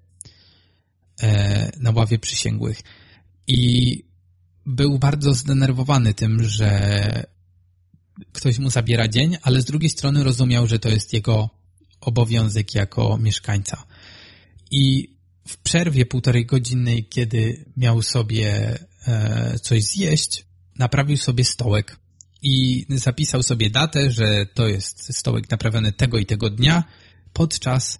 e, 1.22 1.70
na 1.80 1.90
ławie 1.90 2.18
przysięgłych. 2.18 2.82
I 3.46 4.02
był 4.66 4.98
bardzo 4.98 5.34
zdenerwowany 5.34 6.14
tym, 6.14 6.44
że 6.44 7.35
ktoś 8.32 8.58
mu 8.58 8.70
zabiera 8.70 9.08
dzień, 9.08 9.36
ale 9.42 9.60
z 9.60 9.64
drugiej 9.64 9.90
strony 9.90 10.24
rozumiał, 10.24 10.66
że 10.66 10.78
to 10.78 10.88
jest 10.88 11.12
jego 11.12 11.50
obowiązek 12.00 12.74
jako 12.74 13.18
mieszkańca. 13.18 13.84
I 14.70 15.16
w 15.48 15.56
przerwie 15.56 16.06
półtorej 16.06 16.46
godzinnej, 16.46 17.04
kiedy 17.04 17.64
miał 17.76 18.02
sobie 18.02 18.78
e, 19.06 19.58
coś 19.58 19.84
zjeść, 19.84 20.44
naprawił 20.78 21.16
sobie 21.16 21.44
stołek 21.44 21.96
i 22.42 22.86
zapisał 22.88 23.42
sobie 23.42 23.70
datę, 23.70 24.10
że 24.10 24.46
to 24.54 24.68
jest 24.68 25.16
stołek 25.18 25.50
naprawiony 25.50 25.92
tego 25.92 26.18
i 26.18 26.26
tego 26.26 26.50
dnia 26.50 26.84
podczas 27.32 27.98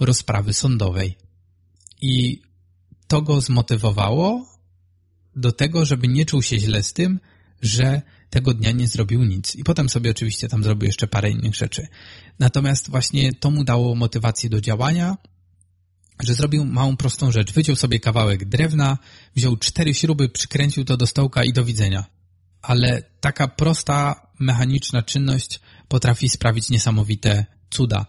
rozprawy 0.00 0.52
sądowej. 0.52 1.16
I 2.00 2.42
to 3.08 3.22
go 3.22 3.40
zmotywowało 3.40 4.46
do 5.36 5.52
tego, 5.52 5.84
żeby 5.84 6.08
nie 6.08 6.26
czuł 6.26 6.42
się 6.42 6.58
źle 6.58 6.82
z 6.82 6.92
tym, 6.92 7.20
że 7.62 8.02
tego 8.30 8.54
dnia 8.54 8.70
nie 8.70 8.88
zrobił 8.88 9.24
nic. 9.24 9.56
I 9.56 9.64
potem 9.64 9.88
sobie 9.88 10.10
oczywiście 10.10 10.48
tam 10.48 10.64
zrobił 10.64 10.86
jeszcze 10.86 11.06
parę 11.06 11.30
innych 11.30 11.54
rzeczy. 11.54 11.88
Natomiast 12.38 12.90
właśnie 12.90 13.32
to 13.34 13.50
mu 13.50 13.64
dało 13.64 13.94
motywację 13.94 14.50
do 14.50 14.60
działania, 14.60 15.16
że 16.22 16.34
zrobił 16.34 16.64
małą 16.64 16.96
prostą 16.96 17.32
rzecz. 17.32 17.52
Wyciął 17.52 17.76
sobie 17.76 18.00
kawałek 18.00 18.44
drewna, 18.44 18.98
wziął 19.36 19.56
cztery 19.56 19.94
śruby, 19.94 20.28
przykręcił 20.28 20.84
to 20.84 20.96
do 20.96 21.06
stołka 21.06 21.44
i 21.44 21.52
do 21.52 21.64
widzenia. 21.64 22.04
Ale 22.62 23.02
taka 23.20 23.48
prosta, 23.48 24.26
mechaniczna 24.38 25.02
czynność 25.02 25.60
potrafi 25.88 26.28
sprawić 26.28 26.70
niesamowite 26.70 27.46
cuda. 27.70 28.06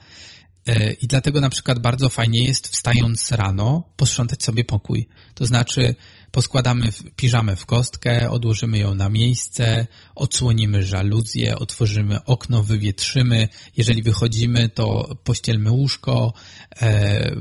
E, 0.68 0.94
I 0.94 1.08
dlatego 1.08 1.42
na 1.42 1.50
przykład 1.50 1.80
bardzo 1.80 2.10
fajnie 2.10 2.44
jest 2.44 2.68
wstając 2.68 3.32
rano 3.32 3.84
posprzątać 3.96 4.44
sobie 4.44 4.64
pokój. 4.64 5.08
To 5.34 5.46
znaczy 5.46 5.96
poskładamy 6.32 6.90
piżamę 7.16 7.56
w 7.56 7.66
kostkę, 7.66 8.30
odłożymy 8.30 8.78
ją 8.78 8.96
na 8.96 9.10
miejsce, 9.10 9.88
odsłonimy 10.16 10.84
żaluzję, 10.84 11.56
otworzymy 11.56 12.24
okno, 12.24 12.64
wywietrzymy. 12.64 13.48
Jeżeli 13.78 14.04
wychodzimy, 14.04 14.70
to 14.70 15.16
pościelmy 15.24 15.72
łóżko, 15.72 16.34
e, 16.82 17.36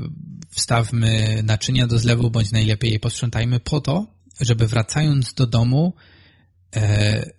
wstawmy 0.49 1.41
naczynia 1.43 1.87
do 1.87 1.99
zlewu, 1.99 2.31
bądź 2.31 2.51
najlepiej 2.51 2.91
je 2.91 2.99
posprzątajmy 2.99 3.59
po 3.59 3.81
to, 3.81 4.07
żeby 4.41 4.67
wracając 4.67 5.33
do 5.33 5.47
domu 5.47 5.93
e, 6.75 7.31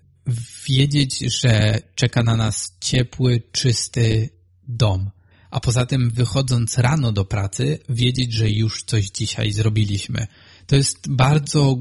wiedzieć, 0.66 1.18
że 1.18 1.80
czeka 1.94 2.22
na 2.22 2.36
nas 2.36 2.76
ciepły, 2.80 3.42
czysty 3.52 4.30
dom 4.68 5.10
a 5.52 5.60
poza 5.60 5.86
tym 5.86 6.10
wychodząc 6.10 6.78
rano 6.78 7.12
do 7.12 7.24
pracy, 7.24 7.78
wiedzieć, 7.88 8.32
że 8.32 8.50
już 8.50 8.82
coś 8.82 9.10
dzisiaj 9.10 9.52
zrobiliśmy. 9.52 10.26
To 10.66 10.76
jest 10.76 11.10
bardzo 11.10 11.78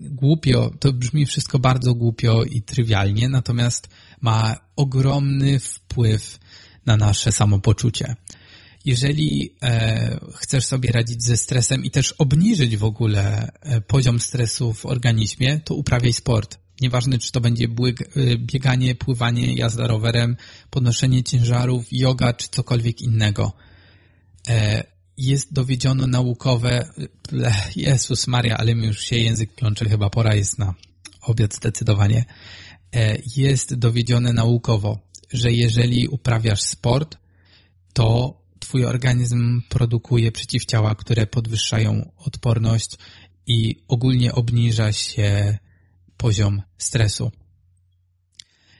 głupio, 0.00 0.70
to 0.80 0.92
brzmi 0.92 1.26
wszystko 1.26 1.58
bardzo 1.58 1.94
głupio 1.94 2.44
i 2.44 2.62
trywialnie, 2.62 3.28
natomiast 3.28 3.88
ma 4.20 4.56
ogromny 4.76 5.58
wpływ 5.58 6.38
na 6.86 6.96
nasze 6.96 7.32
samopoczucie. 7.32 8.16
Jeżeli 8.84 9.56
e, 9.62 10.20
chcesz 10.34 10.64
sobie 10.64 10.92
radzić 10.92 11.24
ze 11.24 11.36
stresem 11.36 11.84
i 11.84 11.90
też 11.90 12.12
obniżyć 12.12 12.76
w 12.76 12.84
ogóle 12.84 13.52
e, 13.60 13.80
poziom 13.80 14.20
stresu 14.20 14.72
w 14.72 14.86
organizmie, 14.86 15.60
to 15.60 15.74
uprawiaj 15.74 16.12
sport. 16.12 16.58
Nieważne, 16.80 17.18
czy 17.18 17.32
to 17.32 17.40
będzie 17.40 17.64
y, 17.64 18.38
bieganie, 18.38 18.94
pływanie, 18.94 19.54
jazda 19.54 19.86
rowerem, 19.86 20.36
podnoszenie 20.70 21.22
ciężarów, 21.22 21.86
yoga, 21.90 22.32
czy 22.32 22.48
cokolwiek 22.48 23.00
innego. 23.00 23.52
E, 24.48 24.91
jest 25.16 25.52
dowiedziono 25.52 26.06
naukowe, 26.06 26.88
Jezus 27.76 28.26
Maria, 28.26 28.56
ale 28.56 28.74
mi 28.74 28.86
już 28.86 29.00
się 29.00 29.16
język 29.16 29.54
plącze, 29.54 29.88
chyba 29.88 30.10
pora 30.10 30.34
jest 30.34 30.58
na 30.58 30.74
obiad 31.22 31.54
zdecydowanie. 31.54 32.24
E, 32.94 33.18
jest 33.36 33.74
dowiedzione 33.74 34.32
naukowo, 34.32 34.98
że 35.32 35.52
jeżeli 35.52 36.08
uprawiasz 36.08 36.62
sport, 36.62 37.16
to 37.92 38.38
twój 38.58 38.84
organizm 38.84 39.62
produkuje 39.68 40.32
przeciwciała, 40.32 40.94
które 40.94 41.26
podwyższają 41.26 42.12
odporność 42.16 42.96
i 43.46 43.82
ogólnie 43.88 44.32
obniża 44.32 44.92
się 44.92 45.58
poziom 46.16 46.62
stresu. 46.78 47.32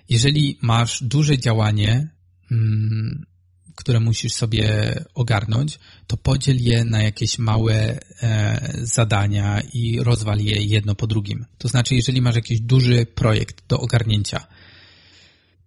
Jeżeli 0.09 0.59
masz 0.63 1.03
duże 1.03 1.39
działanie, 1.39 2.09
mm, 2.51 3.27
które 3.75 4.01
musisz 4.01 4.33
sobie 4.33 4.95
ogarnąć, 5.15 5.79
to 6.07 6.17
podziel 6.17 6.57
je 6.61 6.85
na 6.85 7.03
jakieś 7.03 7.39
małe 7.39 7.75
e, 8.23 8.73
zadania 8.83 9.61
i 9.73 10.01
rozwal 10.01 10.39
je 10.39 10.63
jedno 10.63 10.95
po 10.95 11.07
drugim. 11.07 11.45
To 11.59 11.69
znaczy, 11.69 11.95
jeżeli 11.95 12.23
masz 12.23 12.35
jakiś 12.35 12.61
duży 12.61 13.07
projekt 13.07 13.63
do 13.69 13.81
ogarnięcia, 13.81 14.47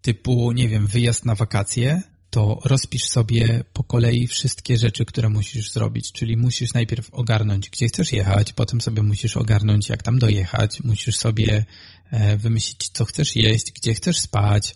typu, 0.02 0.52
nie 0.52 0.68
wiem, 0.70 0.88
wyjazd 0.88 1.26
na 1.26 1.36
wakacje, 1.36 2.02
to 2.30 2.60
rozpisz 2.66 3.04
sobie 3.04 3.64
po 3.74 3.84
kolei 3.84 4.28
wszystkie 4.28 4.78
rzeczy, 4.78 5.06
które 5.06 5.30
musisz 5.30 5.72
zrobić. 5.72 6.12
Czyli 6.12 6.38
musisz 6.38 6.74
najpierw 6.74 7.14
ogarnąć, 7.14 7.70
gdzie 7.70 7.88
chcesz 7.88 8.12
jechać, 8.12 8.54
potem 8.54 8.82
sobie 8.82 9.04
musisz 9.04 9.38
ogarnąć, 9.38 9.90
jak 9.90 10.04
tam 10.04 10.20
dojechać, 10.20 10.84
musisz 10.84 11.16
sobie 11.16 11.66
e, 12.12 12.38
wymyślić, 12.38 12.90
co 12.90 13.06
chcesz 13.06 13.36
jeść, 13.36 13.72
gdzie 13.72 13.94
chcesz 13.94 14.20
spać, 14.20 14.76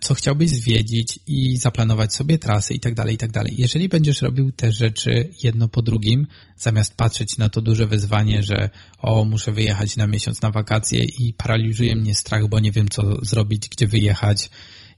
co 0.00 0.14
chciałbyś 0.14 0.50
zwiedzić 0.50 1.18
i 1.26 1.56
zaplanować 1.56 2.14
sobie 2.14 2.38
trasy 2.38 2.74
i 2.74 2.80
tak 2.80 2.94
dalej, 2.94 3.16
tak 3.16 3.32
dalej. 3.32 3.54
Jeżeli 3.58 3.88
będziesz 3.88 4.22
robił 4.22 4.52
te 4.52 4.72
rzeczy 4.72 5.30
jedno 5.42 5.68
po 5.68 5.82
drugim, 5.82 6.26
zamiast 6.56 6.96
patrzeć 6.96 7.38
na 7.38 7.48
to 7.48 7.60
duże 7.60 7.86
wyzwanie, 7.86 8.42
że 8.42 8.70
o, 8.98 9.24
muszę 9.24 9.52
wyjechać 9.52 9.96
na 9.96 10.06
miesiąc 10.06 10.42
na 10.42 10.50
wakacje 10.50 11.04
i 11.04 11.34
paraliżuje 11.34 11.96
mnie 11.96 12.14
strach, 12.14 12.48
bo 12.48 12.60
nie 12.60 12.72
wiem, 12.72 12.88
co 12.88 13.24
zrobić, 13.24 13.68
gdzie 13.68 13.86
wyjechać, 13.86 14.50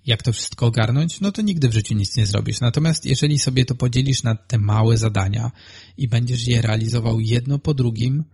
jak 0.06 0.22
to 0.22 0.32
wszystko 0.32 0.66
ogarnąć, 0.66 1.20
no 1.20 1.32
to 1.32 1.42
nigdy 1.42 1.68
w 1.68 1.72
życiu 1.72 1.94
nic 1.94 2.16
nie 2.16 2.26
zrobisz. 2.26 2.61
Natomiast 2.61 3.06
jeżeli 3.06 3.38
sobie 3.38 3.64
to 3.64 3.74
podzielisz 3.74 4.22
na 4.22 4.34
te 4.34 4.59
małe 4.59 4.96
zadania 4.96 5.50
i 5.96 6.09
będziesz 6.09 6.46
je 6.46 6.62
realizował 6.62 7.20
jedno 7.20 7.59
po 7.59 7.74
drugim, 7.74 8.24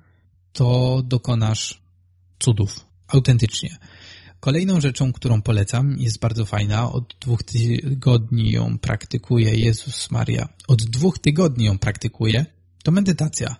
to 0.52 1.02
dokonasz 1.06 1.82
cudów. 2.38 2.86
Autentycznie. 3.08 3.76
Kolejną 4.44 4.80
rzeczą, 4.80 5.12
którą 5.12 5.42
polecam, 5.42 5.96
jest 5.98 6.20
bardzo 6.20 6.44
fajna. 6.44 6.92
Od 6.92 7.14
dwóch 7.20 7.42
tygodni 7.42 8.50
ją 8.50 8.78
praktykuję. 8.78 9.54
Jezus 9.54 10.10
Maria. 10.10 10.48
Od 10.68 10.82
dwóch 10.82 11.18
tygodni 11.18 11.64
ją 11.64 11.78
praktykuję. 11.78 12.46
To 12.82 12.90
medytacja. 12.90 13.56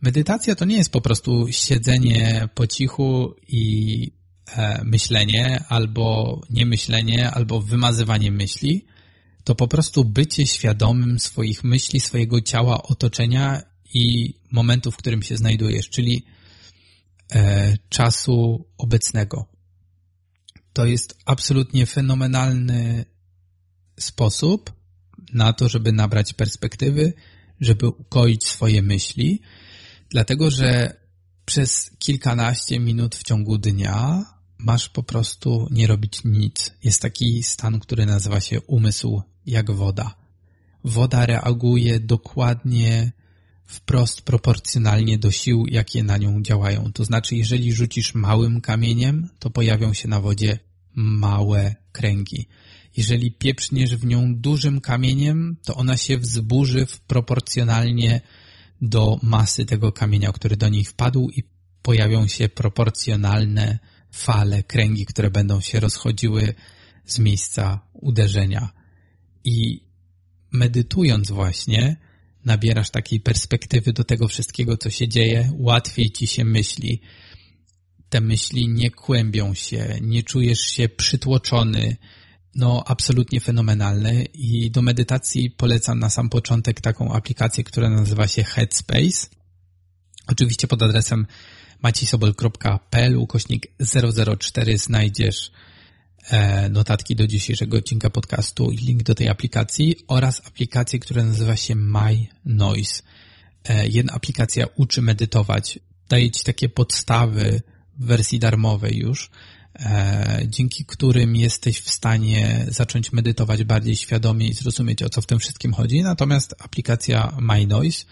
Medytacja 0.00 0.54
to 0.54 0.64
nie 0.64 0.76
jest 0.76 0.92
po 0.92 1.00
prostu 1.00 1.46
siedzenie 1.50 2.48
po 2.54 2.66
cichu 2.66 3.34
i 3.48 4.12
E, 4.46 4.84
myślenie, 4.84 5.64
albo 5.68 6.40
niemyślenie, 6.50 7.30
albo 7.30 7.60
wymazywanie 7.60 8.30
myśli, 8.30 8.86
to 9.44 9.54
po 9.54 9.68
prostu 9.68 10.04
bycie 10.04 10.46
świadomym 10.46 11.18
swoich 11.18 11.64
myśli, 11.64 12.00
swojego 12.00 12.40
ciała, 12.40 12.82
otoczenia 12.82 13.62
i 13.94 14.34
momentu, 14.50 14.90
w 14.90 14.96
którym 14.96 15.22
się 15.22 15.36
znajdujesz, 15.36 15.88
czyli 15.88 16.24
e, 17.34 17.76
czasu 17.88 18.66
obecnego. 18.78 19.46
To 20.76 20.86
jest 20.86 21.18
absolutnie 21.24 21.86
fenomenalny 21.86 23.04
sposób 24.00 24.72
na 25.32 25.52
to, 25.52 25.68
żeby 25.68 25.92
nabrać 25.92 26.32
perspektywy, 26.32 27.12
żeby 27.60 27.88
ukoić 27.88 28.46
swoje 28.46 28.82
myśli, 28.82 29.40
dlatego 30.10 30.50
że 30.50 30.96
przez 31.44 31.90
kilkanaście 31.98 32.80
minut 32.80 33.14
w 33.14 33.22
ciągu 33.22 33.58
dnia 33.58 34.24
masz 34.58 34.88
po 34.88 35.02
prostu 35.02 35.68
nie 35.70 35.86
robić 35.86 36.24
nic. 36.24 36.70
Jest 36.84 37.02
taki 37.02 37.42
stan, 37.42 37.80
który 37.80 38.06
nazywa 38.06 38.40
się 38.40 38.60
umysł 38.60 39.22
jak 39.46 39.70
woda. 39.70 40.14
Woda 40.84 41.26
reaguje 41.26 42.00
dokładnie 42.00 43.12
wprost 43.66 44.22
proporcjonalnie 44.22 45.18
do 45.18 45.30
sił, 45.30 45.66
jakie 45.66 46.02
na 46.02 46.16
nią 46.16 46.42
działają. 46.42 46.92
To 46.92 47.04
znaczy, 47.04 47.36
jeżeli 47.36 47.72
rzucisz 47.72 48.14
małym 48.14 48.60
kamieniem, 48.60 49.28
to 49.38 49.50
pojawią 49.50 49.94
się 49.94 50.08
na 50.08 50.20
wodzie 50.20 50.65
małe 50.96 51.74
kręgi. 51.92 52.48
Jeżeli 52.96 53.32
pieprzniesz 53.32 53.96
w 53.96 54.06
nią 54.06 54.34
dużym 54.36 54.80
kamieniem, 54.80 55.56
to 55.64 55.74
ona 55.74 55.96
się 55.96 56.18
wzburzy 56.18 56.86
w 56.86 57.00
proporcjonalnie 57.00 58.20
do 58.80 59.18
masy 59.22 59.64
tego 59.64 59.92
kamienia, 59.92 60.32
który 60.32 60.56
do 60.56 60.68
niej 60.68 60.84
wpadł 60.84 61.30
i 61.30 61.42
pojawią 61.82 62.26
się 62.26 62.48
proporcjonalne 62.48 63.78
fale, 64.10 64.62
kręgi, 64.62 65.06
które 65.06 65.30
będą 65.30 65.60
się 65.60 65.80
rozchodziły 65.80 66.54
z 67.04 67.18
miejsca 67.18 67.80
uderzenia. 67.92 68.72
I 69.44 69.86
medytując 70.52 71.30
właśnie, 71.30 71.96
nabierasz 72.44 72.90
takiej 72.90 73.20
perspektywy 73.20 73.92
do 73.92 74.04
tego 74.04 74.28
wszystkiego, 74.28 74.76
co 74.76 74.90
się 74.90 75.08
dzieje, 75.08 75.52
łatwiej 75.58 76.10
ci 76.10 76.26
się 76.26 76.44
myśli. 76.44 77.00
Te 78.16 78.20
myśli 78.20 78.68
nie 78.68 78.90
kłębią 78.90 79.54
się, 79.54 79.98
nie 80.00 80.22
czujesz 80.22 80.60
się 80.60 80.88
przytłoczony, 80.88 81.96
no 82.54 82.84
absolutnie 82.86 83.40
fenomenalny 83.40 84.24
i 84.34 84.70
do 84.70 84.82
medytacji 84.82 85.50
polecam 85.50 85.98
na 85.98 86.10
sam 86.10 86.28
początek 86.28 86.80
taką 86.80 87.12
aplikację, 87.12 87.64
która 87.64 87.90
nazywa 87.90 88.26
się 88.28 88.44
Headspace. 88.44 89.26
Oczywiście 90.26 90.66
pod 90.66 90.82
adresem 90.82 91.26
macisobol.pl 91.82 93.16
ukośnik 93.16 93.66
004 94.38 94.78
znajdziesz 94.78 95.52
e, 96.30 96.68
notatki 96.68 97.16
do 97.16 97.26
dzisiejszego 97.26 97.76
odcinka 97.76 98.10
podcastu 98.10 98.70
i 98.70 98.76
link 98.76 99.02
do 99.02 99.14
tej 99.14 99.28
aplikacji 99.28 99.96
oraz 100.08 100.46
aplikację, 100.46 100.98
która 100.98 101.24
nazywa 101.24 101.56
się 101.56 101.74
My 101.74 102.26
Noise. 102.44 103.02
E, 103.64 103.88
jedna 103.88 104.12
aplikacja 104.12 104.66
uczy 104.76 105.02
medytować, 105.02 105.78
daje 106.08 106.30
Ci 106.30 106.44
takie 106.44 106.68
podstawy 106.68 107.62
wersji 107.98 108.38
darmowej 108.38 108.96
już, 108.96 109.30
E, 109.80 110.42
dzięki 110.46 110.84
którym 110.84 111.36
jesteś 111.36 111.80
w 111.80 111.90
stanie 111.90 112.66
zacząć 112.68 113.12
medytować 113.12 113.64
bardziej 113.64 113.96
świadomie 113.96 114.48
i 114.48 114.54
zrozumieć 114.54 115.02
o 115.02 115.08
co 115.08 115.22
w 115.22 115.26
tym 115.26 115.38
wszystkim 115.38 115.72
chodzi. 115.72 116.02
Natomiast 116.02 116.54
aplikacja 116.58 117.36
My 117.40 117.66
Noise 117.66 118.04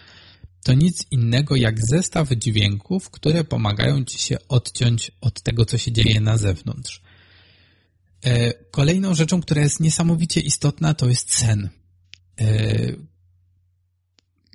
to 0.62 0.72
nic 0.74 1.06
innego 1.10 1.56
jak 1.56 1.86
zestaw 1.86 2.28
dźwięków, 2.28 3.10
które 3.10 3.44
pomagają 3.44 4.04
ci 4.04 4.18
się 4.18 4.36
odciąć 4.48 5.10
od 5.20 5.42
tego, 5.42 5.66
co 5.66 5.78
się 5.78 5.92
dzieje 5.92 6.20
na 6.20 6.36
zewnątrz. 6.36 7.02
E, 8.24 8.52
kolejną 8.52 9.14
rzeczą, 9.14 9.40
która 9.40 9.62
jest 9.62 9.80
niesamowicie 9.80 10.40
istotna, 10.40 10.94
to 10.94 11.08
jest 11.08 11.34
sen. 11.34 11.68
E, 12.40 12.46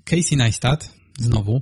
Casey 0.03 0.38
Neistat, 0.38 0.93
znowu, 1.19 1.61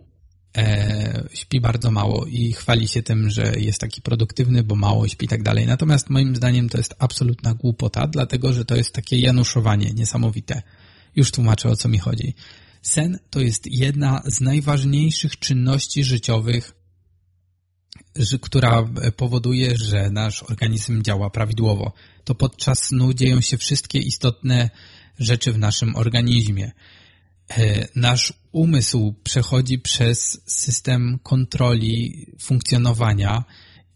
e, 0.57 1.23
śpi 1.33 1.61
bardzo 1.61 1.91
mało 1.91 2.25
i 2.25 2.53
chwali 2.53 2.87
się 2.87 3.03
tym, 3.03 3.29
że 3.29 3.53
jest 3.59 3.79
taki 3.81 4.01
produktywny, 4.01 4.63
bo 4.63 4.75
mało 4.75 5.07
śpi 5.07 5.25
i 5.25 5.29
tak 5.29 5.43
dalej. 5.43 5.65
Natomiast 5.65 6.09
moim 6.09 6.35
zdaniem 6.35 6.69
to 6.69 6.77
jest 6.77 6.95
absolutna 6.99 7.53
głupota, 7.53 8.07
dlatego 8.07 8.53
że 8.53 8.65
to 8.65 8.75
jest 8.75 8.93
takie 8.93 9.17
januszowanie 9.17 9.91
niesamowite. 9.93 10.61
Już 11.15 11.31
tłumaczę 11.31 11.69
o 11.69 11.75
co 11.75 11.89
mi 11.89 11.97
chodzi. 11.97 12.33
Sen 12.81 13.19
to 13.29 13.39
jest 13.39 13.63
jedna 13.65 14.21
z 14.25 14.41
najważniejszych 14.41 15.39
czynności 15.39 16.03
życiowych, 16.03 16.73
która 18.41 18.89
powoduje, 19.15 19.77
że 19.77 20.09
nasz 20.09 20.43
organizm 20.43 21.03
działa 21.03 21.29
prawidłowo. 21.29 21.93
To 22.23 22.35
podczas 22.35 22.83
snu 22.83 23.13
dzieją 23.13 23.41
się 23.41 23.57
wszystkie 23.57 23.99
istotne 23.99 24.69
rzeczy 25.19 25.53
w 25.53 25.57
naszym 25.57 25.95
organizmie. 25.95 26.71
E, 27.49 27.87
nasz 27.95 28.33
umysł 28.57 29.15
przechodzi 29.23 29.79
przez 29.79 30.41
system 30.45 31.19
kontroli 31.23 32.25
funkcjonowania 32.39 33.43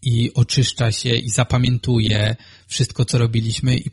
i 0.02 0.34
oczyszcza 0.34 0.92
się 0.92 1.14
i 1.14 1.30
zapamiętuje 1.30 2.36
wszystko, 2.66 3.04
co 3.04 3.18
robiliśmy 3.18 3.76
i 3.76 3.90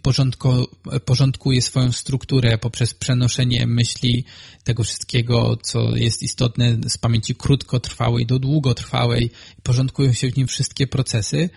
porządkuje 1.06 1.62
swoją 1.62 1.92
strukturę 1.92 2.58
poprzez 2.58 2.94
przenoszenie 2.94 3.68
myśli 3.68 4.26
tego 4.64 4.84
wszystkiego, 4.84 5.58
co 5.64 5.96
jest 5.96 6.24
istotne 6.24 6.78
z 6.90 6.98
pamięci 6.98 7.36
krótkotrwałej 7.36 8.26
do 8.26 8.40
długotrwałej. 8.40 9.32
Porządkują 9.64 10.14
się 10.14 10.32
w 10.32 10.38
nim 10.38 10.48
wszystkie 10.48 10.88
procesy. 10.88 11.50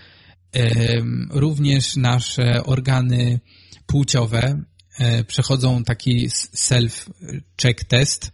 Również 1.30 1.96
nasze 1.96 2.64
organy 2.64 3.40
płciowe 3.86 4.64
E, 4.98 5.24
przechodzą 5.24 5.84
taki 5.84 6.28
self-check 6.28 7.84
test 7.88 8.32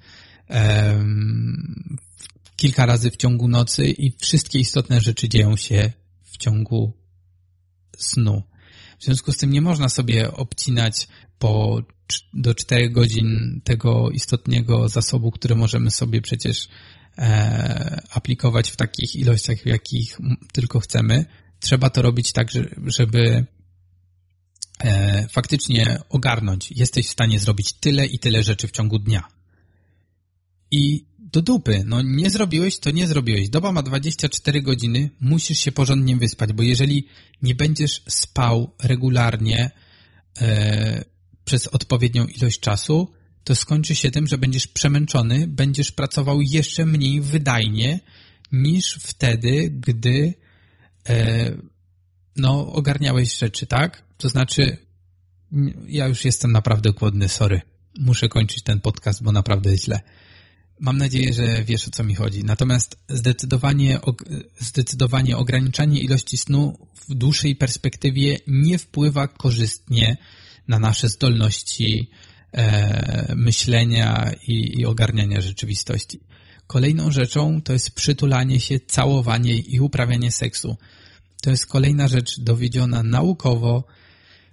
kilka 2.56 2.86
razy 2.86 3.10
w 3.10 3.16
ciągu 3.16 3.48
nocy 3.48 3.86
i 3.86 4.12
wszystkie 4.18 4.58
istotne 4.58 5.00
rzeczy 5.00 5.28
dzieją 5.28 5.56
się 5.56 5.92
w 6.24 6.36
ciągu 6.36 6.92
snu. 7.98 8.42
W 8.98 9.04
związku 9.04 9.32
z 9.32 9.36
tym 9.36 9.50
nie 9.50 9.60
można 9.60 9.88
sobie 9.88 10.32
obcinać 10.32 11.08
po 11.38 11.82
do 12.34 12.54
4 12.54 12.90
godzin 12.90 13.60
tego 13.64 14.10
istotnego 14.10 14.88
zasobu, 14.88 15.30
który 15.30 15.56
możemy 15.56 15.90
sobie 15.90 16.22
przecież 16.22 16.68
e, 17.18 18.02
aplikować 18.10 18.70
w 18.70 18.76
takich 18.76 19.16
ilościach, 19.16 19.58
w 19.58 19.66
jakich 19.66 20.18
tylko 20.52 20.80
chcemy. 20.80 21.24
Trzeba 21.60 21.90
to 21.90 22.02
robić 22.02 22.32
tak, 22.32 22.48
żeby 22.86 23.46
e, 24.80 25.26
faktycznie 25.28 25.98
ogarnąć. 26.08 26.70
Jesteś 26.70 27.06
w 27.06 27.12
stanie 27.12 27.38
zrobić 27.38 27.72
tyle 27.72 28.06
i 28.06 28.18
tyle 28.18 28.42
rzeczy 28.42 28.68
w 28.68 28.72
ciągu 28.72 28.98
dnia. 28.98 29.37
I 30.70 31.04
do 31.18 31.42
dupy, 31.42 31.82
no 31.86 32.02
nie 32.02 32.30
zrobiłeś, 32.30 32.78
to 32.78 32.90
nie 32.90 33.06
zrobiłeś. 33.06 33.48
Doba 33.48 33.72
ma 33.72 33.82
24 33.82 34.62
godziny, 34.62 35.10
musisz 35.20 35.58
się 35.58 35.72
porządnie 35.72 36.16
wyspać, 36.16 36.52
bo 36.52 36.62
jeżeli 36.62 37.06
nie 37.42 37.54
będziesz 37.54 38.02
spał 38.08 38.74
regularnie 38.82 39.70
e, 40.40 41.04
przez 41.44 41.66
odpowiednią 41.66 42.26
ilość 42.26 42.60
czasu, 42.60 43.12
to 43.44 43.54
skończy 43.54 43.94
się 43.94 44.10
tym, 44.10 44.26
że 44.26 44.38
będziesz 44.38 44.66
przemęczony, 44.66 45.46
będziesz 45.46 45.92
pracował 45.92 46.40
jeszcze 46.40 46.86
mniej 46.86 47.20
wydajnie 47.20 48.00
niż 48.52 48.94
wtedy, 48.94 49.70
gdy 49.70 50.34
e, 51.08 51.52
no, 52.36 52.72
ogarniałeś 52.72 53.38
rzeczy, 53.38 53.66
tak? 53.66 54.04
To 54.16 54.28
znaczy, 54.28 54.76
ja 55.86 56.06
już 56.06 56.24
jestem 56.24 56.52
naprawdę 56.52 56.92
głodny, 56.92 57.28
sorry. 57.28 57.60
Muszę 57.98 58.28
kończyć 58.28 58.62
ten 58.62 58.80
podcast, 58.80 59.22
bo 59.22 59.32
naprawdę 59.32 59.78
źle. 59.78 60.00
Mam 60.80 60.98
nadzieję, 60.98 61.32
że 61.32 61.64
wiesz 61.64 61.88
o 61.88 61.90
co 61.90 62.04
mi 62.04 62.14
chodzi. 62.14 62.44
Natomiast 62.44 62.98
zdecydowanie, 63.08 64.00
zdecydowanie 64.58 65.36
ograniczanie 65.36 66.00
ilości 66.00 66.36
snu 66.36 66.78
w 67.08 67.14
dłuższej 67.14 67.56
perspektywie 67.56 68.36
nie 68.46 68.78
wpływa 68.78 69.28
korzystnie 69.28 70.16
na 70.68 70.78
nasze 70.78 71.08
zdolności 71.08 72.10
e, 72.52 73.34
myślenia 73.36 74.32
i, 74.46 74.80
i 74.80 74.86
ogarniania 74.86 75.40
rzeczywistości. 75.40 76.20
Kolejną 76.66 77.10
rzeczą 77.10 77.62
to 77.62 77.72
jest 77.72 77.90
przytulanie 77.90 78.60
się, 78.60 78.80
całowanie 78.80 79.54
i 79.54 79.80
uprawianie 79.80 80.32
seksu. 80.32 80.76
To 81.42 81.50
jest 81.50 81.66
kolejna 81.66 82.08
rzecz 82.08 82.40
dowiedziona 82.40 83.02
naukowo, 83.02 83.84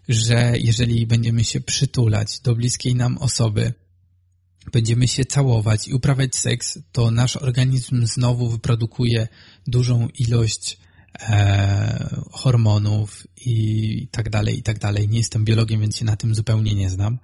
że 0.09 0.53
jeżeli 0.59 1.07
będziemy 1.07 1.43
się 1.43 1.61
przytulać 1.61 2.39
do 2.39 2.55
bliskiej 2.55 2.95
nam 2.95 3.17
osoby, 3.17 3.73
będziemy 4.71 5.07
się 5.07 5.25
całować 5.25 5.87
i 5.87 5.93
uprawiać 5.93 6.35
seks, 6.35 6.79
to 6.91 7.11
nasz 7.11 7.37
organizm 7.37 8.05
znowu 8.05 8.49
wyprodukuje 8.49 9.27
dużą 9.67 10.07
ilość 10.19 10.77
e, 11.19 12.15
hormonów 12.31 13.27
i 13.37 14.07
tak 14.11 14.29
dalej, 14.29 14.59
i 14.59 14.63
tak 14.63 14.79
dalej. 14.79 15.09
Nie 15.09 15.17
jestem 15.17 15.45
biologiem, 15.45 15.81
więc 15.81 15.97
się 15.97 16.05
na 16.05 16.15
tym 16.15 16.35
zupełnie 16.35 16.75
nie 16.75 16.89
znam, 16.89 17.19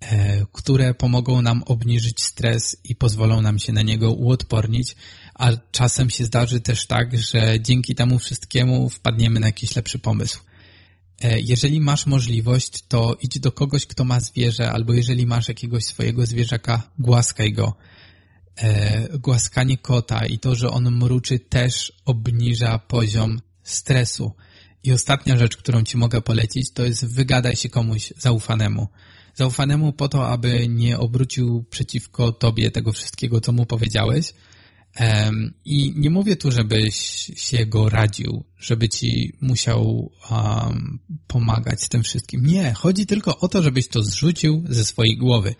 e, 0.00 0.46
które 0.52 0.94
pomogą 0.94 1.42
nam 1.42 1.62
obniżyć 1.62 2.22
stres 2.22 2.76
i 2.84 2.96
pozwolą 2.96 3.40
nam 3.40 3.58
się 3.58 3.72
na 3.72 3.82
niego 3.82 4.12
uodpornić, 4.12 4.96
a 5.34 5.52
czasem 5.72 6.10
się 6.10 6.24
zdarzy 6.24 6.60
też 6.60 6.86
tak, 6.86 7.18
że 7.18 7.60
dzięki 7.60 7.94
temu 7.94 8.18
wszystkiemu 8.18 8.90
wpadniemy 8.90 9.40
na 9.40 9.46
jakiś 9.46 9.76
lepszy 9.76 9.98
pomysł. 9.98 10.40
E, 11.22 11.40
jeżeli 11.40 11.80
masz 11.80 12.06
możliwość, 12.06 12.84
to 12.88 13.16
idź 13.20 13.38
do 13.38 13.52
kogoś, 13.52 13.86
kto 13.86 14.04
ma 14.04 14.20
zwierzę, 14.20 14.72
albo 14.72 14.92
jeżeli 14.92 15.26
masz 15.26 15.48
jakiegoś 15.48 15.84
swojego 15.84 16.26
zwierzaka, 16.26 16.90
głaskaj 16.98 17.52
go. 17.52 17.74
E, 18.56 19.18
głaskanie 19.18 19.78
kota 19.78 20.26
i 20.26 20.38
to, 20.38 20.54
że 20.54 20.70
on 20.70 20.90
mruczy 20.90 21.38
też 21.38 21.92
obniża 22.04 22.78
poziom 22.78 23.40
stresu. 23.62 24.32
I 24.84 24.92
ostatnia 24.92 25.36
rzecz, 25.36 25.56
którą 25.56 25.84
ci 25.84 25.96
mogę 25.96 26.20
polecić, 26.20 26.72
to 26.72 26.84
jest 26.84 27.06
wygadaj 27.06 27.56
się 27.56 27.68
komuś 27.68 28.12
zaufanemu. 28.18 28.88
Zaufanemu 29.34 29.92
po 29.92 30.08
to, 30.08 30.28
aby 30.28 30.68
nie 30.68 30.98
obrócił 30.98 31.64
przeciwko 31.70 32.32
tobie 32.32 32.70
tego 32.70 32.92
wszystkiego, 32.92 33.40
co 33.40 33.52
mu 33.52 33.66
powiedziałeś, 33.66 34.34
I 35.64 35.92
nie 35.96 36.10
mówię 36.10 36.36
tu, 36.36 36.50
żebyś 36.50 36.96
się 37.36 37.66
go 37.66 37.88
radził, 37.88 38.44
żeby 38.58 38.88
ci 38.88 39.36
musiał 39.40 40.12
um, 40.30 40.98
pomagać 41.26 41.88
tym 41.88 42.02
wszystkim. 42.02 42.46
Nie, 42.46 42.72
chodzi 42.72 43.06
tylko 43.06 43.38
o 43.38 43.48
to, 43.48 43.62
żebyś 43.62 43.88
to 43.88 44.02
zrzucił 44.02 44.64
ze 44.68 44.84
swojej 44.84 45.16
głowy. 45.16 45.54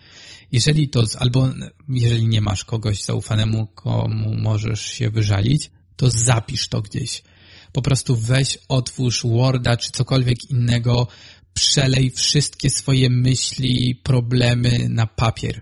Jeżeli 0.51 0.89
to, 0.89 1.03
albo 1.19 1.49
jeżeli 1.89 2.27
nie 2.27 2.41
masz 2.41 2.65
kogoś 2.65 3.03
zaufanemu, 3.03 3.67
komu 3.67 4.35
możesz 4.35 4.81
się 4.81 5.09
wyżalić, 5.09 5.71
to 5.95 6.09
zapisz 6.09 6.67
to 6.67 6.81
gdzieś. 6.81 7.23
Po 7.71 7.81
prostu 7.81 8.15
weź, 8.15 8.57
otwórz 8.67 9.23
Worda 9.23 9.77
czy 9.77 9.91
cokolwiek 9.91 10.49
innego, 10.49 11.07
przelej 11.53 12.11
wszystkie 12.11 12.69
swoje 12.69 13.09
myśli, 13.09 13.95
problemy 14.03 14.89
na 14.89 15.07
papier. 15.07 15.61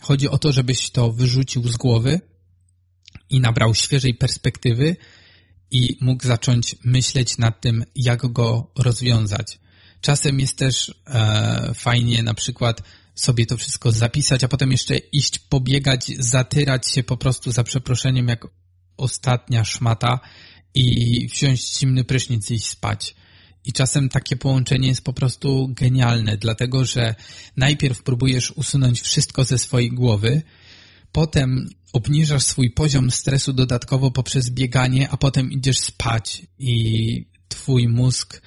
Chodzi 0.00 0.28
o 0.28 0.38
to, 0.38 0.52
żebyś 0.52 0.90
to 0.90 1.12
wyrzucił 1.12 1.68
z 1.68 1.76
głowy 1.76 2.20
i 3.30 3.40
nabrał 3.40 3.74
świeżej 3.74 4.14
perspektywy 4.14 4.96
i 5.70 5.98
mógł 6.00 6.26
zacząć 6.26 6.76
myśleć 6.84 7.38
nad 7.38 7.60
tym, 7.60 7.84
jak 7.94 8.32
go 8.32 8.70
rozwiązać. 8.78 9.58
Czasem 10.00 10.40
jest 10.40 10.58
też 10.58 10.94
e, 11.06 11.74
fajnie 11.74 12.22
na 12.22 12.34
przykład 12.34 12.82
sobie 13.14 13.46
to 13.46 13.56
wszystko 13.56 13.92
zapisać, 13.92 14.44
a 14.44 14.48
potem 14.48 14.72
jeszcze 14.72 14.96
iść 14.96 15.38
pobiegać, 15.38 16.12
zatyrać 16.18 16.92
się 16.92 17.02
po 17.02 17.16
prostu 17.16 17.52
za 17.52 17.64
przeproszeniem 17.64 18.28
jak 18.28 18.46
ostatnia 18.96 19.64
szmata 19.64 20.20
i 20.74 21.28
wziąć 21.28 21.78
zimny 21.78 22.04
prysznic 22.04 22.50
i 22.50 22.54
iść 22.54 22.66
spać. 22.66 23.14
I 23.64 23.72
czasem 23.72 24.08
takie 24.08 24.36
połączenie 24.36 24.88
jest 24.88 25.04
po 25.04 25.12
prostu 25.12 25.68
genialne, 25.68 26.36
dlatego 26.36 26.84
że 26.84 27.14
najpierw 27.56 28.02
próbujesz 28.02 28.50
usunąć 28.50 29.00
wszystko 29.00 29.44
ze 29.44 29.58
swojej 29.58 29.90
głowy, 29.90 30.42
potem 31.12 31.68
obniżasz 31.92 32.42
swój 32.42 32.70
poziom 32.70 33.10
stresu 33.10 33.52
dodatkowo 33.52 34.10
poprzez 34.10 34.50
bieganie, 34.50 35.08
a 35.10 35.16
potem 35.16 35.52
idziesz 35.52 35.78
spać 35.78 36.42
i 36.58 37.26
twój 37.48 37.88
mózg 37.88 38.42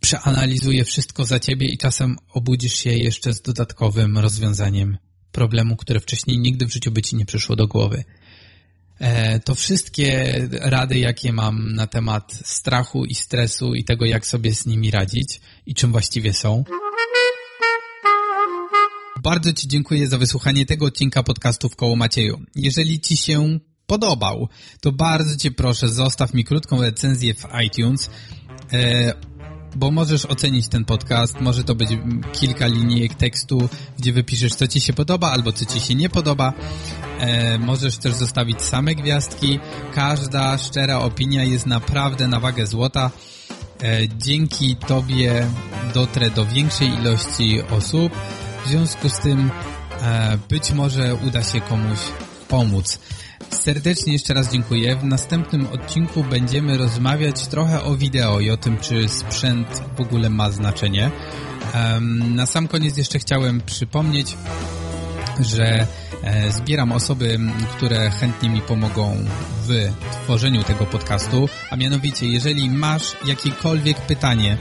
przeanalizuje 0.00 0.84
wszystko 0.84 1.24
za 1.24 1.40
ciebie 1.40 1.66
i 1.66 1.78
czasem 1.78 2.16
obudzisz 2.32 2.74
się 2.74 2.90
jeszcze 2.90 3.32
z 3.32 3.42
dodatkowym 3.42 4.18
rozwiązaniem 4.18 4.98
problemu, 5.32 5.76
które 5.76 6.00
wcześniej 6.00 6.38
nigdy 6.38 6.66
w 6.66 6.72
życiu 6.72 6.90
by 6.90 7.02
ci 7.02 7.16
nie 7.16 7.26
przyszło 7.26 7.56
do 7.56 7.66
głowy. 7.66 8.04
E, 8.98 9.40
to 9.40 9.54
wszystkie 9.54 10.34
rady, 10.60 10.98
jakie 10.98 11.32
mam 11.32 11.74
na 11.74 11.86
temat 11.86 12.32
strachu 12.44 13.04
i 13.04 13.14
stresu 13.14 13.74
i 13.74 13.84
tego, 13.84 14.04
jak 14.04 14.26
sobie 14.26 14.54
z 14.54 14.66
nimi 14.66 14.90
radzić 14.90 15.40
i 15.66 15.74
czym 15.74 15.92
właściwie 15.92 16.32
są. 16.32 16.64
Bardzo 19.22 19.52
Ci 19.52 19.68
dziękuję 19.68 20.08
za 20.08 20.18
wysłuchanie 20.18 20.66
tego 20.66 20.86
odcinka 20.86 21.22
podcastu 21.22 21.68
w 21.68 21.76
koło 21.76 21.96
Macieju. 21.96 22.40
Jeżeli 22.54 23.00
Ci 23.00 23.16
się 23.16 23.58
podobał, 23.86 24.48
to 24.80 24.92
bardzo 24.92 25.36
Cię 25.36 25.50
proszę, 25.50 25.88
zostaw 25.88 26.34
mi 26.34 26.44
krótką 26.44 26.82
recenzję 26.82 27.34
w 27.34 27.46
iTunes. 27.64 28.10
E, 28.72 29.12
bo 29.76 29.90
możesz 29.90 30.26
ocenić 30.26 30.68
ten 30.68 30.84
podcast, 30.84 31.40
może 31.40 31.64
to 31.64 31.74
być 31.74 31.90
kilka 32.32 32.66
linijek 32.66 33.14
tekstu, 33.14 33.68
gdzie 33.98 34.12
wypiszesz, 34.12 34.54
co 34.54 34.66
ci 34.66 34.80
się 34.80 34.92
podoba 34.92 35.30
albo 35.30 35.52
co 35.52 35.64
ci 35.64 35.80
się 35.80 35.94
nie 35.94 36.08
podoba. 36.08 36.52
E, 37.18 37.58
możesz 37.58 37.96
też 37.96 38.14
zostawić 38.14 38.62
same 38.62 38.94
gwiazdki. 38.94 39.58
Każda 39.94 40.58
szczera 40.58 40.98
opinia 40.98 41.44
jest 41.44 41.66
naprawdę 41.66 42.28
na 42.28 42.40
wagę 42.40 42.66
złota. 42.66 43.10
E, 43.82 44.08
dzięki 44.18 44.76
Tobie 44.76 45.46
dotrę 45.94 46.30
do 46.30 46.46
większej 46.46 46.88
ilości 46.88 47.62
osób. 47.62 48.12
W 48.64 48.68
związku 48.68 49.08
z 49.08 49.18
tym 49.18 49.50
e, 50.02 50.38
być 50.48 50.72
może 50.72 51.14
uda 51.14 51.42
się 51.42 51.60
komuś 51.60 51.98
pomóc. 52.48 52.98
Serdecznie 53.50 54.12
jeszcze 54.12 54.34
raz 54.34 54.52
dziękuję. 54.52 54.96
W 54.96 55.04
następnym 55.04 55.66
odcinku 55.66 56.24
będziemy 56.24 56.78
rozmawiać 56.78 57.46
trochę 57.46 57.82
o 57.82 57.96
wideo 57.96 58.40
i 58.40 58.50
o 58.50 58.56
tym, 58.56 58.78
czy 58.78 59.08
sprzęt 59.08 59.82
w 59.96 60.00
ogóle 60.00 60.30
ma 60.30 60.50
znaczenie. 60.50 61.10
Na 62.28 62.46
sam 62.46 62.68
koniec 62.68 62.96
jeszcze 62.96 63.18
chciałem 63.18 63.60
przypomnieć, 63.60 64.36
że 65.40 65.86
e, 66.22 66.52
zbieram 66.52 66.92
osoby, 66.92 67.38
które 67.76 68.10
chętnie 68.10 68.50
mi 68.50 68.60
pomogą 68.60 69.16
w 69.66 69.90
tworzeniu 70.24 70.62
tego 70.62 70.86
podcastu, 70.86 71.48
a 71.70 71.76
mianowicie, 71.76 72.26
jeżeli 72.26 72.70
masz 72.70 73.16
jakiekolwiek 73.26 74.00
pytanie, 74.00 74.56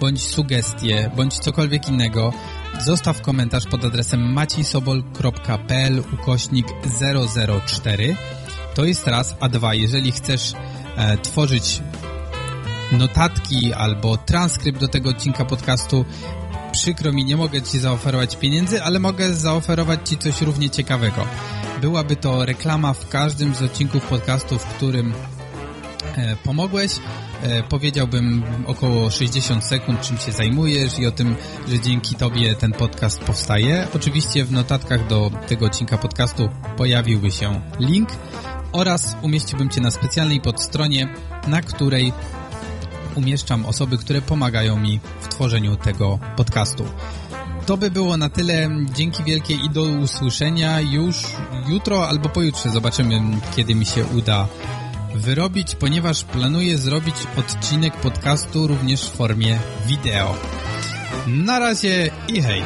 bądź 0.00 0.22
sugestie, 0.22 1.10
bądź 1.16 1.38
cokolwiek 1.38 1.88
innego, 1.88 2.32
Zostaw 2.80 3.20
komentarz 3.22 3.66
pod 3.66 3.84
adresem 3.84 4.32
macisobol.pl 4.32 6.02
ukośnik 6.12 6.66
004. 7.66 8.16
To 8.74 8.84
jest 8.84 9.06
raz, 9.06 9.36
a 9.40 9.48
dwa, 9.48 9.74
jeżeli 9.74 10.12
chcesz 10.12 10.52
e, 10.96 11.18
tworzyć 11.18 11.82
notatki 12.92 13.72
albo 13.72 14.16
transkrypt 14.16 14.80
do 14.80 14.88
tego 14.88 15.10
odcinka 15.10 15.44
podcastu, 15.44 16.04
przykro 16.72 17.12
mi, 17.12 17.24
nie 17.24 17.36
mogę 17.36 17.62
Ci 17.62 17.78
zaoferować 17.78 18.36
pieniędzy, 18.36 18.82
ale 18.82 18.98
mogę 18.98 19.34
zaoferować 19.34 20.08
Ci 20.08 20.18
coś 20.18 20.42
równie 20.42 20.70
ciekawego. 20.70 21.26
Byłaby 21.80 22.16
to 22.16 22.44
reklama 22.44 22.94
w 22.94 23.08
każdym 23.08 23.54
z 23.54 23.62
odcinków 23.62 24.06
podcastu, 24.06 24.58
w 24.58 24.64
którym 24.64 25.12
pomogłeś, 26.44 26.92
E, 27.42 27.62
powiedziałbym 27.62 28.42
około 28.66 29.10
60 29.10 29.64
sekund, 29.64 30.00
czym 30.00 30.18
się 30.18 30.32
zajmujesz 30.32 30.98
i 30.98 31.06
o 31.06 31.12
tym, 31.12 31.36
że 31.68 31.80
dzięki 31.80 32.14
Tobie 32.14 32.54
ten 32.54 32.72
podcast 32.72 33.20
powstaje. 33.20 33.88
Oczywiście 33.94 34.44
w 34.44 34.52
notatkach 34.52 35.06
do 35.06 35.30
tego 35.48 35.66
odcinka 35.66 35.98
podcastu 35.98 36.48
pojawiłby 36.76 37.30
się 37.30 37.60
link 37.78 38.08
oraz 38.72 39.16
umieściłbym 39.22 39.68
Cię 39.70 39.80
na 39.80 39.90
specjalnej 39.90 40.40
podstronie, 40.40 41.08
na 41.46 41.62
której 41.62 42.12
umieszczam 43.14 43.66
osoby, 43.66 43.98
które 43.98 44.22
pomagają 44.22 44.76
mi 44.76 45.00
w 45.20 45.28
tworzeniu 45.28 45.76
tego 45.76 46.18
podcastu. 46.36 46.84
To 47.66 47.76
by 47.76 47.90
było 47.90 48.16
na 48.16 48.28
tyle. 48.28 48.70
Dzięki 48.94 49.24
wielkie 49.24 49.54
i 49.54 49.70
do 49.70 49.82
usłyszenia 49.82 50.80
już 50.80 51.16
jutro 51.68 52.08
albo 52.08 52.28
pojutrze. 52.28 52.70
Zobaczymy, 52.70 53.20
kiedy 53.56 53.74
mi 53.74 53.86
się 53.86 54.04
uda 54.04 54.48
wyrobić, 55.14 55.74
ponieważ 55.74 56.24
planuję 56.24 56.78
zrobić 56.78 57.14
odcinek 57.36 57.96
podcastu 57.96 58.66
również 58.66 59.10
w 59.10 59.16
formie 59.16 59.58
wideo. 59.86 60.34
Na 61.26 61.58
razie 61.58 62.10
i 62.28 62.42
hej! 62.42 62.62